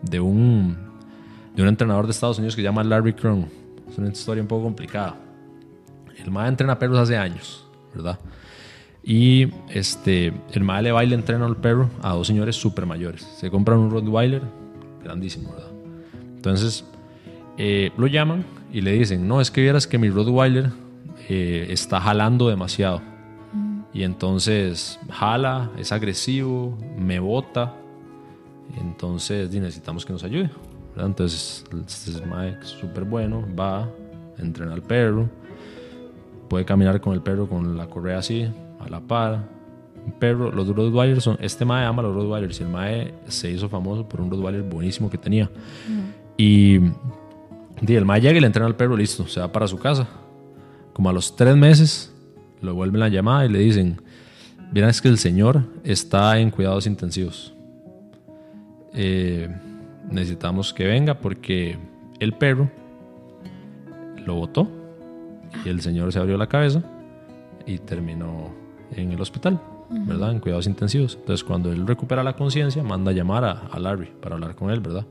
de 0.01 0.19
un, 0.19 0.77
de 1.55 1.61
un 1.61 1.67
entrenador 1.67 2.05
de 2.05 2.11
Estados 2.11 2.37
Unidos 2.37 2.55
que 2.55 2.61
se 2.61 2.65
llama 2.65 2.83
Larry 2.83 3.13
Cron. 3.13 3.47
Es 3.89 3.97
una 3.97 4.09
historia 4.09 4.41
un 4.41 4.47
poco 4.47 4.63
complicada. 4.63 5.15
El 6.17 6.31
MAE 6.31 6.49
entrena 6.49 6.77
perros 6.77 6.99
hace 6.99 7.17
años, 7.17 7.65
¿verdad? 7.93 8.19
Y 9.03 9.47
este, 9.69 10.31
el 10.53 10.63
MAE 10.63 10.83
le 10.83 10.91
va 10.91 11.03
y 11.03 11.07
le 11.07 11.15
entrena 11.15 11.45
al 11.45 11.57
perro 11.57 11.89
a 12.01 12.13
dos 12.13 12.27
señores 12.27 12.55
súper 12.55 12.85
mayores. 12.85 13.23
Se 13.37 13.49
compran 13.49 13.79
un 13.79 13.89
Rottweiler 13.89 14.43
grandísimo, 15.03 15.51
¿verdad? 15.51 15.71
Entonces 16.35 16.85
eh, 17.57 17.91
lo 17.97 18.07
llaman 18.07 18.45
y 18.71 18.81
le 18.81 18.93
dicen, 18.93 19.27
no, 19.27 19.41
es 19.41 19.49
que 19.49 19.61
vieras 19.61 19.87
que 19.87 19.97
mi 19.97 20.09
Rottweiler 20.09 20.69
eh, 21.27 21.67
está 21.69 21.99
jalando 21.99 22.47
demasiado. 22.47 23.01
Y 23.93 24.03
entonces 24.03 24.99
jala, 25.09 25.69
es 25.77 25.91
agresivo, 25.91 26.77
me 26.97 27.19
bota. 27.19 27.75
Entonces 28.79 29.51
necesitamos 29.51 30.05
que 30.05 30.13
nos 30.13 30.23
ayude. 30.23 30.49
Entonces 30.97 31.63
este 31.87 32.11
es 32.11 32.67
súper 32.67 33.03
bueno, 33.05 33.45
va, 33.57 33.89
entrena 34.37 34.73
al 34.73 34.81
perro, 34.81 35.29
puede 36.49 36.65
caminar 36.65 36.99
con 36.99 37.13
el 37.13 37.21
perro 37.21 37.47
con 37.47 37.77
la 37.77 37.87
correa 37.87 38.19
así, 38.19 38.47
a 38.79 38.89
la 38.89 38.99
par. 38.99 39.47
perro, 40.19 40.51
los 40.51 40.67
Rottweilers 40.67 41.23
son, 41.23 41.37
este 41.39 41.63
mae 41.63 41.85
ama 41.85 42.01
los 42.01 42.13
Rottweilers 42.13 42.59
y 42.59 42.63
el 42.63 42.69
mae 42.69 43.13
se 43.27 43.49
hizo 43.49 43.69
famoso 43.69 44.07
por 44.07 44.19
un 44.19 44.29
Rottweiler 44.29 44.63
buenísimo 44.63 45.09
que 45.09 45.17
tenía. 45.17 45.49
Y, 46.37 46.79
el 47.87 48.05
mae 48.05 48.21
llega 48.21 48.37
y 48.37 48.41
le 48.41 48.47
entrena 48.47 48.67
al 48.67 48.75
perro, 48.75 48.97
listo, 48.97 49.27
se 49.27 49.39
va 49.39 49.51
para 49.51 49.67
su 49.67 49.77
casa. 49.77 50.07
Como 50.93 51.09
a 51.09 51.13
los 51.13 51.35
tres 51.35 51.55
meses, 51.55 52.13
lo 52.61 52.75
vuelven 52.75 52.99
la 52.99 53.09
llamada 53.09 53.45
y 53.45 53.49
le 53.49 53.59
dicen, 53.59 54.01
miren 54.71 54.89
es 54.89 55.01
que 55.01 55.07
el 55.07 55.17
señor 55.17 55.63
está 55.83 56.39
en 56.39 56.51
cuidados 56.51 56.87
intensivos. 56.87 57.53
Eh, 58.93 59.49
necesitamos 60.09 60.73
que 60.73 60.85
venga 60.85 61.15
porque 61.15 61.77
el 62.19 62.33
perro 62.33 62.69
lo 64.25 64.35
botó 64.35 64.69
y 65.65 65.69
el 65.69 65.81
señor 65.81 66.11
se 66.11 66.19
abrió 66.19 66.37
la 66.37 66.47
cabeza 66.47 66.83
y 67.65 67.77
terminó 67.79 68.53
en 68.95 69.11
el 69.11 69.21
hospital, 69.21 69.59
¿verdad? 69.89 70.31
En 70.31 70.39
cuidados 70.39 70.67
intensivos. 70.67 71.15
Entonces, 71.19 71.43
cuando 71.43 71.71
él 71.71 71.87
recupera 71.87 72.23
la 72.23 72.33
conciencia, 72.33 72.83
manda 72.83 73.11
a 73.11 73.13
llamar 73.13 73.43
a, 73.45 73.51
a, 73.51 73.79
Larry 73.79 74.09
para 74.21 74.35
hablar 74.35 74.55
con 74.55 74.69
él, 74.69 74.79
¿verdad? 74.79 75.05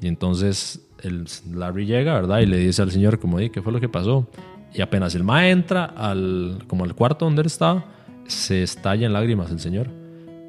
Y 0.00 0.08
entonces 0.08 0.84
el 1.02 1.26
Larry 1.52 1.86
llega, 1.86 2.14
¿verdad? 2.14 2.40
Y 2.40 2.46
le 2.46 2.58
dice 2.58 2.82
al 2.82 2.90
señor, 2.90 3.18
como, 3.18 3.38
¿qué 3.38 3.62
fue 3.62 3.72
lo 3.72 3.80
que 3.80 3.88
pasó? 3.88 4.26
Y 4.74 4.80
apenas 4.80 5.14
el 5.14 5.24
ma 5.24 5.48
entra 5.48 5.84
al, 5.84 6.64
como 6.66 6.84
al 6.84 6.94
cuarto 6.94 7.24
donde 7.24 7.42
él 7.42 7.46
estaba, 7.46 7.84
se 8.26 8.62
estalla 8.62 9.06
en 9.06 9.12
lágrimas 9.12 9.50
el 9.50 9.60
señor. 9.60 9.88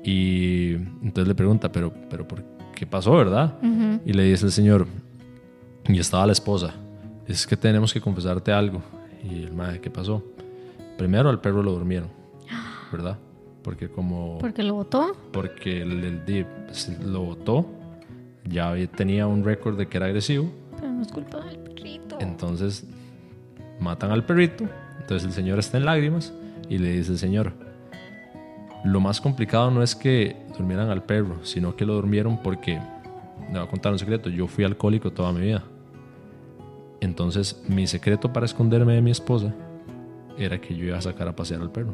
Y 0.04 0.74
entonces 1.02 1.28
le 1.28 1.36
pregunta, 1.36 1.72
pero, 1.72 1.94
pero 2.10 2.28
¿por 2.28 2.44
qué 2.76 2.86
pasó, 2.86 3.12
verdad? 3.14 3.56
Y 4.06 4.14
le 4.14 4.24
dice 4.24 4.46
el 4.46 4.52
señor, 4.52 4.88
y 5.88 6.00
estaba 6.00 6.26
la 6.26 6.34
esposa, 6.34 6.74
es 7.28 7.46
que 7.48 7.58
tenemos 7.58 7.94
que 7.94 8.02
confesarte 8.02 8.52
algo. 8.52 8.82
Y 9.24 9.44
el 9.44 9.54
madre, 9.54 9.80
¿qué 9.80 9.90
pasó? 9.90 10.24
Primero 10.98 11.30
al 11.30 11.40
perro 11.40 11.64
lo 11.64 11.72
durmieron, 11.72 12.10
¿verdad? 12.92 13.18
Porque 13.62 13.90
como... 13.90 14.40
¿Porque 14.40 14.62
lo 14.64 14.76
votó? 14.76 15.16
Porque 15.32 15.82
el, 15.82 16.04
el, 16.04 16.46
lo 17.06 17.22
votó, 17.22 17.66
ya 18.46 18.76
tenía 18.88 19.26
un 19.26 19.44
récord 19.44 19.78
de 19.78 19.88
que 19.88 19.98
era 19.98 20.08
agresivo. 20.08 20.52
Pero 20.76 20.92
no 20.92 21.02
es 21.02 21.12
culpa 21.12 21.40
del 21.46 21.60
perrito. 21.60 22.18
Entonces 22.20 22.86
matan 23.84 24.12
al 24.12 24.26
perrito, 24.26 24.66
entonces 25.00 25.28
el 25.28 25.34
señor 25.34 25.60
está 25.60 25.78
en 25.78 25.86
lágrimas 25.86 26.34
y 26.70 26.78
le 26.78 26.94
dice 26.94 27.12
el 27.12 27.18
señor, 27.20 27.54
lo 28.84 29.00
más 29.00 29.22
complicado 29.22 29.70
no 29.72 29.84
es 29.84 29.96
que 29.96 30.36
durmieran 30.58 30.90
al 30.90 31.04
perro, 31.04 31.38
sino 31.44 31.76
que 31.76 31.86
lo 31.86 31.94
durmieron 31.94 32.38
porque, 32.42 32.74
le 32.74 33.60
voy 33.60 33.68
a 33.68 33.70
contar 33.70 33.92
un 33.94 34.00
secreto, 34.00 34.30
yo 34.30 34.48
fui 34.48 34.64
alcohólico 34.64 35.12
toda 35.12 35.32
mi 35.32 35.42
vida. 35.42 35.64
Entonces 37.00 37.64
mi 37.68 37.86
secreto 37.86 38.32
para 38.32 38.46
esconderme 38.46 38.94
de 38.94 39.02
mi 39.02 39.12
esposa 39.12 39.54
era 40.38 40.60
que 40.60 40.76
yo 40.76 40.86
iba 40.86 40.98
a 40.98 41.02
sacar 41.02 41.28
a 41.28 41.36
pasear 41.36 41.62
al 41.62 41.72
perro. 41.72 41.94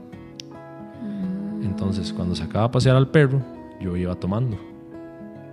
Entonces 1.62 2.14
cuando 2.14 2.36
sacaba 2.36 2.66
a 2.66 2.72
pasear 2.72 2.96
al 2.96 3.10
perro, 3.10 3.42
yo 3.82 3.96
iba 3.98 4.16
tomando. 4.16 4.58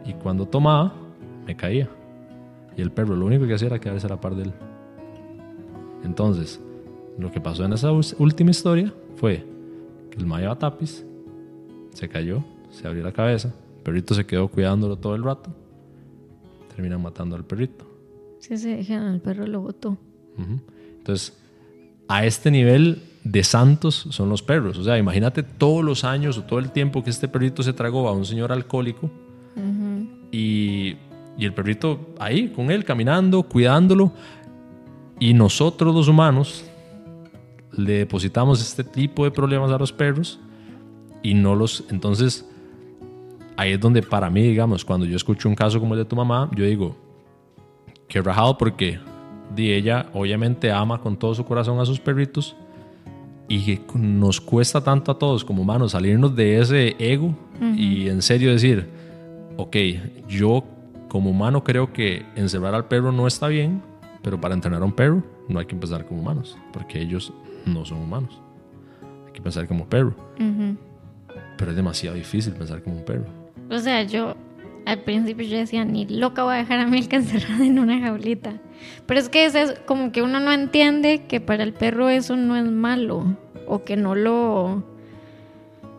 Y 0.05 0.12
cuando 0.14 0.47
tomaba, 0.47 0.95
me 1.47 1.57
caía. 1.57 1.89
Y 2.76 2.82
el 2.82 2.93
perro 2.93 3.16
lo 3.16 3.26
único 3.26 3.47
que 3.47 3.55
hacía 3.55 3.68
era 3.68 3.78
quedarse 3.78 4.07
a 4.07 4.11
la 4.11 4.20
par 4.20 4.34
de 4.34 4.45
él. 4.45 4.53
Entonces, 6.07 6.61
lo 7.18 7.32
que 7.32 7.40
pasó 7.40 7.64
en 7.64 7.72
esa 7.72 7.90
última 7.90 8.50
historia 8.50 8.92
fue 9.16 9.44
que 10.11 10.18
el 10.18 10.26
Maya 10.26 10.54
tapiz, 10.54 11.04
se 11.92 12.09
cayó, 12.09 12.44
se 12.70 12.86
abrió 12.86 13.02
la 13.02 13.12
cabeza, 13.12 13.52
el 13.78 13.82
perrito 13.82 14.14
se 14.14 14.24
quedó 14.24 14.48
cuidándolo 14.48 14.96
todo 14.96 15.16
el 15.16 15.24
rato, 15.24 15.50
terminan 16.74 17.02
matando 17.02 17.34
al 17.34 17.44
perrito. 17.44 17.84
Sí, 18.38 18.57
se 18.57 18.76
dejan 18.76 19.02
al 19.02 19.20
perro 19.20 19.46
lo 19.46 19.61
botó. 19.61 19.98
Entonces, 20.98 21.36
a 22.07 22.24
este 22.24 22.50
nivel 22.50 23.02
de 23.24 23.42
santos 23.42 24.07
son 24.11 24.28
los 24.28 24.42
perros. 24.42 24.78
O 24.78 24.84
sea, 24.84 24.96
imagínate 24.98 25.42
todos 25.42 25.84
los 25.84 26.04
años 26.04 26.38
o 26.38 26.44
todo 26.44 26.61
el 26.61 26.70
tiempo 26.70 27.02
que 27.02 27.11
este 27.11 27.26
perrito 27.26 27.64
se 27.64 27.72
tragó 27.72 28.09
a 28.09 28.12
un 28.12 28.24
señor 28.24 28.52
alcohólico 28.52 29.11
y, 30.30 30.96
y 31.36 31.44
el 31.44 31.52
perrito 31.54 32.14
ahí 32.20 32.50
con 32.50 32.70
él, 32.70 32.84
caminando, 32.84 33.42
cuidándolo. 33.42 34.12
Y 35.18 35.34
nosotros 35.34 35.94
los 35.94 36.08
humanos 36.08 36.64
le 37.72 37.98
depositamos 37.98 38.60
este 38.60 38.84
tipo 38.84 39.24
de 39.24 39.30
problemas 39.30 39.70
a 39.70 39.78
los 39.78 39.92
perros 39.92 40.38
y 41.22 41.34
no 41.34 41.54
los... 41.54 41.84
Entonces, 41.90 42.48
ahí 43.56 43.72
es 43.72 43.80
donde 43.80 44.02
para 44.02 44.30
mí, 44.30 44.42
digamos, 44.42 44.84
cuando 44.84 45.06
yo 45.06 45.16
escucho 45.16 45.48
un 45.48 45.54
caso 45.54 45.80
como 45.80 45.94
el 45.94 46.00
de 46.00 46.04
tu 46.04 46.16
mamá, 46.16 46.50
yo 46.54 46.64
digo, 46.64 46.96
que 48.08 48.22
rajado 48.22 48.56
porque 48.58 48.98
de 49.54 49.76
ella 49.76 50.06
obviamente 50.12 50.70
ama 50.70 51.00
con 51.00 51.16
todo 51.16 51.34
su 51.34 51.44
corazón 51.44 51.78
a 51.80 51.86
sus 51.86 52.00
perritos 52.00 52.56
y 53.48 53.80
nos 53.94 54.40
cuesta 54.40 54.82
tanto 54.82 55.12
a 55.12 55.18
todos 55.18 55.44
como 55.44 55.62
humanos 55.62 55.92
salirnos 55.92 56.34
de 56.34 56.58
ese 56.60 56.96
ego 56.98 57.34
y 57.76 58.08
en 58.08 58.22
serio 58.22 58.50
decir, 58.50 58.88
ok, 59.56 59.76
yo 60.28 60.64
como 61.08 61.30
humano 61.30 61.62
creo 61.62 61.92
que 61.92 62.26
encerrar 62.34 62.74
al 62.74 62.86
perro 62.86 63.12
no 63.12 63.26
está 63.26 63.48
bien, 63.48 63.82
pero 64.27 64.41
para 64.41 64.55
entrenar 64.55 64.83
a 64.83 64.85
un 64.85 64.91
perro 64.91 65.22
no 65.49 65.61
hay 65.61 65.66
que 65.66 65.77
empezar 65.77 66.05
como 66.05 66.20
humanos, 66.20 66.59
porque 66.72 67.01
ellos 67.01 67.33
no 67.64 67.85
son 67.85 67.99
humanos. 67.99 68.43
Hay 69.24 69.33
que 69.33 69.41
pensar 69.41 69.68
como 69.68 69.89
perro. 69.89 70.16
Pero 71.57 71.70
es 71.70 71.77
demasiado 71.77 72.16
difícil 72.16 72.53
pensar 72.55 72.83
como 72.83 72.97
un 72.97 73.05
perro. 73.05 73.27
O 73.70 73.79
sea, 73.79 74.03
yo 74.03 74.35
al 74.85 74.99
principio 75.03 75.47
yo 75.47 75.59
decía, 75.59 75.85
ni 75.85 76.09
loca 76.09 76.43
voy 76.43 76.55
a 76.55 76.59
dejar 76.59 76.81
a 76.81 76.89
Milka 76.89 77.14
encerrada 77.14 77.64
en 77.64 77.79
una 77.79 78.01
jaulita. 78.01 78.55
Pero 79.07 79.20
es 79.20 79.29
que 79.29 79.45
es 79.45 79.81
como 79.87 80.11
que 80.11 80.22
uno 80.22 80.41
no 80.41 80.53
entiende 80.53 81.27
que 81.29 81.41
para 81.41 81.62
el 81.62 81.72
perro 81.72 82.09
eso 82.09 82.35
no 82.35 82.57
es 82.57 82.68
malo. 82.68 83.37
O 83.68 83.85
que 83.85 83.97
no 83.97 84.16
lo... 84.16 84.64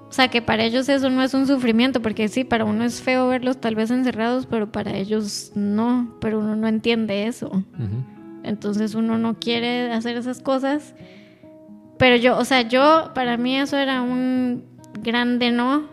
O 0.09 0.11
sea, 0.11 0.27
que 0.27 0.41
para 0.41 0.65
ellos 0.65 0.89
eso 0.89 1.09
no 1.09 1.23
es 1.23 1.33
un 1.33 1.47
sufrimiento, 1.47 2.01
porque 2.01 2.27
sí, 2.27 2.43
para 2.43 2.65
uno 2.65 2.83
es 2.83 3.01
feo 3.01 3.29
verlos 3.29 3.61
tal 3.61 3.75
vez 3.75 3.89
encerrados, 3.89 4.47
pero 4.47 4.69
para 4.69 4.97
ellos 4.97 5.53
no, 5.55 6.13
pero 6.19 6.39
uno 6.39 6.57
no 6.57 6.67
entiende 6.67 7.27
eso. 7.27 7.63
Entonces 8.43 8.95
uno 8.95 9.17
no 9.17 9.39
quiere 9.39 9.91
hacer 9.91 10.17
esas 10.17 10.41
cosas. 10.41 10.95
Pero 11.97 12.15
yo, 12.15 12.37
o 12.37 12.45
sea, 12.45 12.61
yo, 12.61 13.11
para 13.15 13.37
mí 13.37 13.57
eso 13.57 13.77
era 13.77 14.01
un 14.01 14.63
grande 15.01 15.51
no, 15.51 15.87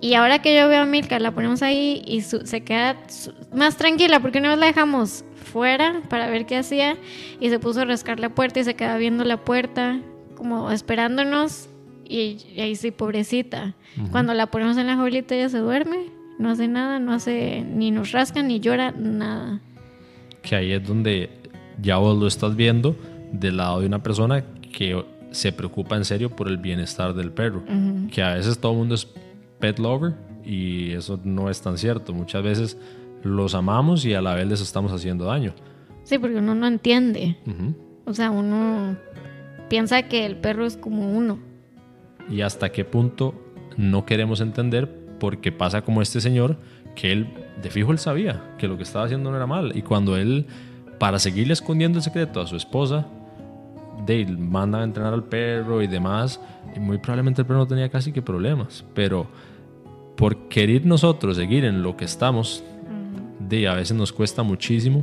y 0.00 0.14
ahora 0.14 0.40
que 0.40 0.56
yo 0.56 0.66
veo 0.68 0.82
a 0.82 0.86
Milka, 0.86 1.18
la 1.18 1.32
ponemos 1.32 1.62
ahí 1.62 2.02
y 2.06 2.22
se 2.22 2.62
queda 2.62 2.96
más 3.52 3.76
tranquila 3.76 4.20
porque 4.20 4.38
una 4.38 4.50
vez 4.50 4.58
la 4.58 4.66
dejamos 4.66 5.24
fuera 5.52 6.00
para 6.08 6.28
ver 6.28 6.46
qué 6.46 6.56
hacía 6.56 6.96
y 7.38 7.50
se 7.50 7.58
puso 7.58 7.80
a 7.80 7.84
rascar 7.84 8.18
la 8.18 8.30
puerta 8.30 8.60
y 8.60 8.64
se 8.64 8.74
queda 8.74 8.96
viendo 8.96 9.24
la 9.24 9.36
puerta 9.44 10.00
como 10.36 10.70
esperándonos 10.70 11.68
y, 12.08 12.38
ahí 12.58 12.76
sí, 12.76 12.90
pobrecita. 12.90 13.74
Cuando 14.10 14.32
la 14.32 14.46
ponemos 14.46 14.78
en 14.78 14.86
la 14.86 14.96
jaulita 14.96 15.34
ella 15.34 15.48
se 15.48 15.58
duerme, 15.58 16.06
no 16.38 16.50
hace 16.50 16.66
nada, 16.66 16.98
no 16.98 17.12
hace 17.12 17.62
ni 17.62 17.90
nos 17.90 18.12
rasca 18.12 18.42
ni 18.42 18.58
llora 18.58 18.92
nada. 18.92 19.60
Que 20.42 20.56
ahí 20.56 20.72
es 20.72 20.82
donde 20.82 21.28
ya 21.82 21.96
vos 21.96 22.18
lo 22.18 22.26
estás 22.26 22.56
viendo 22.56 22.96
del 23.32 23.58
lado 23.58 23.80
de 23.80 23.86
una 23.86 24.02
persona 24.02 24.44
que 24.72 25.04
se 25.30 25.52
preocupa 25.52 25.96
en 25.96 26.04
serio 26.04 26.30
por 26.30 26.48
el 26.48 26.58
bienestar 26.58 27.14
del 27.14 27.30
perro. 27.32 27.62
Que 28.10 28.22
a 28.22 28.34
veces 28.34 28.58
todo 28.58 28.72
el 28.72 28.78
mundo 28.78 28.94
es 28.94 29.06
pet 29.58 29.78
lover 29.78 30.14
y 30.44 30.92
eso 30.92 31.20
no 31.24 31.50
es 31.50 31.60
tan 31.60 31.78
cierto. 31.78 32.12
Muchas 32.12 32.42
veces 32.42 32.78
los 33.22 33.54
amamos 33.54 34.04
y 34.04 34.14
a 34.14 34.22
la 34.22 34.34
vez 34.34 34.46
les 34.48 34.60
estamos 34.60 34.92
haciendo 34.92 35.26
daño. 35.26 35.52
Sí, 36.04 36.18
porque 36.18 36.36
uno 36.36 36.54
no 36.54 36.66
entiende. 36.66 37.36
O 38.04 38.14
sea, 38.14 38.30
uno 38.30 38.96
piensa 39.68 40.02
que 40.08 40.26
el 40.26 40.36
perro 40.36 40.66
es 40.66 40.76
como 40.76 41.12
uno. 41.12 41.38
Y 42.28 42.42
hasta 42.42 42.70
qué 42.70 42.84
punto 42.84 43.34
no 43.76 44.04
queremos 44.04 44.40
entender 44.40 44.88
porque 45.18 45.52
pasa 45.52 45.82
como 45.82 46.02
este 46.02 46.20
señor, 46.20 46.56
que 46.96 47.12
él, 47.12 47.28
de 47.62 47.70
fijo, 47.70 47.92
él 47.92 47.98
sabía 47.98 48.54
que 48.58 48.66
lo 48.66 48.76
que 48.76 48.82
estaba 48.82 49.04
haciendo 49.04 49.30
no 49.30 49.36
era 49.36 49.46
mal. 49.46 49.76
Y 49.76 49.82
cuando 49.82 50.16
él, 50.16 50.46
para 51.00 51.18
seguirle 51.18 51.54
escondiendo 51.54 51.98
el 51.98 52.04
secreto 52.04 52.42
a 52.42 52.46
su 52.46 52.56
esposa, 52.56 53.06
Dale 54.06 54.26
manda 54.26 54.80
a 54.80 54.84
entrenar 54.84 55.14
al 55.14 55.24
perro 55.24 55.82
y 55.82 55.86
demás, 55.86 56.38
y 56.76 56.78
muy 56.78 56.98
probablemente 56.98 57.40
el 57.40 57.46
perro 57.46 57.60
no 57.60 57.66
tenía 57.66 57.88
casi 57.88 58.12
que 58.12 58.20
problemas. 58.20 58.84
Pero 58.94 59.26
por 60.16 60.48
querer 60.48 60.84
nosotros 60.84 61.36
seguir 61.36 61.64
en 61.64 61.82
lo 61.82 61.96
que 61.96 62.04
estamos, 62.04 62.62
de, 63.38 63.66
a 63.66 63.74
veces 63.74 63.96
nos 63.96 64.12
cuesta 64.12 64.42
muchísimo 64.42 65.02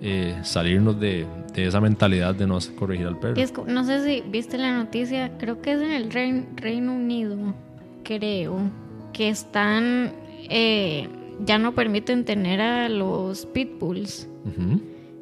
eh, 0.00 0.38
salirnos 0.42 0.98
de, 0.98 1.26
de, 1.54 1.66
esa 1.66 1.82
mentalidad 1.82 2.34
de 2.34 2.46
no 2.46 2.58
corregir 2.78 3.06
al 3.06 3.18
perro. 3.18 3.36
no 3.66 3.84
sé 3.84 4.04
si 4.04 4.22
viste 4.30 4.56
la 4.56 4.74
noticia, 4.74 5.36
creo 5.36 5.60
que 5.60 5.72
es 5.72 5.82
en 5.82 5.92
el 5.92 6.10
Reino 6.10 6.94
Unido, 6.94 7.36
creo, 8.04 8.58
que 9.12 9.28
están, 9.28 10.12
eh, 10.48 11.08
ya 11.44 11.58
no 11.58 11.74
permiten 11.74 12.24
tener 12.24 12.62
a 12.62 12.88
los 12.88 13.44
pitbulls. 13.44 14.28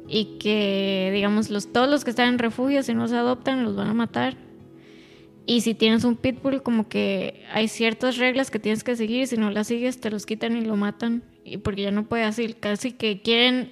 Y 0.07 0.37
que, 0.39 1.11
digamos, 1.13 1.49
los, 1.49 1.71
todos 1.71 1.89
los 1.89 2.03
que 2.03 2.11
están 2.11 2.29
en 2.29 2.39
refugio, 2.39 2.83
si 2.83 2.93
no 2.93 3.07
se 3.07 3.15
adoptan, 3.15 3.63
los 3.63 3.75
van 3.75 3.89
a 3.89 3.93
matar. 3.93 4.37
Y 5.47 5.61
si 5.61 5.73
tienes 5.73 6.03
un 6.03 6.15
pitbull, 6.15 6.63
como 6.63 6.87
que 6.87 7.43
hay 7.51 7.67
ciertas 7.67 8.17
reglas 8.17 8.49
que 8.49 8.59
tienes 8.59 8.83
que 8.83 8.95
seguir. 8.95 9.27
Si 9.27 9.37
no 9.37 9.51
las 9.51 9.67
sigues, 9.67 9.99
te 9.99 10.09
los 10.09 10.25
quitan 10.25 10.57
y 10.57 10.61
lo 10.65 10.75
matan. 10.75 11.23
Y 11.43 11.57
porque 11.57 11.83
ya 11.83 11.91
no 11.91 12.05
puede 12.05 12.23
así. 12.23 12.53
Casi 12.53 12.91
que 12.91 13.21
quieren 13.21 13.71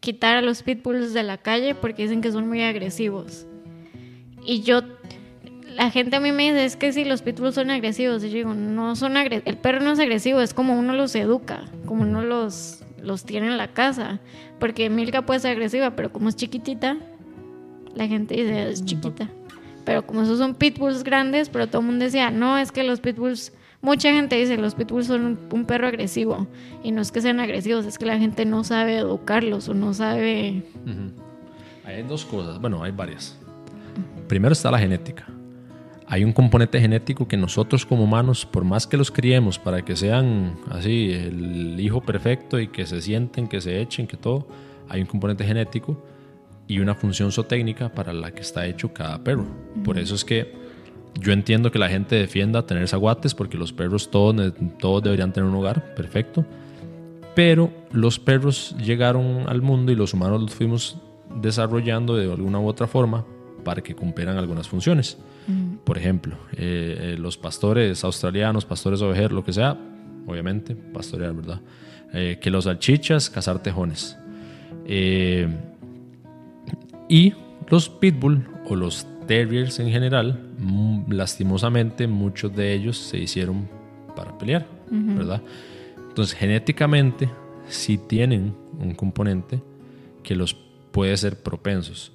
quitar 0.00 0.36
a 0.36 0.42
los 0.42 0.62
pitbulls 0.62 1.14
de 1.14 1.22
la 1.22 1.38
calle 1.38 1.74
porque 1.74 2.02
dicen 2.02 2.20
que 2.20 2.30
son 2.30 2.48
muy 2.48 2.62
agresivos. 2.62 3.46
Y 4.44 4.62
yo, 4.62 4.82
la 5.74 5.90
gente 5.90 6.16
a 6.16 6.20
mí 6.20 6.30
me 6.32 6.44
dice, 6.44 6.64
es 6.64 6.76
que 6.76 6.92
si 6.92 7.04
los 7.04 7.22
pitbulls 7.22 7.54
son 7.54 7.70
agresivos, 7.70 8.22
y 8.22 8.28
yo 8.28 8.36
digo, 8.36 8.54
no 8.54 8.96
son 8.96 9.16
agresivos, 9.16 9.46
el 9.46 9.58
perro 9.58 9.80
no 9.80 9.92
es 9.92 9.98
agresivo, 9.98 10.40
es 10.40 10.52
como 10.52 10.78
uno 10.78 10.92
los 10.92 11.14
educa, 11.14 11.64
como 11.86 12.02
uno 12.02 12.22
los, 12.22 12.83
los 13.04 13.24
tiene 13.24 13.46
en 13.46 13.58
la 13.58 13.68
casa. 13.68 14.20
Porque 14.58 14.90
Milka 14.90 15.22
puede 15.22 15.40
ser 15.40 15.52
agresiva, 15.52 15.94
pero 15.94 16.12
como 16.12 16.28
es 16.28 16.36
chiquitita, 16.36 16.96
la 17.94 18.06
gente 18.06 18.34
dice, 18.34 18.70
es 18.70 18.84
chiquita. 18.84 19.28
Pero 19.84 20.06
como 20.06 20.22
esos 20.22 20.38
son 20.38 20.54
pitbulls 20.54 21.04
grandes, 21.04 21.48
pero 21.48 21.66
todo 21.66 21.80
el 21.80 21.86
mundo 21.86 22.04
decía, 22.04 22.30
no, 22.30 22.58
es 22.58 22.72
que 22.72 22.82
los 22.84 23.00
pitbulls 23.00 23.52
Mucha 23.84 24.10
gente 24.12 24.36
dice 24.36 24.56
los 24.56 24.74
pitbulls 24.74 25.08
son 25.08 25.38
un, 25.52 25.66
perro 25.66 25.86
agresivo 25.86 26.46
y 26.82 26.90
no 26.90 27.02
es 27.02 27.12
que 27.12 27.20
sean 27.20 27.38
agresivos, 27.38 27.84
es 27.84 27.98
que 27.98 28.06
la 28.06 28.18
gente 28.18 28.46
no 28.46 28.64
sabe 28.64 28.96
educarlos 28.96 29.68
o 29.68 29.74
no 29.74 29.92
sabe... 29.92 30.62
Hay 31.84 32.02
dos 32.02 32.24
cosas, 32.24 32.58
bueno, 32.58 32.82
hay 32.82 32.92
varias. 32.92 33.38
Primero 34.26 34.54
está 34.54 34.70
la 34.70 34.78
genética. 34.78 35.26
Hay 36.06 36.22
un 36.22 36.32
componente 36.32 36.80
genético 36.80 37.26
que 37.26 37.36
nosotros 37.36 37.86
como 37.86 38.04
humanos, 38.04 38.44
por 38.44 38.64
más 38.64 38.86
que 38.86 38.96
los 38.96 39.10
criemos 39.10 39.58
para 39.58 39.82
que 39.82 39.96
sean 39.96 40.56
así, 40.70 41.12
el 41.12 41.80
hijo 41.80 42.02
perfecto 42.02 42.60
y 42.60 42.68
que 42.68 42.86
se 42.86 43.00
sienten, 43.00 43.48
que 43.48 43.60
se 43.60 43.80
echen, 43.80 44.06
que 44.06 44.16
todo, 44.16 44.46
hay 44.88 45.00
un 45.00 45.06
componente 45.06 45.44
genético 45.44 45.96
y 46.66 46.78
una 46.78 46.94
función 46.94 47.32
zootécnica 47.32 47.88
para 47.88 48.12
la 48.12 48.32
que 48.32 48.42
está 48.42 48.66
hecho 48.66 48.92
cada 48.92 49.22
perro. 49.24 49.46
Por 49.82 49.98
eso 49.98 50.14
es 50.14 50.24
que 50.24 50.52
yo 51.20 51.32
entiendo 51.32 51.70
que 51.70 51.78
la 51.78 51.88
gente 51.88 52.16
defienda 52.16 52.66
tener 52.66 52.86
zaguates 52.88 53.34
porque 53.34 53.56
los 53.56 53.72
perros 53.72 54.10
todos, 54.10 54.52
todos 54.78 55.02
deberían 55.02 55.32
tener 55.32 55.48
un 55.48 55.56
hogar, 55.56 55.94
perfecto. 55.94 56.44
Pero 57.34 57.70
los 57.92 58.18
perros 58.18 58.76
llegaron 58.78 59.48
al 59.48 59.62
mundo 59.62 59.90
y 59.90 59.96
los 59.96 60.14
humanos 60.14 60.40
los 60.40 60.54
fuimos 60.54 60.98
desarrollando 61.40 62.14
de 62.16 62.30
alguna 62.30 62.60
u 62.60 62.68
otra 62.68 62.86
forma 62.86 63.24
para 63.64 63.82
que 63.82 63.94
cumplieran 63.94 64.36
algunas 64.36 64.68
funciones. 64.68 65.18
Por 65.84 65.98
ejemplo, 65.98 66.36
eh, 66.52 66.96
eh, 66.98 67.16
los 67.18 67.36
pastores 67.36 68.02
australianos, 68.02 68.64
pastores 68.64 69.02
ovejeros, 69.02 69.32
lo 69.32 69.44
que 69.44 69.52
sea, 69.52 69.76
obviamente, 70.26 70.74
pastorear, 70.74 71.34
¿verdad? 71.34 71.60
Eh, 72.12 72.38
que 72.40 72.50
los 72.50 72.64
salchichas, 72.64 73.28
cazar 73.30 73.62
tejones. 73.62 74.16
y 77.08 77.32
los 77.70 77.88
pitbull 77.88 78.46
o 78.66 78.76
los 78.76 79.06
terriers 79.26 79.78
en 79.78 79.90
general, 79.90 80.38
mm, 80.58 81.12
lastimosamente 81.12 82.06
muchos 82.06 82.54
de 82.54 82.74
ellos 82.74 82.98
se 82.98 83.18
hicieron 83.18 83.68
para 84.14 84.36
pelear, 84.36 84.66
¿verdad? 84.90 85.40
Entonces, 86.08 86.34
genéticamente 86.34 87.30
sí 87.68 87.98
tienen 87.98 88.54
un 88.78 88.94
componente 88.94 89.62
que 90.22 90.34
los 90.34 90.54
puede 90.92 91.16
ser 91.16 91.42
propensos. 91.42 92.12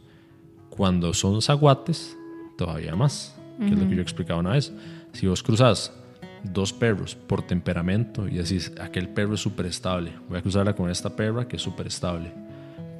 Cuando 0.70 1.14
son 1.14 1.42
zaguates, 1.42 2.19
todavía 2.60 2.96
más, 2.96 3.36
que 3.58 3.74
es 3.74 3.80
lo 3.80 3.88
que 3.88 3.96
yo 3.96 4.02
explicaba 4.02 4.40
una 4.40 4.52
vez. 4.52 4.74
Si 5.14 5.26
vos 5.28 5.42
cruzas 5.42 5.94
dos 6.44 6.74
perros 6.74 7.16
por 7.16 7.42
temperamento 7.42 8.28
y 8.28 8.36
decís, 8.36 8.72
aquel 8.80 9.10
perro 9.10 9.36
es 9.36 9.42
súper 9.42 9.66
estable, 9.66 10.12
voy 10.28 10.40
a 10.40 10.42
cruzarla 10.42 10.76
con 10.76 10.90
esta 10.90 11.16
perra 11.16 11.48
que 11.48 11.56
es 11.56 11.62
súper 11.62 11.88
estable 11.88 12.32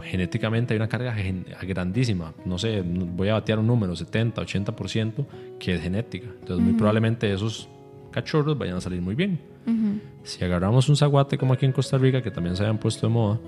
genéticamente 0.02 0.74
hay 0.74 0.78
una 0.78 0.88
carga 0.88 1.16
grandísima. 1.62 2.34
No 2.46 2.58
sé, 2.58 2.82
voy 2.82 3.30
a 3.30 3.34
batear 3.34 3.60
un 3.60 3.68
número, 3.68 3.96
70, 3.96 4.42
80%, 4.42 5.26
que 5.60 5.76
es 5.76 5.82
genética. 5.82 6.28
Entonces, 6.40 6.66
muy 6.66 6.74
probablemente 6.74 7.32
esos 7.32 7.70
cachorros 8.12 8.58
vayan 8.58 8.78
a 8.78 8.82
salir 8.82 9.02
muy 9.02 9.16
bien. 9.16 9.40
Si 10.24 10.44
agarramos 10.44 10.90
un 10.90 10.96
zaguate 10.96 11.38
como 11.38 11.54
aquí 11.54 11.66
en 11.68 11.72
Costa 11.74 11.98
Rica, 11.98 12.24
que 12.24 12.32
también 12.32 12.56
se 12.56 12.64
habían 12.64 12.80
puesto 12.80 13.06
de 13.08 13.14
moda, 13.14 13.40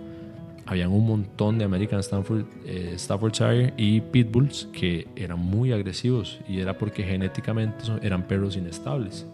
habían 0.65 0.91
un 0.91 1.05
montón 1.05 1.57
de 1.57 1.65
American 1.65 1.99
Stafford, 1.99 2.45
eh, 2.65 2.93
Staffordshire 2.97 3.73
y 3.77 4.01
Pitbulls 4.01 4.67
que 4.71 5.07
eran 5.15 5.39
muy 5.39 5.71
agresivos 5.71 6.39
y 6.47 6.59
era 6.59 6.77
porque 6.77 7.03
genéticamente 7.03 7.85
eran 8.01 8.23
perros 8.27 8.55
inestables. 8.55 9.25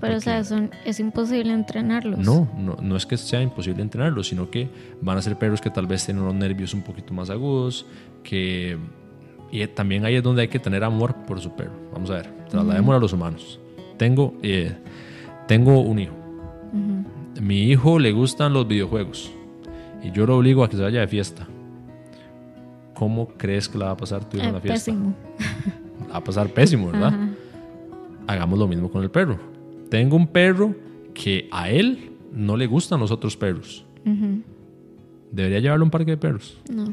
Pero, 0.00 0.16
o 0.16 0.20
sea, 0.20 0.42
es 0.84 1.00
imposible 1.00 1.52
entrenarlos. 1.52 2.18
No, 2.18 2.48
no, 2.58 2.76
no 2.82 2.96
es 2.96 3.06
que 3.06 3.16
sea 3.16 3.40
imposible 3.40 3.80
entrenarlos, 3.80 4.28
sino 4.28 4.50
que 4.50 4.68
van 5.00 5.16
a 5.16 5.22
ser 5.22 5.36
perros 5.38 5.60
que 5.60 5.70
tal 5.70 5.86
vez 5.86 6.04
tienen 6.04 6.24
los 6.24 6.34
nervios 6.34 6.74
un 6.74 6.82
poquito 6.82 7.14
más 7.14 7.30
agudos, 7.30 7.86
que... 8.22 8.76
Y 9.50 9.66
también 9.68 10.04
ahí 10.04 10.16
es 10.16 10.22
donde 10.22 10.42
hay 10.42 10.48
que 10.48 10.58
tener 10.58 10.82
amor 10.82 11.14
por 11.26 11.40
su 11.40 11.54
perro. 11.54 11.72
Vamos 11.92 12.10
a 12.10 12.14
ver, 12.14 12.30
trasladémoslo 12.50 12.96
a 12.96 13.00
los 13.00 13.12
humanos. 13.12 13.60
Tengo, 13.96 14.34
eh, 14.42 14.76
tengo 15.46 15.80
un 15.80 15.98
hijo. 16.00 16.14
Mi 17.40 17.62
hijo 17.62 17.98
le 17.98 18.10
gustan 18.10 18.52
los 18.52 18.66
videojuegos 18.66 19.32
y 20.04 20.12
yo 20.12 20.26
lo 20.26 20.36
obligo 20.36 20.62
a 20.62 20.68
que 20.68 20.76
se 20.76 20.82
vaya 20.82 21.00
de 21.00 21.08
fiesta. 21.08 21.46
¿Cómo 22.94 23.28
crees 23.36 23.68
que 23.68 23.78
la 23.78 23.86
va 23.86 23.90
a 23.92 23.96
pasar 23.96 24.28
tu 24.28 24.36
hijo 24.36 24.46
en 24.46 24.52
la 24.52 24.60
fiesta? 24.60 24.92
Pésimo. 24.92 25.14
va 26.12 26.16
a 26.18 26.24
pasar 26.24 26.48
pésimo, 26.48 26.92
¿verdad? 26.92 27.12
Hagamos 28.26 28.58
lo 28.58 28.68
mismo 28.68 28.90
con 28.90 29.02
el 29.02 29.10
perro 29.10 29.54
tengo 29.94 30.16
un 30.16 30.26
perro 30.26 30.74
que 31.14 31.48
a 31.52 31.70
él 31.70 32.10
no 32.32 32.56
le 32.56 32.66
gustan 32.66 32.98
los 32.98 33.12
otros 33.12 33.36
perros. 33.36 33.86
¿Debería 35.30 35.60
llevarlo 35.60 35.84
a 35.84 35.86
un 35.86 35.90
parque 35.92 36.10
de 36.10 36.16
perros? 36.16 36.60
No. 36.68 36.92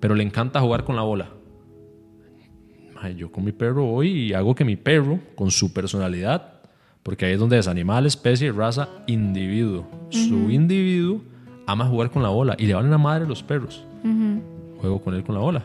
Pero 0.00 0.14
le 0.14 0.24
encanta 0.24 0.58
jugar 0.62 0.84
con 0.84 0.96
la 0.96 1.02
bola. 1.02 1.28
yo 3.14 3.30
con 3.30 3.44
mi 3.44 3.52
perro 3.52 3.84
voy 3.84 4.08
y 4.08 4.32
hago 4.32 4.54
que 4.54 4.64
mi 4.64 4.76
perro, 4.76 5.20
con 5.34 5.50
su 5.50 5.74
personalidad, 5.74 6.62
porque 7.02 7.26
ahí 7.26 7.34
es 7.34 7.38
donde 7.38 7.58
es 7.58 7.68
animal, 7.68 8.06
especie, 8.06 8.50
raza, 8.52 8.88
individuo. 9.06 9.86
Su 10.08 10.50
individuo 10.50 11.20
ama 11.66 11.86
jugar 11.86 12.10
con 12.10 12.22
la 12.22 12.28
bola 12.28 12.56
y 12.58 12.66
le 12.66 12.74
van 12.74 12.92
a 12.92 12.98
madre 12.98 13.26
los 13.26 13.42
perros. 13.42 13.84
Juego 14.80 15.00
con 15.00 15.14
él 15.14 15.24
con 15.24 15.34
la 15.34 15.40
bola. 15.40 15.64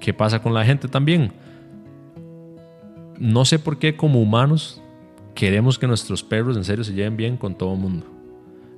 ¿Qué 0.00 0.12
pasa 0.14 0.40
con 0.42 0.54
la 0.54 0.64
gente 0.64 0.88
también? 0.88 1.32
No 3.18 3.44
sé 3.44 3.58
por 3.58 3.78
qué 3.78 3.96
como 3.96 4.20
humanos 4.20 4.80
queremos 5.34 5.78
que 5.78 5.86
nuestros 5.86 6.22
perros 6.22 6.56
en 6.56 6.64
serio 6.64 6.84
se 6.84 6.92
lleven 6.92 7.16
bien 7.16 7.36
con 7.36 7.54
todo 7.54 7.74
el 7.74 7.80
mundo. 7.80 8.06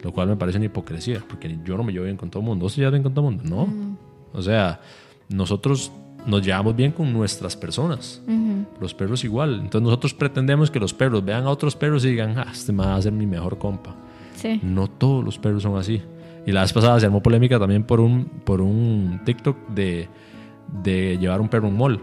Lo 0.02 0.12
cual 0.12 0.28
me 0.28 0.36
parece 0.36 0.56
una 0.56 0.66
hipocresía, 0.66 1.22
porque 1.28 1.58
yo 1.64 1.76
no 1.76 1.82
me 1.82 1.92
llevo 1.92 2.06
bien 2.06 2.16
con 2.16 2.30
todo 2.30 2.40
el 2.40 2.48
mundo. 2.48 2.64
¿Vos 2.64 2.74
te 2.74 2.80
llevas 2.80 2.92
bien 2.92 3.02
con 3.02 3.12
todo 3.12 3.28
el 3.28 3.36
mundo? 3.36 3.54
No. 3.54 3.66
Mm. 3.66 3.96
O 4.32 4.42
sea, 4.42 4.80
nosotros 5.28 5.92
nos 6.26 6.42
llevamos 6.42 6.76
bien 6.76 6.92
con 6.92 7.12
nuestras 7.12 7.56
personas. 7.56 8.22
Los 8.80 8.94
perros 8.94 9.24
igual. 9.24 9.54
Entonces 9.54 9.82
nosotros 9.82 10.14
pretendemos 10.14 10.70
que 10.70 10.80
los 10.80 10.94
perros 10.94 11.24
vean 11.24 11.44
a 11.44 11.50
otros 11.50 11.76
perros 11.76 12.04
y 12.04 12.10
digan, 12.10 12.38
ah, 12.38 12.46
este 12.52 12.72
me 12.72 12.84
va 12.84 12.96
a 12.96 13.02
ser 13.02 13.12
mi 13.12 13.26
mejor 13.26 13.58
compa. 13.58 13.94
Sí. 14.40 14.60
No 14.62 14.88
todos 14.88 15.24
los 15.24 15.38
perros 15.38 15.62
son 15.62 15.76
así. 15.76 16.02
Y 16.46 16.52
la 16.52 16.62
vez 16.62 16.72
pasada 16.72 16.98
se 16.98 17.06
armó 17.06 17.22
polémica 17.22 17.58
también 17.58 17.84
por 17.84 18.00
un, 18.00 18.24
por 18.44 18.60
un 18.60 19.20
TikTok 19.24 19.68
de, 19.68 20.08
de 20.82 21.18
llevar 21.18 21.40
un 21.40 21.48
perro 21.48 21.66
a 21.66 21.70
un 21.70 21.76
mall. 21.76 22.00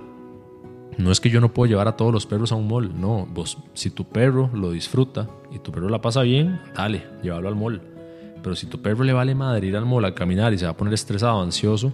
No 0.97 1.11
es 1.11 1.19
que 1.19 1.29
yo 1.29 1.41
no 1.41 1.53
puedo 1.53 1.69
llevar 1.69 1.87
a 1.87 1.95
todos 1.95 2.11
los 2.11 2.25
perros 2.25 2.51
a 2.51 2.55
un 2.55 2.67
mall, 2.67 2.99
no, 2.99 3.27
vos, 3.31 3.59
si 3.73 3.91
tu 3.91 4.05
perro 4.05 4.49
lo 4.53 4.71
disfruta 4.71 5.27
y 5.51 5.59
tu 5.59 5.71
perro 5.71 5.89
la 5.89 6.01
pasa 6.01 6.23
bien, 6.23 6.59
dale, 6.75 7.05
llévalo 7.21 7.47
al 7.47 7.55
mall. 7.55 7.81
Pero 8.41 8.55
si 8.55 8.65
tu 8.65 8.81
perro 8.81 9.03
le 9.03 9.13
vale 9.13 9.35
madre 9.35 9.67
ir 9.67 9.77
al 9.77 9.85
mall 9.85 10.05
a 10.05 10.15
caminar 10.15 10.53
y 10.53 10.57
se 10.57 10.65
va 10.65 10.71
a 10.71 10.77
poner 10.77 10.93
estresado, 10.93 11.41
ansioso 11.41 11.93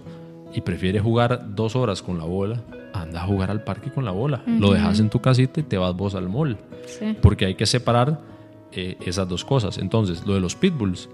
y 0.54 0.60
prefiere 0.62 1.00
jugar 1.00 1.54
dos 1.54 1.76
horas 1.76 2.00
con 2.00 2.16
la 2.16 2.24
bola, 2.24 2.62
anda 2.94 3.22
a 3.22 3.26
jugar 3.26 3.50
al 3.50 3.62
parque 3.62 3.90
con 3.90 4.04
la 4.04 4.12
bola. 4.12 4.42
Lo 4.46 4.72
dejas 4.72 5.00
en 5.00 5.10
tu 5.10 5.20
casita 5.20 5.60
y 5.60 5.64
te 5.64 5.76
vas 5.76 5.94
vos 5.94 6.14
al 6.14 6.28
mall. 6.28 6.56
Porque 7.20 7.44
hay 7.44 7.56
que 7.56 7.66
separar 7.66 8.20
eh, 8.74 8.96
esas 9.04 9.28
dos 9.28 9.44
cosas. 9.44 9.78
Entonces, 9.78 10.26
lo 10.26 10.34
de 10.34 10.40
los 10.40 10.56
pitbulls, 10.56 11.08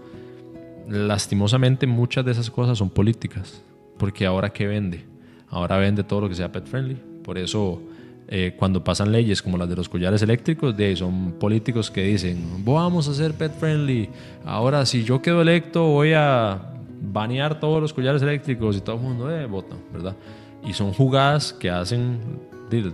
lastimosamente 0.88 1.86
muchas 1.86 2.24
de 2.24 2.32
esas 2.32 2.50
cosas 2.50 2.78
son 2.78 2.90
políticas. 2.90 3.62
Porque 3.98 4.26
ahora, 4.26 4.50
¿qué 4.50 4.66
vende? 4.66 5.04
Ahora 5.48 5.78
vende 5.78 6.04
todo 6.04 6.22
lo 6.22 6.28
que 6.28 6.34
sea 6.34 6.50
pet 6.50 6.66
friendly 6.66 7.10
por 7.30 7.38
eso 7.38 7.80
eh, 8.28 8.54
cuando 8.58 8.82
pasan 8.82 9.12
leyes 9.12 9.42
como 9.42 9.56
las 9.56 9.68
de 9.68 9.76
los 9.76 9.88
collares 9.88 10.22
eléctricos, 10.22 10.76
de, 10.76 10.96
son 10.96 11.32
políticos 11.32 11.90
que 11.90 12.02
dicen, 12.02 12.64
vamos 12.64 13.08
a 13.08 13.14
ser 13.14 13.34
pet 13.34 13.52
friendly, 13.52 14.08
ahora 14.44 14.86
si 14.86 15.04
yo 15.04 15.20
quedo 15.20 15.42
electo 15.42 15.84
voy 15.84 16.12
a 16.12 16.74
banear 17.00 17.60
todos 17.60 17.80
los 17.80 17.92
collares 17.92 18.22
eléctricos 18.22 18.76
y 18.76 18.80
todo 18.80 18.96
el 18.96 19.02
mundo 19.02 19.30
eh, 19.30 19.46
vota, 19.46 19.76
¿verdad? 19.92 20.16
Y 20.64 20.72
son 20.72 20.92
jugadas 20.92 21.52
que 21.52 21.70
hacen 21.70 22.18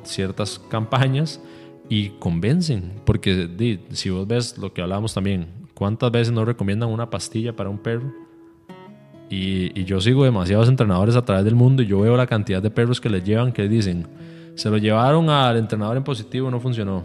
ciertas 0.05 0.59
campañas 0.59 1.41
y 1.89 2.11
convencen, 2.19 2.93
porque 3.05 3.81
si 3.93 4.11
vos 4.11 4.27
ves 4.27 4.59
lo 4.59 4.73
que 4.73 4.83
hablamos 4.83 5.15
también, 5.15 5.49
¿cuántas 5.75 6.11
veces 6.11 6.33
nos 6.33 6.47
recomiendan 6.47 6.89
una 6.89 7.11
pastilla 7.11 7.55
para 7.55 7.71
un 7.71 7.79
perro? 7.79 8.13
Y, 9.29 9.79
y, 9.79 9.85
yo 9.85 10.01
sigo 10.01 10.25
demasiados 10.25 10.69
entrenadores 10.69 11.17
a 11.17 11.25
través 11.25 11.45
del 11.45 11.57
mundo 11.57 11.83
y 11.83 11.87
yo 11.87 12.01
veo 12.01 12.17
la 12.17 12.29
cantidad 12.29 12.63
de 12.63 12.71
perros 12.71 13.01
que 13.01 13.11
les 13.11 13.25
llevan 13.25 13.53
que 13.53 13.69
dicen, 13.69 14.07
se 14.55 14.71
lo 14.71 14.79
llevaron 14.79 15.29
al 15.29 15.57
entrenador 15.57 15.97
en 15.97 16.05
positivo, 16.05 16.51
no 16.51 16.61
funcionó. 16.61 17.05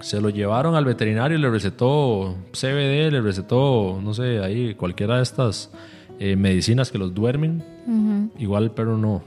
Se 0.00 0.20
lo 0.20 0.30
llevaron 0.30 0.74
al 0.74 0.84
veterinario 0.84 1.36
y 1.36 1.40
le 1.40 1.50
recetó 1.50 2.36
CBD, 2.52 3.10
le 3.10 3.20
recetó, 3.20 4.00
no 4.02 4.14
sé, 4.14 4.40
ahí 4.40 4.74
cualquiera 4.74 5.16
de 5.16 5.22
estas 5.22 5.72
eh, 6.18 6.36
medicinas 6.36 6.90
que 6.90 6.98
los 6.98 7.14
duermen. 7.14 8.30
Igual 8.38 8.64
el 8.64 8.70
perro 8.70 8.96
no. 8.96 9.22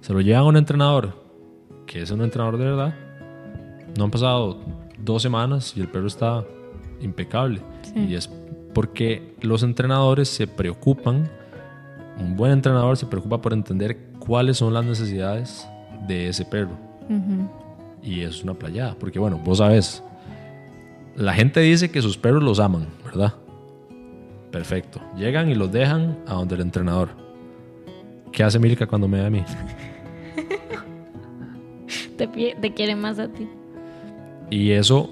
Se 0.00 0.12
lo 0.12 0.20
llevan 0.20 0.42
a 0.42 0.46
un 0.46 0.56
entrenador, 0.56 1.22
que 1.86 2.02
es 2.02 2.10
un 2.10 2.22
entrenador 2.22 2.58
de 2.58 2.64
verdad. 2.64 2.94
No 3.96 4.04
han 4.04 4.10
pasado 4.10 4.58
dos 4.98 5.22
semanas 5.22 5.74
y 5.76 5.80
el 5.80 5.88
perro 5.88 6.06
está 6.06 6.44
impecable. 7.00 7.60
Y 7.94 8.14
es 8.14 8.30
porque 8.72 9.34
los 9.40 9.62
entrenadores 9.62 10.28
se 10.28 10.46
preocupan, 10.46 11.28
un 12.18 12.36
buen 12.36 12.52
entrenador 12.52 12.96
se 12.96 13.06
preocupa 13.06 13.40
por 13.40 13.52
entender 13.52 13.98
cuáles 14.18 14.58
son 14.58 14.74
las 14.74 14.84
necesidades 14.84 15.66
de 16.08 16.28
ese 16.28 16.44
perro. 16.44 16.76
Y 18.02 18.20
es 18.20 18.42
una 18.42 18.54
playada, 18.54 18.96
porque 18.98 19.18
bueno, 19.18 19.40
vos 19.42 19.58
sabes, 19.58 20.02
la 21.16 21.32
gente 21.32 21.60
dice 21.60 21.90
que 21.90 22.02
sus 22.02 22.18
perros 22.18 22.42
los 22.42 22.60
aman, 22.60 22.86
¿verdad? 23.04 23.34
Perfecto. 24.50 25.00
Llegan 25.16 25.50
y 25.50 25.54
los 25.54 25.72
dejan 25.72 26.18
a 26.26 26.34
donde 26.34 26.56
el 26.56 26.60
entrenador. 26.60 27.10
¿Qué 28.32 28.42
hace 28.42 28.58
Milka 28.58 28.86
cuando 28.86 29.08
me 29.08 29.20
ve 29.20 29.26
a 29.26 29.30
mí? 29.30 29.44
te, 32.16 32.26
te 32.26 32.74
quiere 32.74 32.96
más 32.96 33.18
a 33.18 33.28
ti. 33.28 33.48
Y 34.54 34.70
eso 34.70 35.10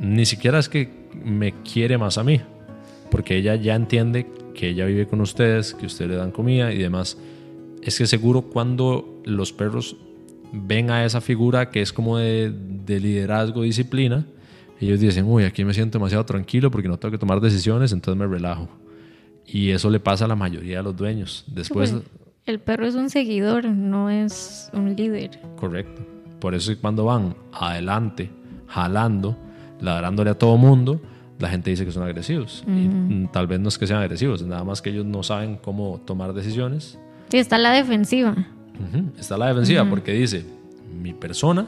ni 0.00 0.26
siquiera 0.26 0.58
es 0.58 0.68
que 0.68 0.90
me 1.14 1.52
quiere 1.62 1.96
más 1.96 2.18
a 2.18 2.24
mí, 2.24 2.40
porque 3.08 3.36
ella 3.36 3.54
ya 3.54 3.76
entiende 3.76 4.26
que 4.52 4.70
ella 4.70 4.84
vive 4.86 5.06
con 5.06 5.20
ustedes, 5.20 5.74
que 5.74 5.86
ustedes 5.86 6.10
le 6.10 6.16
dan 6.16 6.32
comida 6.32 6.72
y 6.72 6.78
demás 6.78 7.16
es 7.86 7.98
que 7.98 8.06
seguro 8.06 8.42
cuando 8.42 9.22
los 9.24 9.52
perros 9.52 9.96
ven 10.52 10.90
a 10.90 11.04
esa 11.04 11.20
figura 11.20 11.70
que 11.70 11.80
es 11.80 11.92
como 11.92 12.18
de, 12.18 12.52
liderazgo, 12.88 13.62
disciplina, 13.62 14.26
ellos 14.80 14.98
dicen, 14.98 15.24
uy, 15.26 15.44
aquí 15.44 15.64
me 15.64 15.72
siento 15.72 15.98
demasiado 15.98 16.26
tranquilo 16.26 16.72
porque 16.72 16.88
no 16.88 16.98
tengo 16.98 17.12
que 17.12 17.18
tomar 17.18 17.40
decisiones, 17.40 17.92
entonces 17.92 18.18
me 18.18 18.26
relajo. 18.26 18.68
Y 19.46 19.70
eso 19.70 19.88
le 19.88 20.00
pasa 20.00 20.24
a 20.24 20.28
la 20.28 20.34
mayoría 20.34 20.78
de 20.78 20.82
los 20.82 20.96
dueños. 20.96 21.44
Después... 21.46 21.94
el 22.44 22.58
perro 22.58 22.86
es 22.86 22.96
un 22.96 23.08
seguidor, 23.08 23.66
no 23.66 24.10
es 24.10 24.68
un 24.72 24.96
líder. 24.96 25.40
Correcto. 25.54 26.15
Por 26.40 26.54
eso 26.54 26.72
cuando 26.80 27.04
van 27.04 27.34
adelante, 27.52 28.30
jalando, 28.66 29.36
ladrándole 29.80 30.30
a 30.30 30.34
todo 30.38 30.56
mundo, 30.56 31.00
la 31.38 31.48
gente 31.48 31.70
dice 31.70 31.84
que 31.84 31.92
son 31.92 32.02
agresivos. 32.02 32.64
Y 32.66 33.26
tal 33.28 33.46
vez 33.46 33.60
no 33.60 33.68
es 33.68 33.78
que 33.78 33.86
sean 33.86 34.00
agresivos, 34.00 34.42
nada 34.42 34.64
más 34.64 34.82
que 34.82 34.90
ellos 34.90 35.04
no 35.04 35.22
saben 35.22 35.56
cómo 35.56 36.00
tomar 36.04 36.32
decisiones 36.32 36.98
Sí, 37.28 37.38
está 37.38 37.58
la 37.58 37.72
defensiva. 37.72 38.34
Está 39.18 39.36
la 39.36 39.48
defensiva 39.48 39.84
porque 39.88 40.12
dice, 40.12 40.44
mi 41.02 41.12
persona 41.12 41.66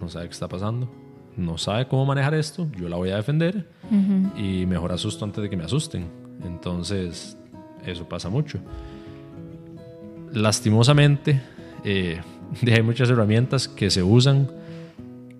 no 0.00 0.08
sabe 0.08 0.26
qué 0.26 0.32
está 0.32 0.48
pasando, 0.48 0.90
no 1.36 1.56
sabe 1.58 1.86
cómo 1.86 2.04
manejar 2.04 2.34
esto, 2.34 2.68
yo 2.76 2.88
la 2.88 2.96
voy 2.96 3.10
a 3.10 3.16
defender 3.16 3.68
y 4.36 4.66
mejor 4.66 4.92
asusto 4.92 5.24
antes 5.24 5.42
de 5.42 5.48
que 5.48 5.56
me 5.56 5.64
asusten. 5.64 6.08
Entonces, 6.44 7.38
eso 7.84 8.06
pasa 8.08 8.28
mucho. 8.28 8.58
Lastimosamente, 10.32 11.40
eh, 11.82 12.20
hay 12.66 12.82
muchas 12.82 13.10
herramientas 13.10 13.68
que 13.68 13.90
se 13.90 14.02
usan 14.02 14.48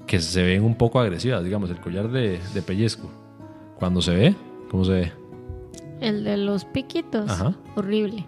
que 0.06 0.20
se 0.20 0.42
ven 0.42 0.62
un 0.62 0.76
poco 0.76 1.00
agresivas, 1.00 1.42
digamos, 1.42 1.68
el 1.70 1.80
collar 1.80 2.08
de, 2.10 2.38
de 2.54 2.62
pellizco. 2.62 3.10
Cuando 3.76 4.00
se 4.00 4.14
ve, 4.14 4.34
¿cómo 4.70 4.84
se 4.84 4.92
ve? 4.92 5.12
El 6.00 6.22
de 6.24 6.36
los 6.36 6.64
piquitos. 6.64 7.28
Ajá. 7.28 7.56
Horrible. 7.74 8.24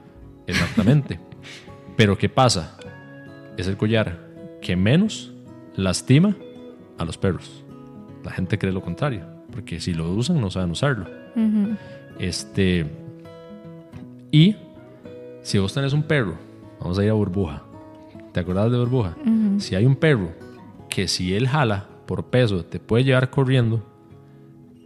Exactamente. 0.46 1.20
Pero 1.96 2.18
¿qué 2.18 2.28
pasa? 2.28 2.76
Es 3.56 3.68
el 3.68 3.76
collar 3.76 4.18
que 4.60 4.76
menos 4.76 5.32
lastima 5.76 6.34
a 6.98 7.04
los 7.04 7.16
perros. 7.16 7.64
La 8.24 8.32
gente 8.32 8.58
cree 8.58 8.72
lo 8.72 8.82
contrario, 8.82 9.24
porque 9.52 9.80
si 9.80 9.94
lo 9.94 10.12
usan 10.12 10.40
no 10.40 10.50
saben 10.50 10.70
usarlo. 10.70 11.06
Este 12.18 12.84
y 14.32 14.56
si 15.42 15.58
vos 15.58 15.72
tenés 15.72 15.92
un 15.92 16.02
perro, 16.02 16.36
vamos 16.80 16.98
a 16.98 17.04
ir 17.04 17.10
a 17.10 17.14
burbuja. 17.14 17.62
¿Te 18.32 18.40
acordás 18.40 18.70
de 18.70 18.78
burbuja? 18.78 19.16
Si 19.58 19.74
hay 19.74 19.86
un 19.86 19.96
perro 19.96 20.30
que 20.88 21.08
si 21.08 21.34
él 21.34 21.48
jala 21.48 21.86
por 22.06 22.24
peso 22.24 22.64
te 22.64 22.80
puede 22.80 23.04
llevar 23.04 23.30
corriendo 23.30 23.82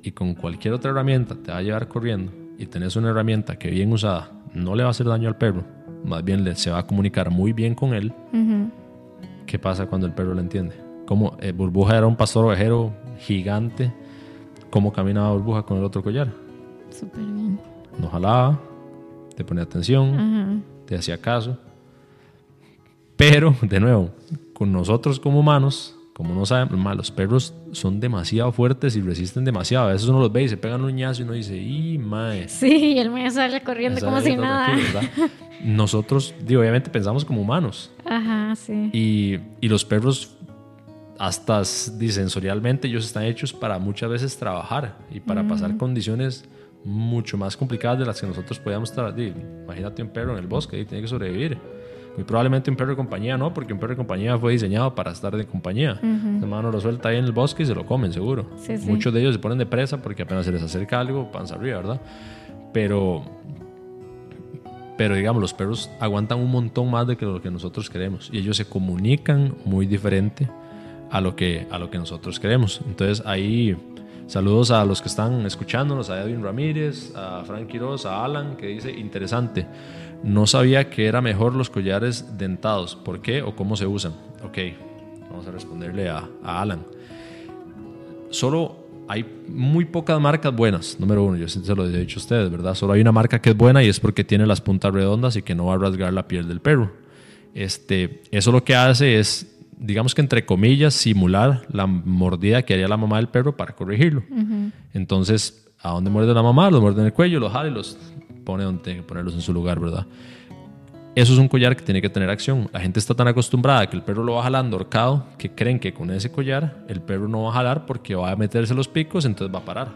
y 0.02 0.12
con 0.12 0.34
cualquier 0.34 0.74
otra 0.74 0.90
herramienta 0.90 1.36
te 1.36 1.52
va 1.52 1.58
a 1.58 1.62
llevar 1.62 1.88
corriendo 1.88 2.32
y 2.58 2.66
tenés 2.66 2.96
una 2.96 3.10
herramienta 3.10 3.56
que 3.56 3.70
bien 3.70 3.92
usada 3.92 4.30
no 4.54 4.74
le 4.74 4.82
va 4.82 4.88
a 4.88 4.90
hacer 4.90 5.06
daño 5.06 5.28
al 5.28 5.36
perro, 5.36 5.64
más 6.04 6.24
bien 6.24 6.44
le, 6.44 6.54
se 6.56 6.70
va 6.70 6.78
a 6.78 6.86
comunicar 6.86 7.30
muy 7.30 7.52
bien 7.52 7.74
con 7.74 7.94
él. 7.94 8.12
¿Qué 9.46 9.58
pasa 9.58 9.86
cuando 9.86 10.06
el 10.06 10.12
perro 10.12 10.34
lo 10.34 10.40
entiende? 10.40 10.74
Como 11.06 11.36
eh, 11.40 11.52
Burbuja 11.52 11.96
era 11.96 12.06
un 12.06 12.16
pastor 12.16 12.44
ovejero 12.46 12.92
gigante, 13.18 13.92
¿cómo 14.70 14.92
caminaba 14.92 15.32
Burbuja 15.32 15.62
con 15.62 15.78
el 15.78 15.84
otro 15.84 16.02
collar? 16.02 16.28
Súper 16.90 17.22
bien. 17.22 17.58
No 17.98 18.08
jalaba, 18.08 18.58
te 19.36 19.44
ponía 19.44 19.64
atención, 19.64 20.62
te 20.86 20.96
hacía 20.96 21.18
caso. 21.18 21.58
Pero, 23.30 23.54
de 23.62 23.78
nuevo, 23.78 24.10
con 24.52 24.72
nosotros 24.72 25.20
como 25.20 25.38
humanos, 25.38 25.94
como 26.12 26.34
no 26.34 26.44
saben, 26.44 26.68
los 26.96 27.12
perros 27.12 27.54
son 27.70 28.00
demasiado 28.00 28.50
fuertes 28.50 28.96
y 28.96 29.00
resisten 29.00 29.44
demasiado. 29.44 29.88
A 29.88 29.92
veces 29.92 30.08
uno 30.08 30.18
los 30.18 30.32
ve 30.32 30.42
y 30.42 30.48
se 30.48 30.56
pegan 30.56 30.82
un 30.82 30.92
ñazo 30.92 31.22
y 31.22 31.24
uno 31.24 31.34
dice, 31.34 31.56
¡y 31.56 31.98
mae! 31.98 32.48
Sí, 32.48 32.94
y 32.94 32.98
el 32.98 33.10
mae 33.10 33.30
sale 33.30 33.62
corriendo 33.62 34.00
como 34.00 34.20
si 34.20 34.34
nada. 34.34 34.76
Nosotros, 35.64 36.34
digo, 36.44 36.62
obviamente 36.62 36.90
pensamos 36.90 37.24
como 37.24 37.42
humanos. 37.42 37.92
Ajá, 38.04 38.56
sí. 38.56 38.90
Y, 38.92 39.38
y 39.60 39.68
los 39.68 39.84
perros, 39.84 40.36
hasta 41.16 41.64
sensorialmente, 41.64 42.88
ellos 42.88 43.06
están 43.06 43.22
hechos 43.22 43.52
para 43.52 43.78
muchas 43.78 44.10
veces 44.10 44.36
trabajar 44.36 44.96
y 45.12 45.20
para 45.20 45.46
pasar 45.46 45.76
condiciones 45.76 46.44
mucho 46.84 47.38
más 47.38 47.56
complicadas 47.56 48.00
de 48.00 48.04
las 48.04 48.20
que 48.20 48.26
nosotros 48.26 48.58
podíamos 48.58 48.90
estar. 48.90 49.14
Imagínate 49.16 50.02
un 50.02 50.08
perro 50.08 50.32
en 50.32 50.38
el 50.38 50.48
bosque 50.48 50.80
y 50.80 50.84
tiene 50.84 51.02
que 51.02 51.08
sobrevivir 51.08 51.56
muy 52.16 52.24
probablemente 52.24 52.70
un 52.70 52.76
perro 52.76 52.90
de 52.90 52.96
compañía 52.96 53.38
no, 53.38 53.54
porque 53.54 53.72
un 53.72 53.78
perro 53.78 53.92
de 53.92 53.96
compañía 53.96 54.38
fue 54.38 54.52
diseñado 54.52 54.94
para 54.94 55.12
estar 55.12 55.34
de 55.36 55.46
compañía. 55.46 55.98
Uh 56.02 56.46
mano 56.46 56.70
lo 56.70 56.80
suelta 56.80 57.08
ahí 57.08 57.16
en 57.16 57.24
el 57.24 57.32
bosque 57.32 57.62
y 57.62 57.66
se 57.66 57.74
lo 57.74 57.86
comen, 57.86 58.12
seguro. 58.12 58.46
Muchos 58.82 59.14
de 59.14 59.20
ellos 59.20 59.34
se 59.34 59.38
ponen 59.38 59.56
de 59.56 59.64
presa 59.64 60.02
porque 60.02 60.22
apenas 60.22 60.44
se 60.44 60.52
les 60.52 60.62
acerca 60.62 61.00
algo, 61.00 61.32
panza 61.32 61.54
arriba, 61.54 61.78
¿verdad? 61.78 62.00
Pero, 62.74 63.22
pero 64.98 65.14
digamos, 65.14 65.40
los 65.40 65.54
perros 65.54 65.90
aguantan 65.98 66.40
un 66.40 66.50
montón 66.50 66.90
más 66.90 67.06
de 67.06 67.16
que 67.16 67.24
lo 67.24 67.40
que 67.40 67.50
nosotros 67.50 67.88
queremos 67.88 68.28
y 68.30 68.38
ellos 68.38 68.58
se 68.58 68.66
comunican 68.66 69.54
muy 69.64 69.86
diferente 69.86 70.46
a 71.10 71.22
lo 71.22 71.34
que, 71.34 71.66
a 71.70 71.78
lo 71.78 71.90
que 71.90 71.98
nosotros 71.98 72.38
queremos. 72.38 72.82
Entonces 72.86 73.24
ahí... 73.26 73.76
Saludos 74.28 74.70
a 74.70 74.84
los 74.86 75.02
que 75.02 75.08
están 75.08 75.44
escuchándonos, 75.44 76.08
a 76.08 76.22
Edwin 76.22 76.42
Ramírez, 76.42 77.12
a 77.14 77.42
Frank 77.44 77.66
Quiroz, 77.66 78.06
a 78.06 78.24
Alan, 78.24 78.56
que 78.56 78.68
dice, 78.68 78.90
interesante. 78.90 79.66
No 80.22 80.46
sabía 80.46 80.88
que 80.88 81.06
era 81.06 81.20
mejor 81.20 81.54
los 81.54 81.68
collares 81.68 82.38
dentados. 82.38 82.94
¿Por 82.94 83.20
qué 83.20 83.42
o 83.42 83.56
cómo 83.56 83.76
se 83.76 83.86
usan? 83.86 84.12
Ok, 84.44 84.58
vamos 85.28 85.46
a 85.46 85.50
responderle 85.50 86.08
a, 86.08 86.28
Alan. 86.44 86.84
Solo 88.30 88.76
hay 89.08 89.24
muy 89.48 89.84
pocas 89.84 90.20
marcas 90.20 90.54
buenas, 90.54 90.98
número 90.98 91.24
uno, 91.24 91.36
yo 91.36 91.48
se 91.48 91.74
lo 91.74 91.86
he 91.86 91.98
dicho 91.98 92.18
a 92.18 92.22
ustedes, 92.22 92.50
¿verdad? 92.50 92.74
Solo 92.74 92.92
hay 92.92 93.00
una 93.00 93.12
marca 93.12 93.40
que 93.40 93.50
es 93.50 93.56
buena 93.56 93.82
y 93.82 93.88
es 93.88 94.00
porque 94.00 94.24
tiene 94.24 94.46
las 94.46 94.60
puntas 94.60 94.94
redondas 94.94 95.36
y 95.36 95.42
que 95.42 95.54
no 95.54 95.66
va 95.66 95.74
a 95.74 95.78
rasgar 95.78 96.12
la 96.12 96.28
piel 96.28 96.48
del 96.48 96.60
perro. 96.60 96.92
Este, 97.52 98.22
eso 98.30 98.52
lo 98.52 98.64
que 98.64 98.74
hace 98.74 99.18
es, 99.18 99.58
digamos 99.76 100.14
que 100.14 100.22
entre 100.22 100.46
comillas, 100.46 100.94
simular 100.94 101.66
la 101.70 101.86
mordida 101.86 102.62
que 102.62 102.74
haría 102.74 102.88
la 102.88 102.96
mamá 102.96 103.16
del 103.16 103.28
perro 103.28 103.56
para 103.56 103.74
corregirlo. 103.74 104.22
Entonces, 104.94 105.68
¿a 105.82 105.90
dónde 105.90 106.10
muerde 106.10 106.32
la 106.32 106.42
mamá? 106.42 106.70
Los 106.70 106.80
muerde 106.80 107.00
en 107.00 107.06
el 107.06 107.12
cuello, 107.12 107.40
los 107.40 107.52
jala 107.52 107.68
y 107.68 107.72
los 107.72 107.98
pone 108.44 108.64
donde 108.64 108.82
tiene 108.82 109.00
que 109.00 109.06
ponerlos 109.06 109.34
en 109.34 109.40
su 109.40 109.52
lugar, 109.52 109.80
¿verdad? 109.80 110.06
Eso 111.14 111.34
es 111.34 111.38
un 111.38 111.48
collar 111.48 111.76
que 111.76 111.82
tiene 111.82 112.00
que 112.00 112.08
tener 112.08 112.30
acción. 112.30 112.70
La 112.72 112.80
gente 112.80 112.98
está 112.98 113.14
tan 113.14 113.28
acostumbrada 113.28 113.86
que 113.88 113.96
el 113.96 114.02
perro 114.02 114.24
lo 114.24 114.34
va 114.34 114.44
jalando 114.44 114.76
ahorcado 114.76 115.26
que 115.36 115.50
creen 115.50 115.78
que 115.78 115.92
con 115.92 116.10
ese 116.10 116.32
collar 116.32 116.84
el 116.88 117.02
perro 117.02 117.28
no 117.28 117.42
va 117.42 117.50
a 117.50 117.52
jalar 117.52 117.84
porque 117.84 118.14
va 118.14 118.30
a 118.30 118.36
meterse 118.36 118.74
los 118.74 118.88
picos, 118.88 119.26
entonces 119.26 119.54
va 119.54 119.60
a 119.60 119.64
parar. 119.64 119.88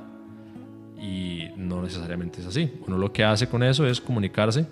Y 1.00 1.48
no 1.56 1.80
necesariamente 1.82 2.40
es 2.40 2.46
así. 2.46 2.70
Uno 2.86 2.98
lo 2.98 3.12
que 3.12 3.24
hace 3.24 3.48
con 3.48 3.62
eso 3.62 3.86
es 3.86 4.00
comunicarse 4.00 4.66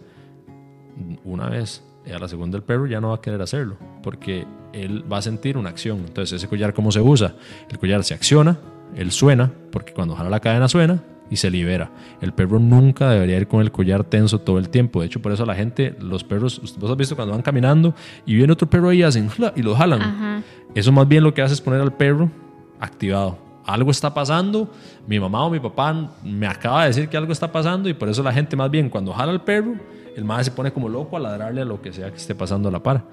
una 1.25 1.49
vez, 1.49 1.83
a 2.13 2.19
la 2.19 2.29
segunda 2.29 2.57
el 2.57 2.63
perro 2.63 2.87
ya 2.87 3.01
no 3.01 3.09
va 3.09 3.17
a 3.17 3.21
querer 3.21 3.41
hacerlo, 3.41 3.77
porque 4.03 4.47
él 4.73 5.11
va 5.11 5.19
a 5.19 5.23
sentir 5.23 5.57
una 5.57 5.71
acción. 5.71 5.99
Entonces, 6.01 6.33
ese 6.33 6.49
collar, 6.49 6.75
¿cómo 6.75 6.93
se 6.93 7.01
usa? 7.01 7.35
El 7.71 7.79
collar 7.79 8.05
se 8.05 8.15
acciona, 8.15 8.59
él 8.95 9.11
suena, 9.11 9.53
porque 9.71 9.93
cuando 9.93 10.15
jala 10.15 10.31
la 10.31 10.41
cadena 10.41 10.69
suena 10.69 11.03
y 11.31 11.37
se 11.37 11.51
libera. 11.51 11.91
El 12.21 12.33
perro 12.33 12.59
nunca 12.59 13.11
debería 13.11 13.37
ir 13.37 13.49
con 13.49 13.61
el 13.61 13.73
collar 13.73 14.05
tenso 14.05 14.41
todo 14.41 14.59
el 14.59 14.69
tiempo. 14.69 15.01
De 15.01 15.07
hecho, 15.07 15.21
por 15.21 15.33
eso 15.33 15.45
la 15.47 15.55
gente, 15.55 15.97
los 16.01 16.25
perros, 16.25 16.61
vos 16.79 16.91
has 16.91 16.97
visto 16.97 17.17
cuando 17.17 17.33
van 17.33 17.43
caminando 17.43 17.95
y 18.27 18.35
viene 18.35 18.53
otro 18.53 18.69
perro 18.69 18.89
ahí 18.91 19.03
hacen 19.03 19.31
y 19.57 19.63
lo 19.63 19.75
jalan. 19.75 20.45
Eso 20.75 20.93
más 20.93 21.09
bien 21.09 21.25
lo 21.25 21.35
que 21.35 21.43
hace 21.43 21.55
es 21.55 21.61
poner 21.61 21.81
al 21.81 21.93
perro 21.93 22.31
activado. 22.79 23.39
Algo 23.67 23.91
está 23.91 24.13
pasando, 24.13 24.71
mi 25.07 25.19
mamá 25.19 25.45
o 25.45 25.51
mi 25.51 25.59
papá 25.59 26.11
me 26.23 26.47
acaba 26.47 26.83
de 26.83 26.89
decir 26.89 27.09
que 27.09 27.17
algo 27.17 27.33
está 27.33 27.51
pasando 27.51 27.89
y 27.89 27.95
por 27.95 28.09
eso 28.09 28.23
la 28.23 28.33
gente 28.33 28.57
más 28.57 28.71
bien 28.71 28.91
cuando 28.91 29.13
jala 29.13 29.33
al 29.33 29.43
perro, 29.43 29.75
el 30.15 30.25
madre 30.25 30.45
se 30.45 30.51
pone 30.51 30.71
como 30.73 30.89
loco 30.89 31.17
a 31.17 31.21
ladrarle 31.21 31.63
a 31.63 31.65
lo 31.65 31.81
que 31.81 31.93
sea 31.93 32.11
que 32.11 32.17
esté 32.17 32.35
pasando 32.35 32.69
a 32.69 32.73
la 32.73 32.83
par. 32.83 33.05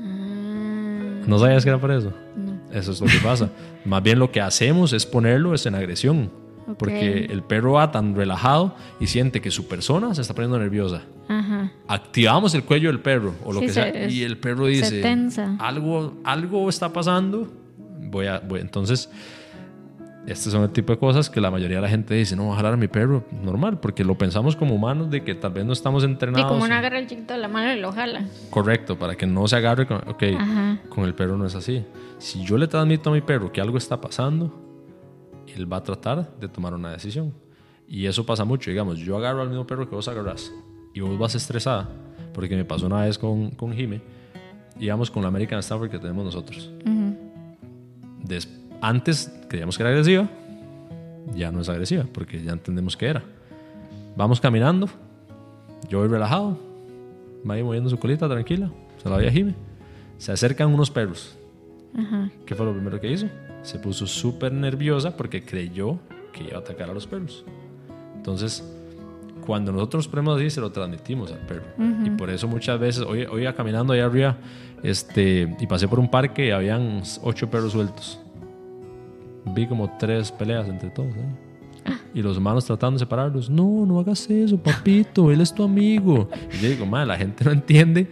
Ah. 0.00 1.22
¿No 1.26 1.38
sabías 1.38 1.62
que 1.62 1.70
era 1.70 1.78
por 1.78 1.92
eso? 1.92 2.12
Eso 2.74 2.92
es 2.92 3.00
lo 3.00 3.06
que 3.06 3.18
pasa. 3.22 3.50
más 3.84 4.02
bien 4.02 4.18
lo 4.18 4.30
que 4.30 4.40
hacemos 4.40 4.92
es 4.92 5.06
ponerlo 5.06 5.54
es 5.54 5.64
en 5.66 5.74
agresión. 5.74 6.30
Porque 6.78 7.26
el 7.26 7.42
perro 7.42 7.72
va 7.72 7.92
tan 7.92 8.14
relajado 8.14 8.74
y 8.98 9.06
siente 9.06 9.42
que 9.42 9.50
su 9.50 9.68
persona 9.68 10.14
se 10.14 10.22
está 10.22 10.34
poniendo 10.34 10.58
nerviosa. 10.58 11.02
Activamos 11.86 12.54
el 12.54 12.64
cuello 12.64 12.88
del 12.88 13.00
perro 13.00 13.34
o 13.44 13.52
lo 13.52 13.60
que 13.60 13.68
sea 13.68 14.08
y 14.08 14.22
el 14.22 14.38
perro 14.38 14.66
dice, 14.66 15.02
algo, 15.58 16.14
algo 16.24 16.68
está 16.70 16.92
pasando. 16.92 17.52
Voy 18.10 18.26
a, 18.26 18.42
entonces, 18.54 19.10
estos 20.26 20.52
son 20.52 20.62
el 20.62 20.70
tipo 20.70 20.92
de 20.92 20.98
cosas 20.98 21.28
que 21.28 21.40
la 21.40 21.50
mayoría 21.50 21.76
de 21.76 21.82
la 21.82 21.88
gente 21.88 22.14
dice, 22.14 22.34
no, 22.34 22.44
voy 22.44 22.52
a 22.54 22.56
jalar 22.56 22.74
a 22.74 22.76
mi 22.76 22.88
perro. 22.88 23.24
Normal, 23.30 23.78
porque 23.80 24.04
lo 24.04 24.16
pensamos 24.16 24.56
como 24.56 24.74
humanos 24.74 25.10
de 25.10 25.22
que 25.22 25.34
tal 25.34 25.52
vez 25.52 25.64
no 25.64 25.72
estamos 25.72 26.02
entrenados. 26.04 26.46
Y 26.46 26.48
como 26.48 26.66
no 26.66 26.74
agarra 26.74 26.98
el 26.98 27.06
chiquito 27.06 27.34
de 27.34 27.40
la 27.40 27.48
mano 27.48 27.72
y 27.74 27.80
lo 27.80 27.92
jala. 27.92 28.24
Correcto, 28.50 28.98
para 28.98 29.16
que 29.16 29.26
no 29.26 29.46
se 29.46 29.56
agarre. 29.56 29.86
Con, 29.86 29.98
ok, 30.08 30.22
con 30.88 31.04
el 31.04 31.14
perro 31.14 31.36
no 31.36 31.46
es 31.46 31.54
así. 31.54 31.84
Si 32.18 32.42
yo 32.42 32.56
le 32.56 32.68
transmito 32.68 33.10
a 33.10 33.12
mi 33.12 33.20
perro 33.20 33.52
que 33.52 33.60
algo 33.60 33.76
está 33.76 34.00
pasando, 34.00 34.64
él 35.54 35.70
va 35.70 35.78
a 35.78 35.82
tratar 35.82 36.38
de 36.38 36.48
tomar 36.48 36.72
una 36.74 36.90
decisión. 36.92 37.34
Y 37.86 38.06
eso 38.06 38.24
pasa 38.24 38.44
mucho, 38.44 38.70
digamos, 38.70 38.98
yo 38.98 39.16
agarro 39.16 39.42
al 39.42 39.48
mismo 39.48 39.66
perro 39.66 39.88
que 39.88 39.94
vos 39.94 40.08
agarras 40.08 40.50
y 40.94 41.00
vos 41.00 41.18
vas 41.18 41.34
estresada, 41.34 41.88
porque 42.32 42.56
me 42.56 42.64
pasó 42.64 42.86
una 42.86 43.02
vez 43.02 43.18
con, 43.18 43.50
con 43.50 43.74
Jime, 43.74 44.00
íbamos 44.80 45.10
con 45.10 45.22
la 45.22 45.28
American 45.28 45.58
Stafford 45.58 45.90
que 45.90 45.98
tenemos 45.98 46.24
nosotros. 46.24 46.70
Antes 48.80 49.32
creíamos 49.48 49.76
que 49.76 49.82
era 49.82 49.90
agresiva, 49.90 50.28
ya 51.34 51.50
no 51.50 51.60
es 51.60 51.68
agresiva, 51.68 52.04
porque 52.12 52.42
ya 52.42 52.52
entendemos 52.52 52.96
que 52.96 53.06
era. 53.06 53.22
Vamos 54.16 54.40
caminando, 54.40 54.88
yo 55.88 56.00
voy 56.00 56.08
relajado, 56.08 56.58
va 57.48 57.54
ahí 57.54 57.62
moviendo 57.62 57.90
su 57.90 57.98
colita 57.98 58.28
tranquila, 58.28 58.70
se 59.02 59.08
la 59.08 59.16
voy 59.16 59.26
a 59.26 59.30
Jime. 59.30 59.54
Se 60.18 60.32
acercan 60.32 60.72
unos 60.72 60.90
perros. 60.90 61.36
¿Qué 62.46 62.54
fue 62.54 62.66
lo 62.66 62.72
primero 62.72 63.00
que 63.00 63.10
hizo? 63.10 63.28
se 63.64 63.78
puso 63.78 64.06
súper 64.06 64.52
nerviosa 64.52 65.16
porque 65.16 65.42
creyó 65.42 65.98
que 66.32 66.44
iba 66.44 66.56
a 66.56 66.60
atacar 66.60 66.90
a 66.90 66.94
los 66.94 67.06
perros. 67.06 67.44
Entonces, 68.14 68.62
cuando 69.44 69.72
nosotros 69.72 70.06
ponemos 70.06 70.36
así, 70.36 70.50
se 70.50 70.60
lo 70.60 70.70
transmitimos 70.70 71.32
al 71.32 71.38
perro. 71.38 71.64
Y 72.04 72.10
por 72.10 72.30
eso 72.30 72.46
muchas 72.46 72.78
veces, 72.78 73.04
hoy, 73.04 73.24
hoy 73.24 73.42
iba 73.42 73.54
caminando 73.54 73.94
allá 73.94 74.04
arriba 74.04 74.36
este, 74.82 75.56
y 75.58 75.66
pasé 75.66 75.88
por 75.88 75.98
un 75.98 76.10
parque 76.10 76.46
y 76.46 76.50
habían 76.50 77.02
ocho 77.22 77.50
perros 77.50 77.72
sueltos. 77.72 78.20
Vi 79.46 79.66
como 79.66 79.96
tres 79.98 80.32
peleas 80.32 80.68
entre 80.68 80.90
todos. 80.90 81.14
¿eh? 81.14 81.92
Y 82.14 82.22
los 82.22 82.38
humanos 82.38 82.64
tratando 82.64 82.98
de 82.98 83.00
separarlos. 83.00 83.50
No, 83.50 83.84
no 83.86 83.98
hagas 84.00 84.28
eso, 84.30 84.56
papito, 84.56 85.30
él 85.30 85.40
es 85.40 85.54
tu 85.54 85.62
amigo. 85.62 86.28
Y 86.52 86.62
yo 86.62 86.68
digo, 86.70 86.86
madre, 86.86 87.06
la 87.06 87.16
gente 87.16 87.44
no 87.44 87.52
entiende 87.52 88.08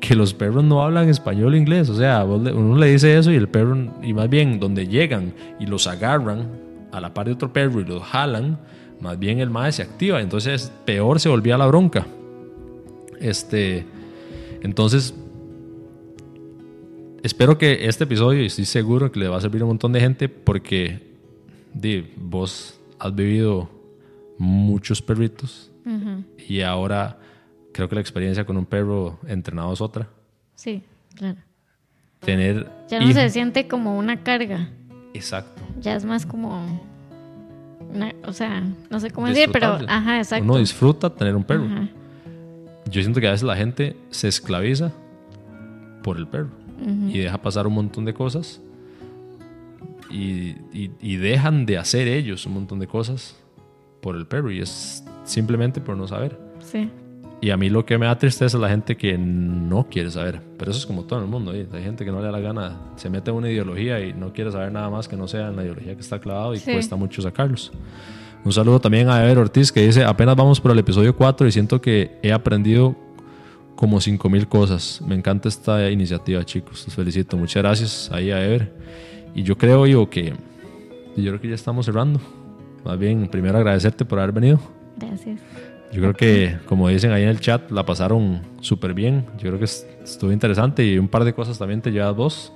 que 0.00 0.14
los 0.14 0.32
perros 0.32 0.64
no 0.64 0.82
hablan 0.82 1.08
español 1.08 1.52
o 1.52 1.56
inglés. 1.56 1.88
O 1.90 1.94
sea, 1.94 2.24
uno 2.24 2.76
le 2.76 2.92
dice 2.92 3.18
eso 3.18 3.30
y 3.30 3.36
el 3.36 3.48
perro, 3.48 3.76
y 4.02 4.14
más 4.14 4.28
bien 4.30 4.58
donde 4.58 4.86
llegan 4.86 5.34
y 5.58 5.66
los 5.66 5.86
agarran 5.86 6.48
a 6.92 7.00
la 7.00 7.12
par 7.12 7.26
de 7.26 7.32
otro 7.32 7.52
perro 7.52 7.80
y 7.80 7.84
los 7.84 8.02
jalan, 8.02 8.58
más 9.00 9.18
bien 9.18 9.38
el 9.40 9.50
mae 9.50 9.72
se 9.72 9.82
activa. 9.82 10.20
Entonces 10.20 10.72
peor 10.84 11.20
se 11.20 11.28
volvía 11.28 11.58
la 11.58 11.66
bronca. 11.66 12.06
Este, 13.20 13.84
entonces, 14.62 15.14
espero 17.22 17.58
que 17.58 17.86
este 17.86 18.04
episodio, 18.04 18.42
y 18.42 18.46
estoy 18.46 18.64
seguro 18.64 19.10
que 19.10 19.20
le 19.20 19.28
va 19.28 19.36
a 19.36 19.40
servir 19.40 19.62
a 19.62 19.64
un 19.64 19.70
montón 19.70 19.92
de 19.92 20.00
gente 20.00 20.28
porque 20.28 21.02
di, 21.72 22.12
vos 22.16 22.78
has 22.98 23.14
vivido 23.14 23.70
muchos 24.38 25.02
perritos 25.02 25.70
y 26.48 26.60
ahora 26.60 27.18
creo 27.72 27.88
que 27.88 27.94
la 27.94 28.00
experiencia 28.00 28.44
con 28.44 28.56
un 28.56 28.66
perro 28.66 29.18
entrenado 29.26 29.72
es 29.72 29.80
otra. 29.80 30.08
Sí, 30.54 30.82
claro. 31.14 31.38
Tener. 32.20 32.70
Ya 32.88 33.00
no 33.00 33.12
se 33.12 33.30
siente 33.30 33.66
como 33.66 33.98
una 33.98 34.22
carga. 34.22 34.68
Exacto. 35.14 35.62
Ya 35.80 35.96
es 35.96 36.04
más 36.04 36.26
como. 36.26 36.80
o 38.24 38.32
sea, 38.32 38.62
no 38.90 39.00
sé 39.00 39.10
cómo 39.10 39.26
decir, 39.26 39.48
pero. 39.52 39.78
Ajá, 39.88 40.18
exacto. 40.18 40.44
Uno 40.44 40.58
disfruta 40.58 41.10
tener 41.10 41.34
un 41.34 41.44
perro. 41.44 41.66
Yo 42.90 43.00
siento 43.00 43.20
que 43.20 43.28
a 43.28 43.32
veces 43.32 43.44
la 43.44 43.56
gente 43.56 43.96
se 44.10 44.28
esclaviza 44.28 44.92
por 46.02 46.18
el 46.18 46.26
perro 46.28 46.50
y 46.80 47.18
deja 47.18 47.38
pasar 47.38 47.66
un 47.66 47.74
montón 47.74 48.04
de 48.04 48.14
cosas 48.14 48.60
y, 50.10 50.56
y 50.72 51.16
dejan 51.16 51.66
de 51.66 51.78
hacer 51.78 52.08
ellos 52.08 52.46
un 52.46 52.54
montón 52.54 52.78
de 52.78 52.86
cosas 52.86 53.36
por 54.00 54.16
el 54.16 54.26
perro 54.26 54.50
y 54.50 54.60
es 54.60 55.04
simplemente 55.24 55.80
por 55.80 55.96
no 55.96 56.06
saber. 56.06 56.38
Sí. 56.60 56.90
Y 57.42 57.50
a 57.50 57.56
mí 57.56 57.70
lo 57.70 57.86
que 57.86 57.96
me 57.96 58.04
da 58.04 58.18
tristeza 58.18 58.58
es 58.58 58.60
la 58.60 58.68
gente 58.68 58.96
que 58.96 59.16
no 59.16 59.86
quiere 59.90 60.10
saber. 60.10 60.40
Pero 60.58 60.70
eso 60.72 60.80
es 60.80 60.86
como 60.86 61.04
todo 61.04 61.20
en 61.20 61.24
el 61.24 61.30
mundo. 61.30 61.52
Hay 61.52 61.82
gente 61.82 62.04
que 62.04 62.10
no 62.10 62.18
le 62.18 62.26
da 62.26 62.32
la 62.32 62.40
gana, 62.40 62.76
se 62.96 63.08
mete 63.08 63.30
en 63.30 63.36
una 63.36 63.48
ideología 63.48 63.98
y 64.00 64.12
no 64.12 64.32
quiere 64.32 64.52
saber 64.52 64.70
nada 64.70 64.90
más 64.90 65.08
que 65.08 65.16
no 65.16 65.26
sea 65.26 65.48
en 65.48 65.56
la 65.56 65.62
ideología 65.62 65.94
que 65.94 66.02
está 66.02 66.18
clavado 66.18 66.54
y 66.54 66.60
cuesta 66.60 66.96
mucho 66.96 67.22
sacarlos. 67.22 67.72
Un 68.44 68.52
saludo 68.52 68.80
también 68.80 69.08
a 69.08 69.22
Ever 69.24 69.38
Ortiz 69.38 69.72
que 69.72 69.86
dice, 69.86 70.04
apenas 70.04 70.36
vamos 70.36 70.60
por 70.60 70.70
el 70.70 70.78
episodio 70.78 71.14
4 71.16 71.46
y 71.46 71.52
siento 71.52 71.80
que 71.80 72.18
he 72.22 72.32
aprendido 72.32 72.96
como 73.80 73.96
5.000 73.96 74.46
cosas. 74.46 75.00
Me 75.00 75.14
encanta 75.14 75.48
esta 75.48 75.90
iniciativa, 75.90 76.44
chicos. 76.44 76.84
Los 76.86 76.94
felicito. 76.94 77.38
Muchas 77.38 77.62
gracias 77.62 78.10
ahí 78.12 78.30
a 78.30 78.44
Ever. 78.44 78.70
Y 79.34 79.42
yo 79.42 79.56
creo, 79.56 79.86
yo 79.86 80.10
que 80.10 80.34
yo 81.16 81.30
creo 81.30 81.40
que 81.40 81.48
ya 81.48 81.54
estamos 81.54 81.86
cerrando. 81.86 82.20
Más 82.84 82.98
bien, 82.98 83.26
primero 83.28 83.56
agradecerte 83.56 84.04
por 84.04 84.18
haber 84.18 84.32
venido. 84.32 84.60
Gracias. 84.98 85.40
Yo 85.94 86.02
creo 86.02 86.12
que, 86.12 86.58
como 86.66 86.88
dicen 86.88 87.10
ahí 87.10 87.22
en 87.22 87.30
el 87.30 87.40
chat, 87.40 87.70
la 87.70 87.86
pasaron 87.86 88.42
súper 88.60 88.92
bien. 88.92 89.24
Yo 89.38 89.48
creo 89.48 89.58
que 89.58 89.64
estuvo 89.64 90.30
interesante 90.30 90.84
y 90.84 90.98
un 90.98 91.08
par 91.08 91.24
de 91.24 91.32
cosas 91.32 91.58
también 91.58 91.80
te 91.80 91.90
llevas 91.90 92.14
vos. 92.14 92.52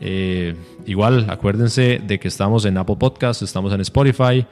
Eh, 0.00 0.56
igual, 0.86 1.26
acuérdense 1.28 2.00
de 2.02 2.18
que 2.18 2.28
estamos 2.28 2.64
en 2.64 2.78
Apple 2.78 2.96
Podcasts, 2.98 3.42
estamos 3.42 3.70
en 3.74 3.82
Spotify. 3.82 4.46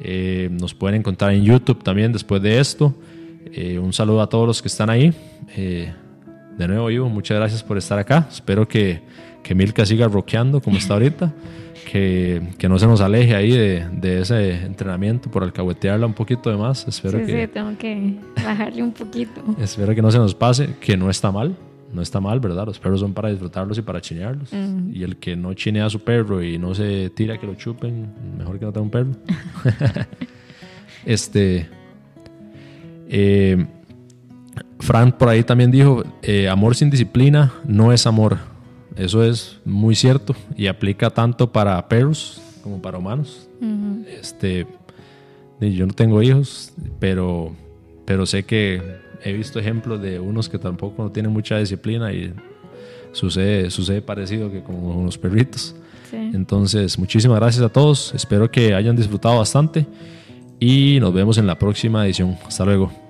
Eh, 0.00 0.48
nos 0.50 0.72
pueden 0.72 1.00
encontrar 1.00 1.34
en 1.34 1.44
YouTube 1.44 1.82
también 1.84 2.10
después 2.10 2.40
de 2.40 2.58
esto. 2.58 2.94
Eh, 3.52 3.78
un 3.78 3.92
saludo 3.92 4.22
a 4.22 4.28
todos 4.28 4.46
los 4.46 4.62
que 4.62 4.68
están 4.68 4.90
ahí. 4.90 5.12
de 5.56 6.68
nuevo, 6.68 6.90
Ivo, 6.90 7.08
muchas 7.08 7.38
gracias 7.38 7.62
por 7.62 7.78
estar 7.78 7.98
acá. 7.98 8.26
Espero 8.30 8.68
que, 8.68 9.00
que 9.42 9.54
Milka 9.54 9.84
siga 9.86 10.08
rockeando 10.08 10.60
como 10.60 10.78
está 10.78 10.94
ahorita 10.94 11.32
que, 11.84 12.42
que, 12.58 12.68
no 12.68 12.78
se 12.78 12.86
nos 12.86 13.00
aleje 13.00 13.34
ahí 13.34 13.50
de, 13.50 13.86
de, 13.92 14.20
ese 14.20 14.64
entrenamiento 14.64 15.30
por 15.30 15.42
alcahuetearla 15.42 16.06
un 16.06 16.14
poquito 16.14 16.50
de 16.50 16.56
más. 16.56 16.86
Espero 16.86 17.18
sí, 17.18 17.26
que, 17.26 17.42
sí, 17.42 17.52
tengo 17.52 17.76
que 17.78 18.16
bajarle 18.36 18.82
un 18.82 18.92
poquito. 18.92 19.42
espero 19.60 19.94
que 19.94 20.02
no 20.02 20.10
se 20.10 20.18
nos 20.18 20.34
pase, 20.34 20.74
que 20.80 20.96
no 20.96 21.10
está 21.10 21.30
mal. 21.30 21.54
No 21.92 22.00
está 22.00 22.20
mal, 22.20 22.40
¿verdad? 22.40 22.64
Los 22.64 22.78
perros 22.78 23.00
son 23.00 23.12
para 23.12 23.28
disfrutarlos 23.28 23.76
y 23.76 23.82
para 23.82 24.00
chinearlos. 24.00 24.50
Y 24.94 25.02
el 25.02 25.18
que 25.18 25.36
no 25.36 25.52
chinea 25.52 25.84
a 25.84 25.90
su 25.90 26.00
perro 26.00 26.42
y 26.42 26.56
no 26.56 26.74
se 26.74 27.10
tira 27.10 27.36
que 27.36 27.46
lo 27.46 27.54
chupen, 27.54 28.08
mejor 28.38 28.58
que 28.58 28.64
no 28.64 28.72
tenga 28.72 28.84
un 28.84 28.90
perro. 28.90 29.10
este. 31.04 31.68
Eh, 33.14 33.66
Frank 34.80 35.16
por 35.16 35.28
ahí 35.28 35.44
también 35.44 35.70
dijo: 35.70 36.02
eh, 36.22 36.48
amor 36.48 36.74
sin 36.74 36.90
disciplina 36.90 37.52
no 37.64 37.92
es 37.92 38.06
amor 38.06 38.38
eso 38.96 39.24
es 39.24 39.58
muy 39.64 39.94
cierto 39.94 40.34
y 40.56 40.66
aplica 40.66 41.10
tanto 41.10 41.50
para 41.50 41.88
perros 41.88 42.40
como 42.62 42.80
para 42.80 42.98
humanos. 42.98 43.48
este, 44.06 44.66
yo 45.60 45.86
no 45.86 45.94
tengo 45.94 46.22
hijos, 46.22 46.72
pero, 46.98 47.54
pero 48.04 48.26
sé 48.26 48.44
que 48.44 48.82
he 49.22 49.32
visto 49.32 49.58
ejemplos 49.58 50.00
de 50.02 50.20
unos 50.20 50.48
que 50.48 50.58
tampoco 50.58 51.10
tienen 51.10 51.32
mucha 51.32 51.58
disciplina 51.58 52.12
y 52.12 52.32
sucede, 53.12 53.70
sucede 53.70 54.02
parecido 54.02 54.50
que 54.50 54.62
con 54.62 54.74
unos 54.76 55.18
perritos. 55.18 55.74
Entonces, 56.12 56.98
muchísimas 56.98 57.40
gracias 57.40 57.64
a 57.64 57.70
todos. 57.70 58.12
Espero 58.14 58.50
que 58.50 58.74
hayan 58.74 58.94
disfrutado 58.94 59.38
bastante 59.38 59.86
y 60.60 60.98
nos 61.00 61.14
vemos 61.14 61.38
en 61.38 61.46
la 61.46 61.58
próxima 61.58 62.04
edición. 62.04 62.36
Hasta 62.46 62.66
luego. 62.66 63.01